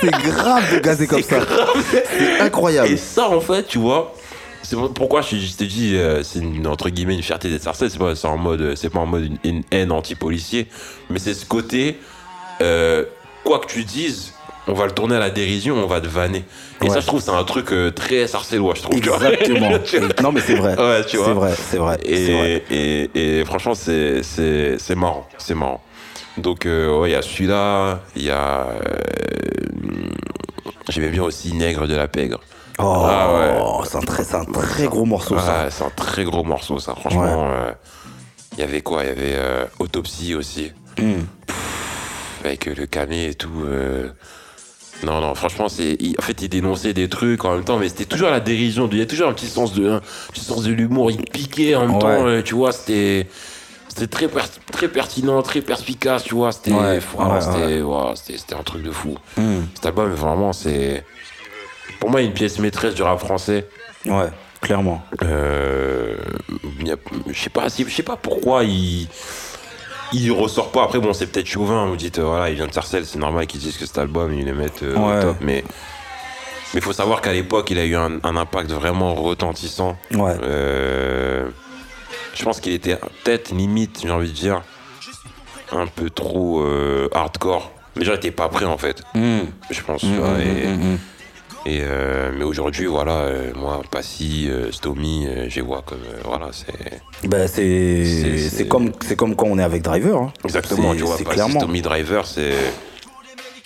C'est 0.00 0.10
grave 0.10 0.74
de 0.74 0.78
gazer 0.80 1.06
comme 1.06 1.22
ça. 1.22 1.40
C'est 1.90 2.40
incroyable. 2.40 2.88
Et 2.90 2.96
ça, 2.96 3.28
en 3.28 3.40
fait, 3.40 3.64
tu 3.66 3.78
vois, 3.78 4.14
c'est 4.62 4.76
pourquoi 4.94 5.20
je, 5.22 5.36
je 5.36 5.54
te 5.54 5.64
dis, 5.64 5.96
euh, 5.96 6.22
c'est 6.22 6.38
une, 6.38 6.66
entre 6.66 6.88
guillemets 6.90 7.14
une 7.16 7.22
fierté 7.22 7.50
d'être 7.50 7.62
sarcelle. 7.62 7.90
C'est 7.90 7.98
pas, 7.98 8.14
en 8.28 8.38
mode, 8.38 8.74
c'est 8.76 8.90
pas 8.90 9.00
en 9.00 9.06
mode 9.06 9.24
une, 9.24 9.38
une 9.44 9.62
haine 9.70 9.92
anti-policier, 9.92 10.66
mais 11.10 11.18
c'est 11.18 11.34
ce 11.34 11.44
côté, 11.44 11.98
euh, 12.62 13.04
quoi 13.44 13.58
que 13.58 13.66
tu 13.66 13.84
dises, 13.84 14.32
on 14.70 14.74
va 14.74 14.86
le 14.86 14.92
tourner 14.92 15.16
à 15.16 15.18
la 15.18 15.30
dérision, 15.30 15.76
on 15.76 15.86
va 15.86 16.00
te 16.00 16.06
vanner. 16.08 16.44
Et 16.80 16.84
Ouais. 16.84 16.90
ça, 16.90 17.00
je 17.00 17.06
trouve, 17.06 17.20
c'est 17.20 17.30
un 17.30 17.44
truc 17.44 17.72
euh, 17.72 17.90
très 17.90 18.26
sarcellois, 18.26 18.74
je 18.76 18.82
trouve. 18.82 18.96
Exactement. 18.96 19.70
Non, 20.22 20.32
mais 20.32 20.40
c'est 20.40 20.54
vrai. 20.54 20.76
Ouais, 20.78 21.04
tu 21.04 21.16
vois. 21.18 21.26
C'est 21.26 21.32
vrai, 21.32 21.54
c'est 21.56 21.76
vrai. 21.78 21.98
Et, 22.04 22.62
et, 22.70 23.38
et 23.40 23.44
franchement, 23.44 23.74
c'est, 23.74 24.22
c'est, 24.22 24.76
c'est 24.78 24.94
marrant. 24.94 25.26
C'est 25.38 25.54
marrant. 25.54 25.82
Donc, 26.38 26.64
euh, 26.66 26.98
ouais, 27.00 27.10
il 27.10 27.12
y 27.12 27.16
a 27.16 27.22
celui-là. 27.22 28.00
Il 28.16 28.22
y 28.24 28.30
a. 28.30 28.66
euh, 28.68 28.94
J'aimais 30.88 31.10
bien 31.10 31.22
aussi 31.22 31.52
Nègre 31.54 31.86
de 31.86 31.94
la 31.94 32.08
Pègre. 32.08 32.40
Oh, 32.78 33.04
Ah 33.06 33.32
ouais. 33.34 33.86
c'est 33.88 33.96
un 33.96 34.00
très, 34.00 34.24
c'est 34.24 34.36
un 34.36 34.44
très 34.44 34.86
gros 34.86 35.04
morceau, 35.04 35.38
ça. 35.38 35.68
C'est 35.70 35.84
un 35.84 35.90
très 35.90 36.24
gros 36.24 36.42
morceau, 36.44 36.78
ça. 36.78 36.94
Franchement, 36.94 37.48
euh, 37.50 37.70
il 38.54 38.60
y 38.60 38.62
avait 38.62 38.80
quoi? 38.80 39.02
Il 39.04 39.08
y 39.08 39.12
avait 39.12 39.34
euh, 39.36 39.64
Autopsie 39.78 40.34
aussi, 40.34 40.72
Hmm. 40.98 41.22
avec 42.44 42.66
le 42.66 42.86
camé 42.86 43.26
et 43.26 43.34
tout. 43.34 43.62
euh. 43.64 44.08
Non, 45.02 45.20
non, 45.20 45.34
franchement, 45.34 45.68
c'est. 45.68 45.96
En 46.18 46.22
fait, 46.22 46.42
il 46.42 46.48
dénonçait 46.48 46.92
des 46.92 47.08
trucs 47.08 47.44
en 47.44 47.54
même 47.54 47.64
temps, 47.64 47.78
mais 47.78 47.88
c'était 47.88 48.04
toujours 48.04 48.28
à 48.28 48.32
la 48.32 48.40
dérision. 48.40 48.88
Il 48.92 48.98
y 48.98 49.02
a 49.02 49.06
toujours 49.06 49.28
un 49.28 49.32
petit 49.32 49.46
sens 49.46 49.72
de, 49.72 49.88
un 49.88 50.00
petit 50.32 50.44
sens 50.44 50.62
de 50.62 50.72
l'humour. 50.72 51.10
Il 51.10 51.22
piquait 51.22 51.74
en 51.74 51.82
même 51.86 51.92
Ouais. 51.94 51.98
temps, 52.00 52.26
euh, 52.26 52.42
tu 52.42 52.54
vois. 52.54 52.72
C'était. 52.72 53.26
C'était 53.88 54.06
très, 54.06 54.28
per- 54.28 54.42
très 54.70 54.86
pertinent, 54.88 55.42
très 55.42 55.62
perspicace, 55.62 56.22
tu 56.22 56.34
vois. 56.36 56.52
C'était 56.52 56.70
Ouais, 56.70 57.00
ouais, 57.18 58.14
c'était 58.14 58.54
un 58.54 58.62
truc 58.62 58.82
de 58.84 58.92
fou. 58.92 59.16
Hmm. 59.36 59.62
Cet 59.74 59.86
album, 59.86 60.10
vraiment, 60.12 60.52
c'est. 60.52 61.04
Pour 61.98 62.08
moi, 62.10 62.20
une 62.22 62.32
pièce 62.32 62.58
maîtresse 62.60 62.94
du 62.94 63.02
rap 63.02 63.18
français. 63.18 63.66
Ouais, 64.06 64.28
clairement. 64.60 65.02
Euh, 65.22 66.14
je 67.30 67.38
sais 67.38 67.50
pas, 67.50 67.68
si- 67.68 67.84
je 67.86 67.94
sais 67.94 68.02
pas 68.02 68.16
pourquoi 68.16 68.64
il 68.64 69.08
il 70.12 70.30
ressort 70.32 70.70
pas. 70.72 70.84
Après 70.84 70.98
bon, 70.98 71.12
c'est 71.12 71.26
peut-être 71.26 71.46
chauvin. 71.46 71.86
Vous 71.86 71.96
dites 71.96 72.18
euh, 72.18 72.24
voilà, 72.24 72.50
il 72.50 72.56
vient 72.56 72.66
de 72.66 72.72
Sarcelles, 72.72 73.06
c'est 73.06 73.18
normal 73.18 73.46
qu'ils 73.46 73.60
disent 73.60 73.76
que 73.76 73.86
cet 73.86 73.98
album 73.98 74.32
ils 74.32 74.44
le 74.46 74.54
mettent 74.54 74.82
euh, 74.82 74.96
Ouais. 74.96 75.18
au 75.18 75.22
top. 75.22 75.36
Mais 75.40 75.64
mais 76.74 76.80
faut 76.80 76.92
savoir 76.92 77.20
qu'à 77.20 77.32
l'époque, 77.32 77.70
il 77.70 77.78
a 77.78 77.84
eu 77.84 77.96
un, 77.96 78.20
un 78.22 78.36
impact 78.36 78.70
vraiment 78.70 79.14
retentissant. 79.14 79.96
Ouais. 80.14 80.36
Euh, 80.42 81.48
je 82.34 82.44
pense 82.44 82.60
qu'il 82.60 82.72
était 82.72 82.96
peut-être 83.24 83.50
limite, 83.50 84.00
j'ai 84.02 84.10
envie 84.10 84.28
de 84.30 84.34
dire, 84.36 84.62
un 85.72 85.86
peu 85.86 86.10
trop 86.10 86.60
euh, 86.62 87.08
hardcore. 87.12 87.72
Mais 87.96 88.04
j'en 88.04 88.14
étais 88.14 88.30
pas 88.30 88.48
prêt 88.48 88.66
en 88.66 88.78
fait. 88.78 89.02
Hmm. 89.14 89.40
Je 89.68 89.82
pense. 89.82 90.00
Tu 90.02 90.14
vois, 90.14 90.38
et- 90.40 90.66
hmm, 90.68 90.92
hmm. 90.94 90.98
Et 91.66 91.80
euh, 91.82 92.30
mais 92.36 92.44
aujourd'hui, 92.44 92.86
voilà, 92.86 93.12
euh, 93.18 93.52
moi, 93.54 93.82
Passy, 93.90 94.46
euh, 94.48 94.72
Stomy, 94.72 95.26
euh, 95.26 95.46
je 95.48 95.60
vois 95.60 95.82
comme, 95.84 95.98
voilà, 96.24 96.48
c'est 96.52 97.28
Ben, 97.28 97.46
c'est 97.48 98.66
comme, 98.68 98.92
comme 99.16 99.36
quand 99.36 99.46
on 99.46 99.58
est 99.58 99.62
avec 99.62 99.82
Driver. 99.82 100.16
hein. 100.22 100.32
exactement, 100.44 100.94
tu 100.94 101.02
vois, 101.02 101.12
Passy, 101.18 101.24
clairement. 101.24 101.60
Stomy, 101.60 101.82
Driver, 101.82 102.26
c'est, 102.26 102.52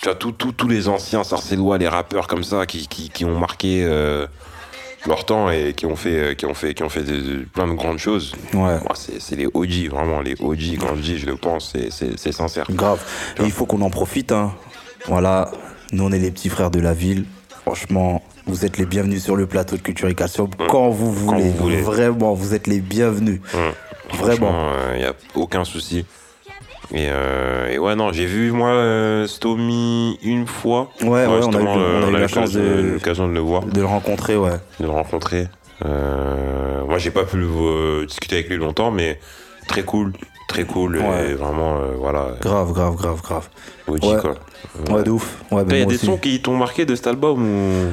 tu 0.01 0.05
vois, 0.09 0.15
tous- 0.15 0.67
les 0.67 0.87
anciens 0.89 1.23
sarcellois, 1.23 1.77
les 1.77 1.87
rappeurs 1.87 2.27
comme 2.27 2.43
ça, 2.43 2.65
qui, 2.65 2.87
qui, 2.87 3.09
qui 3.09 3.23
ont 3.23 3.39
marqué 3.39 3.87
leur 5.07 5.23
temps 5.23 5.49
et 5.51 5.73
qui 5.73 5.85
ont 5.85 5.95
fait, 5.95 6.35
qui 6.35 6.45
ont 6.47 6.53
fait, 6.55 6.73
qui 6.73 6.83
ont 6.83 6.89
fait 6.89 7.03
de- 7.03 7.15
de- 7.21 7.45
plein 7.53 7.67
de 7.67 7.73
grandes 7.73 7.99
choses. 7.99 8.33
Ouais. 8.53 8.77
C'est 9.19 9.35
les 9.35 9.45
OG, 9.53 9.87
vraiment, 9.89 10.19
les 10.21 10.35
OG, 10.41 10.77
quand 10.79 10.95
je 10.95 11.01
dis, 11.01 11.17
je 11.19 11.27
le 11.27 11.35
pense, 11.37 11.73
c'est 11.91 12.31
sincère. 12.33 12.65
Grave. 12.71 12.99
Et 13.39 13.43
il 13.43 13.51
faut 13.51 13.65
qu'on 13.65 13.81
en 13.81 13.89
profite. 13.91 14.31
Hein. 14.31 14.53
Voilà. 15.07 15.51
Nous, 15.91 16.03
on 16.03 16.11
est 16.11 16.17
les 16.19 16.31
petits 16.31 16.49
frères 16.49 16.71
de 16.71 16.79
la 16.79 16.93
ville. 16.93 17.25
Franchement, 17.65 18.21
vous 18.45 18.63
êtes 18.63 18.77
les 18.77 18.85
bienvenus 18.85 19.23
sur 19.23 19.35
le 19.35 19.47
plateau 19.47 19.75
de 19.75 19.81
Culture 19.81 20.07
et 20.07 20.13
Calcium 20.13 20.49
quand 20.69 20.89
vous 20.89 21.11
voulez. 21.11 21.49
vous 21.49 21.63
voulez. 21.63 21.81
Vraiment, 21.81 22.33
vous 22.35 22.53
êtes 22.53 22.67
les 22.67 22.79
bienvenus. 22.79 23.41
Hum. 23.55 23.71
Vraiment. 24.19 24.53
il 24.93 24.99
n'y 24.99 25.05
a 25.05 25.13
aucun 25.33 25.63
souci. 25.63 26.05
Et, 26.93 27.07
euh, 27.09 27.71
et 27.71 27.79
ouais, 27.79 27.95
non, 27.95 28.11
j'ai 28.13 28.27
vu, 28.27 28.51
moi, 28.51 28.69
euh, 28.69 29.25
Stomy 29.25 30.19
une 30.21 30.45
fois. 30.45 30.91
Ouais, 31.01 31.25
ouais, 31.25 31.39
on 31.43 31.53
a 31.55 31.59
eu, 31.59 31.65
euh, 31.67 32.01
on 32.07 32.13
a 32.13 32.17
eu 32.19 32.21
la 32.21 32.27
chance 32.27 32.53
l'occasion- 32.53 32.61
de, 32.61 32.91
l'occasion 32.93 33.27
de 33.27 33.33
le 33.33 33.39
voir. 33.39 33.63
de 33.65 33.79
le 33.81 33.87
rencontrer, 33.87 34.37
ouais. 34.37 34.51
de 34.79 34.85
le 34.85 34.91
rencontrer. 34.91 35.47
Euh, 35.83 36.85
moi, 36.85 36.99
j'ai 36.99 37.09
pas 37.09 37.23
pu 37.23 37.37
euh, 37.41 38.05
discuter 38.05 38.35
avec 38.35 38.49
lui 38.49 38.57
longtemps, 38.57 38.91
mais 38.91 39.19
très 39.67 39.81
cool, 39.81 40.13
très 40.47 40.65
cool. 40.65 40.97
Ouais. 40.99 41.31
Et 41.31 41.33
vraiment, 41.33 41.77
euh, 41.77 41.95
voilà, 41.97 42.35
Grave, 42.39 42.71
grave, 42.73 42.95
grave, 42.95 43.21
grave. 43.23 43.49
Ouais. 43.87 43.99
quoi. 43.99 44.35
Ouais, 44.89 45.03
de 45.03 45.11
ouf. 45.11 45.37
Ouais, 45.51 45.63
ben 45.63 45.75
Il 45.75 45.79
y 45.79 45.81
a 45.81 45.85
des 45.85 45.95
aussi. 45.95 46.05
sons 46.05 46.17
qui 46.17 46.41
t'ont 46.41 46.57
marqué 46.57 46.85
de 46.85 46.95
cet 46.95 47.07
album 47.07 47.41
ou... 47.43 47.91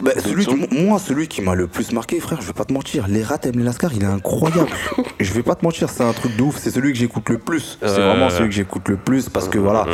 Bah, 0.00 0.12
celui 0.24 0.46
qui- 0.46 0.54
moi, 0.84 1.00
celui 1.00 1.26
qui 1.26 1.42
m'a 1.42 1.56
le 1.56 1.66
plus 1.66 1.90
marqué, 1.90 2.20
frère, 2.20 2.40
je 2.40 2.46
vais 2.46 2.52
pas 2.52 2.64
te 2.64 2.72
mentir, 2.72 3.08
les 3.08 3.24
rats 3.24 3.38
aiment 3.42 3.58
les 3.58 3.64
lascars, 3.64 3.90
il 3.92 4.02
est 4.04 4.06
incroyable. 4.06 4.68
je 5.18 5.32
vais 5.32 5.42
pas 5.42 5.56
te 5.56 5.64
mentir, 5.64 5.90
c'est 5.90 6.04
un 6.04 6.12
truc 6.12 6.36
de 6.36 6.42
ouf, 6.42 6.56
c'est 6.58 6.70
celui 6.70 6.92
que 6.92 6.98
j'écoute 6.98 7.28
le 7.30 7.38
plus. 7.38 7.78
C'est 7.80 7.88
vraiment 8.00 8.30
celui 8.30 8.48
que 8.48 8.54
j'écoute 8.54 8.88
le 8.88 8.96
plus 8.96 9.28
parce 9.28 9.48
que 9.48 9.58
voilà, 9.58 9.86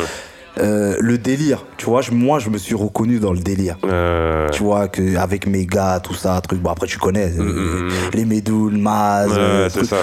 euh, 0.59 0.97
le 1.01 1.17
délire, 1.17 1.65
tu 1.79 1.87
vois, 1.87 2.03
je- 2.03 2.11
moi 2.13 2.39
je 2.39 2.51
me 2.51 2.59
suis 2.59 2.75
reconnu 2.75 3.19
dans 3.19 3.33
le 3.33 3.39
délire. 3.41 3.79
Euh, 3.85 4.47
Tu 4.51 4.63
vois, 4.63 4.89
que 4.89 5.17
avec 5.17 5.47
mes 5.47 5.65
gars, 5.65 6.01
tout 6.05 6.13
ça, 6.15 6.39
truc. 6.43 6.61
Bon, 6.61 6.71
après, 6.71 6.87
tu 6.87 6.99
connais 6.99 7.33
euh, 7.39 7.43
mm, 7.43 7.87
mm. 7.89 7.91
les 8.13 8.25
Médoules, 8.27 8.77
Maz. 8.77 9.31
euh, 9.37 9.69
c'est 9.71 9.79
truc. 9.79 9.89
ça. 9.91 9.97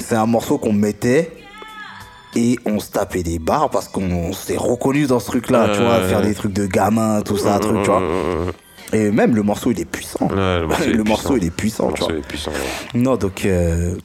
C'est 0.00 0.16
un 0.16 0.26
morceau 0.26 0.58
qu'on 0.58 0.72
mettait 0.72 1.30
et 2.36 2.58
on 2.66 2.80
se 2.80 2.90
tapait 2.90 3.22
des 3.22 3.38
barres 3.38 3.70
parce 3.70 3.88
qu'on 3.88 4.32
s'est 4.32 4.56
reconnu 4.56 5.06
dans 5.06 5.20
ce 5.20 5.26
truc-là, 5.26 5.68
tu 5.74 5.80
vois, 5.80 6.00
faire 6.00 6.22
des 6.22 6.34
trucs 6.34 6.52
de 6.52 6.66
gamin, 6.66 7.22
tout 7.22 7.36
ça, 7.36 7.58
truc, 7.58 7.82
tu 7.82 7.90
vois. 7.90 8.02
Et 8.92 9.10
même 9.10 9.34
le 9.34 9.42
morceau, 9.42 9.70
il 9.70 9.80
est 9.80 9.84
puissant. 9.84 10.28
Ouais, 10.28 10.60
le 10.60 10.66
morceau, 10.66 10.84
Le 10.90 11.00
est 11.00 11.08
morceau, 11.08 11.36
il 11.36 11.44
est 11.44 11.50
puissant, 11.50 11.88
Le 11.88 11.94
tu 11.94 12.02
vois. 12.04 12.12
est 12.12 12.26
puissant, 12.28 12.50
ouais. 12.52 13.00
Non, 13.00 13.16
donc, 13.16 13.44
euh, 13.44 13.96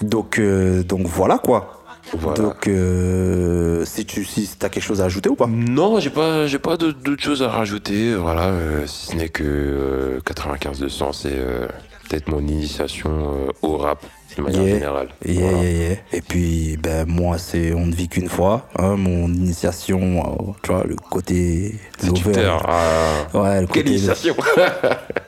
donc, 0.00 0.38
euh, 0.38 0.82
donc 0.82 1.06
voilà 1.06 1.38
quoi. 1.38 1.74
Voilà. 2.14 2.40
Donc, 2.40 2.68
euh, 2.68 3.84
si 3.84 4.06
tu 4.06 4.24
si 4.24 4.48
as 4.62 4.70
quelque 4.70 4.82
chose 4.82 5.02
à 5.02 5.04
ajouter 5.04 5.28
ou 5.28 5.34
pas? 5.34 5.46
Non, 5.46 6.00
j'ai 6.00 6.08
pas, 6.08 6.46
j'ai 6.46 6.58
pas 6.58 6.78
d'autres 6.78 7.22
choses 7.22 7.42
à 7.42 7.48
rajouter. 7.50 8.14
Voilà, 8.14 8.46
euh, 8.46 8.86
si 8.86 9.08
ce 9.08 9.16
n'est 9.16 9.28
que 9.28 9.42
euh, 9.44 10.20
95 10.24 10.78
200, 10.80 11.12
c'est 11.12 11.28
euh, 11.34 11.66
peut-être 12.08 12.28
mon 12.28 12.40
initiation 12.40 13.10
euh, 13.10 13.50
au 13.60 13.76
rap 13.76 14.02
de 14.38 14.42
manière 14.42 14.62
Yeah. 14.62 14.74
générale. 14.74 15.08
Yeah, 15.26 15.40
Voilà. 15.50 15.58
yeah, 15.64 15.88
yeah. 15.88 15.96
Et 16.12 16.20
puis, 16.22 16.78
ben, 16.82 17.04
moi, 17.06 17.36
c'est 17.38 17.72
On 17.74 17.86
ne 17.86 17.94
vit 17.94 18.08
qu'une 18.08 18.28
fois. 18.28 18.66
hein, 18.78 18.96
mon 18.96 19.26
initiation, 19.28 20.00
euh, 20.00 20.52
tu 20.62 20.72
vois, 20.72 20.84
le 20.88 20.96
côté 21.10 21.74
lover. 22.06 22.50
Ah, 22.66 23.26
Ouais, 23.34 23.60
le 23.60 23.66
quelle 23.66 23.84
côté, 23.84 23.90
initiation 23.96 24.34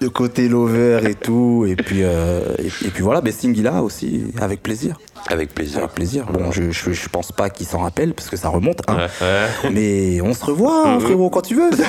le 0.00 0.08
côté 0.10 0.48
lover 0.48 1.00
et 1.10 1.14
tout. 1.14 1.66
Et 1.68 1.76
puis, 1.76 2.00
euh, 2.02 2.40
et, 2.58 2.66
et 2.66 2.90
puis 2.90 3.02
voilà, 3.02 3.20
ben, 3.20 3.32
Singila 3.32 3.82
aussi, 3.82 4.22
avec 4.40 4.62
plaisir. 4.62 4.96
Avec 5.28 5.54
plaisir. 5.54 5.78
Avec 5.80 5.90
plaisir. 5.92 6.24
Bon, 6.32 6.50
je, 6.50 6.70
je, 6.70 6.92
je 6.92 7.08
pense 7.10 7.30
pas 7.32 7.50
qu'il 7.50 7.66
s'en 7.66 7.80
rappelle 7.80 8.14
parce 8.14 8.30
que 8.30 8.36
ça 8.38 8.48
remonte. 8.48 8.80
hein. 8.88 9.06
Ouais, 9.20 9.26
ouais. 9.26 9.70
Mais 9.70 10.20
on 10.22 10.32
se 10.32 10.44
revoit, 10.44 10.88
hein, 10.88 10.98
frérot, 11.00 11.28
quand 11.30 11.42
tu 11.42 11.54
veux. 11.56 11.70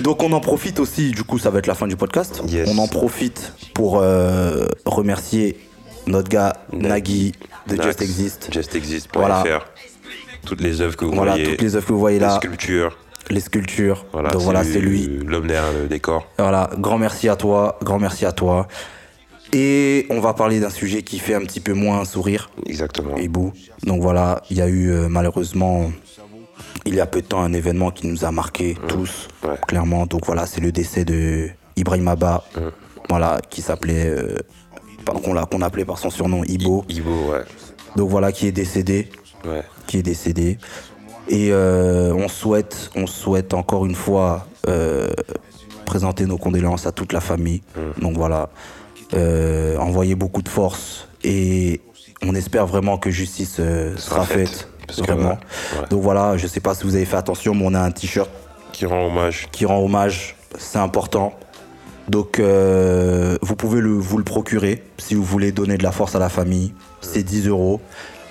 Donc 0.00 0.22
on 0.22 0.32
en 0.32 0.40
profite 0.40 0.80
aussi, 0.80 1.10
du 1.12 1.22
coup 1.24 1.38
ça 1.38 1.50
va 1.50 1.58
être 1.60 1.66
la 1.66 1.74
fin 1.74 1.86
du 1.86 1.96
podcast. 1.96 2.42
Yes. 2.48 2.68
On 2.72 2.78
en 2.78 2.88
profite 2.88 3.52
pour 3.74 4.00
euh, 4.00 4.66
remercier 4.84 5.56
notre 6.06 6.28
gars 6.28 6.54
Nagui 6.72 7.32
de 7.68 7.76
Nax, 7.76 7.86
Just 7.88 8.02
Exist. 8.02 8.48
JustExist.fr. 8.52 9.18
Voilà. 9.18 9.44
Toutes 10.44 10.60
les 10.60 10.80
œuvres 10.80 10.96
que 10.96 11.04
vous 11.04 11.12
Voilà, 11.14 11.32
voyez. 11.32 11.46
toutes 11.50 11.62
les 11.62 11.76
œuvres 11.76 11.86
que 11.86 11.92
vous 11.92 11.98
voyez 11.98 12.18
les 12.18 12.26
là, 12.26 12.36
sculptures. 12.36 12.98
les 13.30 13.40
sculptures. 13.40 14.04
Voilà, 14.12 14.30
Donc 14.30 14.42
voilà, 14.42 14.62
c'est 14.64 14.80
lui. 14.80 15.06
L'homme 15.24 15.46
derrière 15.46 15.72
le 15.72 15.86
décor. 15.88 16.26
Voilà, 16.38 16.68
grand 16.78 16.98
merci 16.98 17.28
à 17.28 17.36
toi, 17.36 17.78
grand 17.82 17.98
merci 17.98 18.26
à 18.26 18.32
toi. 18.32 18.68
Et 19.52 20.06
on 20.10 20.20
va 20.20 20.34
parler 20.34 20.58
d'un 20.60 20.68
sujet 20.70 21.02
qui 21.02 21.18
fait 21.18 21.34
un 21.34 21.40
petit 21.40 21.60
peu 21.60 21.72
moins 21.74 22.04
sourire. 22.04 22.50
Exactement. 22.66 23.16
Hibou. 23.16 23.52
Donc 23.84 24.02
voilà, 24.02 24.42
il 24.50 24.56
y 24.58 24.60
a 24.60 24.66
eu 24.66 24.90
euh, 24.90 25.08
malheureusement, 25.08 25.90
il 26.86 26.94
y 26.94 27.00
a 27.00 27.06
peu 27.06 27.20
de 27.22 27.26
temps, 27.26 27.42
un 27.42 27.52
événement 27.52 27.90
qui 27.90 28.06
nous 28.06 28.24
a 28.24 28.30
marqué 28.30 28.76
tous, 28.88 29.28
Ouais. 29.42 29.56
clairement. 29.66 30.06
Donc 30.06 30.26
voilà, 30.26 30.46
c'est 30.46 30.60
le 30.60 30.72
décès 30.72 31.04
de 31.04 31.48
Ibrahim 31.76 32.08
Abba, 32.08 32.44
Mm. 32.56 32.60
voilà, 33.08 33.40
qui 33.50 33.62
s'appelait, 33.62 34.06
euh, 34.06 34.36
qu'on 35.24 35.34
l'a- 35.34 35.46
qu'on 35.46 35.60
appelait 35.62 35.84
par 35.84 35.98
son 35.98 36.10
surnom 36.10 36.44
Ibo. 36.44 36.84
Ibo, 36.88 37.30
ouais. 37.32 37.42
Donc 37.96 38.10
voilà, 38.10 38.32
qui 38.32 38.46
est 38.46 38.52
décédé, 38.52 39.08
Ouais. 39.46 39.62
qui 39.86 39.98
est 39.98 40.02
décédé. 40.02 40.58
Et 41.28 41.48
euh, 41.52 42.12
on 42.14 42.28
souhaite, 42.28 42.90
on 42.96 43.06
souhaite 43.06 43.54
encore 43.54 43.86
une 43.86 43.94
fois 43.94 44.46
euh, 44.68 45.08
présenter 45.86 46.24
nos 46.26 46.38
condoléances 46.38 46.86
à 46.86 46.92
toute 46.92 47.12
la 47.12 47.20
famille. 47.20 47.62
Donc 48.00 48.16
voilà, 48.16 48.48
envoyer 49.78 50.14
beaucoup 50.14 50.42
de 50.42 50.48
force 50.48 51.08
et 51.22 51.80
on 52.22 52.34
espère 52.34 52.66
vraiment 52.66 52.98
que 52.98 53.10
justice 53.10 53.56
sera, 53.56 53.96
Sera 53.98 54.24
faite. 54.26 54.48
faite. 54.48 54.68
Parce 54.86 55.00
que, 55.00 55.06
vraiment. 55.06 55.30
ouais, 55.30 55.80
ouais. 55.80 55.86
Donc 55.90 56.02
voilà, 56.02 56.36
je 56.36 56.46
sais 56.46 56.60
pas 56.60 56.74
si 56.74 56.84
vous 56.84 56.94
avez 56.96 57.04
fait 57.04 57.16
attention, 57.16 57.54
mais 57.54 57.64
on 57.66 57.74
a 57.74 57.80
un 57.80 57.90
t-shirt 57.90 58.30
Qui 58.72 58.86
rend 58.86 59.06
hommage. 59.06 59.48
qui 59.52 59.66
rend 59.66 59.78
hommage, 59.84 60.36
c'est 60.58 60.78
important. 60.78 61.34
Donc 62.08 62.38
euh, 62.38 63.38
vous 63.40 63.56
pouvez 63.56 63.80
le, 63.80 63.90
vous 63.92 64.18
le 64.18 64.24
procurer 64.24 64.82
si 64.98 65.14
vous 65.14 65.24
voulez 65.24 65.52
donner 65.52 65.78
de 65.78 65.82
la 65.82 65.92
force 65.92 66.14
à 66.14 66.18
la 66.18 66.28
famille. 66.28 66.74
C'est 67.00 67.22
10 67.22 67.48
euros. 67.48 67.80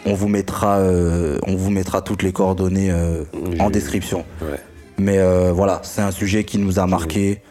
On 0.05 0.13
vous 0.13 0.27
mettra, 0.27 0.77
euh, 0.79 1.39
on 1.47 1.55
vous 1.55 1.71
mettra 1.71 2.01
toutes 2.01 2.21
les 2.23 2.31
coordonnées 2.33 2.91
euh, 2.91 3.23
en 3.59 3.69
description. 3.69 4.25
Ouais. 4.41 4.59
Mais 4.99 5.17
voilà, 5.51 5.79
c'est 5.83 6.01
un 6.03 6.11
sujet 6.11 6.43
qui 6.43 6.59
nous 6.59 6.77
a 6.77 6.85
marqué, 6.85 7.41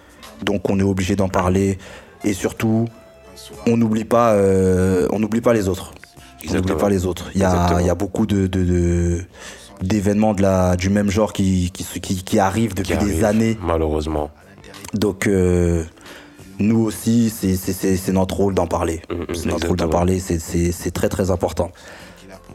donc 0.44 0.70
on 0.70 0.78
est 0.78 0.84
obligé 0.84 1.16
d'en 1.16 1.28
parler. 1.28 1.76
Et 2.24 2.34
surtout, 2.34 2.86
on 3.66 3.76
n'oublie 3.76 4.04
pas, 4.04 4.36
on 5.10 5.18
n'oublie 5.18 5.40
pas 5.40 5.52
les 5.52 5.68
autres. 5.68 5.92
On 6.44 6.46
n'oublie 6.46 6.58
Exactement. 6.58 6.78
pas 6.80 6.88
les 6.90 7.06
autres. 7.06 7.30
Il 7.34 7.40
y 7.40 7.44
a, 7.44 7.78
il 7.80 7.86
y 7.86 7.90
a 7.90 7.94
beaucoup 7.94 8.26
de, 8.26 8.46
de- 8.46 8.64
de- 8.64 9.24
d'événements 9.82 10.34
de 10.34 10.42
la, 10.42 10.76
du 10.76 10.90
même 10.90 11.10
genre 11.10 11.32
qui, 11.32 11.70
qui, 11.72 11.84
qui, 12.00 12.22
qui 12.22 12.38
arrivent 12.38 12.74
depuis 12.74 12.96
des 12.98 13.24
années. 13.24 13.58
Malheureusement. 13.62 14.30
Donc 14.94 15.26
euh, 15.26 15.84
nous 16.58 16.80
aussi, 16.80 17.30
c'est, 17.30 17.56
c'est, 17.56 17.72
c'est, 17.72 17.96
c'est 17.96 18.12
notre 18.12 18.36
rôle 18.36 18.54
d'en 18.54 18.66
parler. 18.66 19.02
Mm, 19.10 19.14
mm, 19.14 19.34
c'est 19.34 19.46
notre 19.46 19.66
rôle 19.68 19.76
d'en 19.76 19.88
parler, 19.88 20.20
c'est, 20.20 20.38
c'est, 20.38 20.72
c'est 20.72 20.90
très 20.90 21.08
très 21.08 21.30
important. 21.30 21.70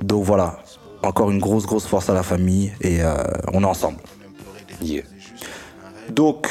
Donc 0.02 0.23
voilà, 0.23 0.60
encore 1.04 1.32
une 1.32 1.39
grosse 1.39 1.65
grosse 1.65 1.86
force 1.88 2.10
à 2.10 2.13
la 2.13 2.23
famille 2.23 2.71
et 2.82 3.02
euh, 3.02 3.15
on 3.54 3.63
est 3.63 3.65
ensemble. 3.67 3.97
Yeah. 4.82 5.04
Donc 6.10 6.47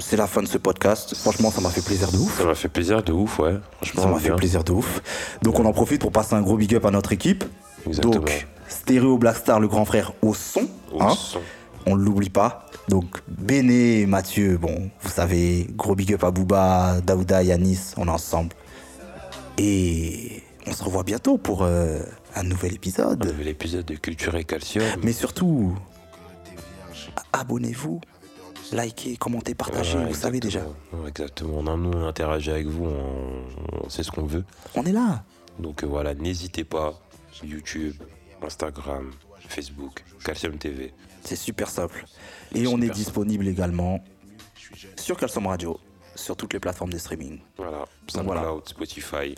c'est 0.00 0.16
la 0.16 0.26
fin 0.26 0.42
de 0.42 0.48
ce 0.48 0.58
podcast. 0.58 1.14
Franchement, 1.16 1.50
ça 1.50 1.60
m'a 1.60 1.70
fait 1.70 1.84
plaisir 1.84 2.10
de 2.10 2.18
ouf. 2.18 2.38
Ça 2.38 2.44
m'a 2.44 2.54
fait 2.54 2.68
plaisir 2.68 3.02
de 3.02 3.12
ouf, 3.12 3.38
ouais. 3.38 3.54
Franchement, 3.76 4.02
Ça 4.02 4.08
m'a 4.08 4.18
fait 4.18 4.34
plaisir 4.34 4.64
de 4.64 4.72
ouf. 4.72 5.02
Donc 5.42 5.58
on 5.58 5.64
en 5.64 5.72
profite 5.72 6.00
pour 6.00 6.12
passer 6.12 6.34
un 6.34 6.42
gros 6.42 6.56
big 6.56 6.74
up 6.74 6.84
à 6.84 6.90
notre 6.90 7.12
équipe. 7.12 7.44
Exactement. 7.86 8.14
Donc 8.14 8.46
Stéréo 8.68 9.18
Blackstar, 9.18 9.60
le 9.60 9.68
grand 9.68 9.84
frère 9.84 10.12
au 10.22 10.34
son. 10.34 10.68
Au 10.92 11.02
hein. 11.02 11.14
son. 11.16 11.40
on 11.86 11.96
ne 11.96 12.02
l'oublie 12.02 12.30
pas. 12.30 12.66
Donc 12.88 13.22
Béné 13.28 14.06
Mathieu, 14.06 14.58
bon, 14.58 14.90
vous 15.00 15.10
savez, 15.10 15.66
gros 15.76 15.94
big 15.94 16.14
up 16.14 16.24
à 16.24 16.30
Booba, 16.30 17.00
Daouda, 17.00 17.42
Yanis, 17.42 17.92
on 17.96 18.06
est 18.06 18.10
ensemble. 18.10 18.54
Et 19.58 20.42
on 20.66 20.72
se 20.72 20.82
revoit 20.82 21.02
bientôt 21.02 21.36
pour 21.38 21.62
euh, 21.62 22.00
un 22.34 22.42
nouvel 22.42 22.72
Un 22.72 22.74
épisode. 22.74 23.24
nouvel 23.24 23.48
épisode 23.48 23.84
de 23.84 23.94
Culture 23.94 24.34
et 24.36 24.44
Calcium. 24.44 24.84
Mais 25.02 25.12
surtout, 25.12 25.74
abonnez-vous, 27.32 28.00
likez, 28.72 29.16
commentez, 29.16 29.54
partagez, 29.54 29.98
Ouais, 29.98 30.06
vous 30.06 30.14
savez 30.14 30.40
déjà. 30.40 30.60
exactement. 30.60 31.02
Ouais, 31.02 31.08
Exactement. 31.08 31.58
On, 31.58 31.76
nous, 31.76 31.90
on 31.92 32.06
interagit 32.06 32.50
avec 32.50 32.66
vous, 32.66 32.84
on, 32.86 33.44
on 33.84 33.88
sait 33.88 34.02
ce 34.02 34.10
qu'on 34.10 34.24
veut. 34.26 34.44
On 34.74 34.84
est 34.84 34.92
là. 34.92 35.24
Donc 35.58 35.82
euh, 35.82 35.86
voilà, 35.86 36.14
n'hésitez 36.14 36.64
pas. 36.64 36.98
YouTube, 37.42 37.94
Instagram, 38.42 39.10
Facebook, 39.48 40.04
Calcium 40.24 40.56
TV. 40.58 40.92
C'est 41.24 41.36
super 41.36 41.68
simple. 41.68 42.04
Et 42.54 42.66
on 42.66 42.80
est 42.80 42.90
disponible 42.90 43.46
également 43.48 44.02
sur 44.96 45.16
Calcium 45.16 45.46
Radio, 45.46 45.78
sur 46.14 46.36
toutes 46.36 46.52
les 46.52 46.60
plateformes 46.60 46.92
de 46.92 46.98
streaming. 46.98 47.40
Voilà. 47.56 47.84
voilà. 48.14 48.40
SoundCloud, 48.42 48.68
Spotify. 48.68 49.34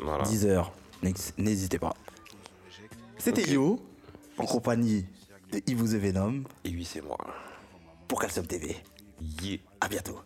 Voilà. 0.00 0.24
10 0.24 0.46
heures, 0.46 0.72
n'ex- 1.02 1.32
n'hésitez 1.38 1.78
pas. 1.78 1.94
C'était. 3.18 3.48
Yo, 3.50 3.80
en 4.38 4.44
compagnie 4.44 5.06
de 5.52 5.60
Yves 5.66 5.96
Venom 5.96 6.42
Et 6.64 6.70
oui, 6.70 6.84
c'est 6.84 7.00
moi. 7.00 7.16
Pour 8.14 8.20
Calcium 8.20 8.46
TV. 8.46 8.76
Yeah. 9.42 9.58
À 9.80 9.88
bientôt. 9.88 10.20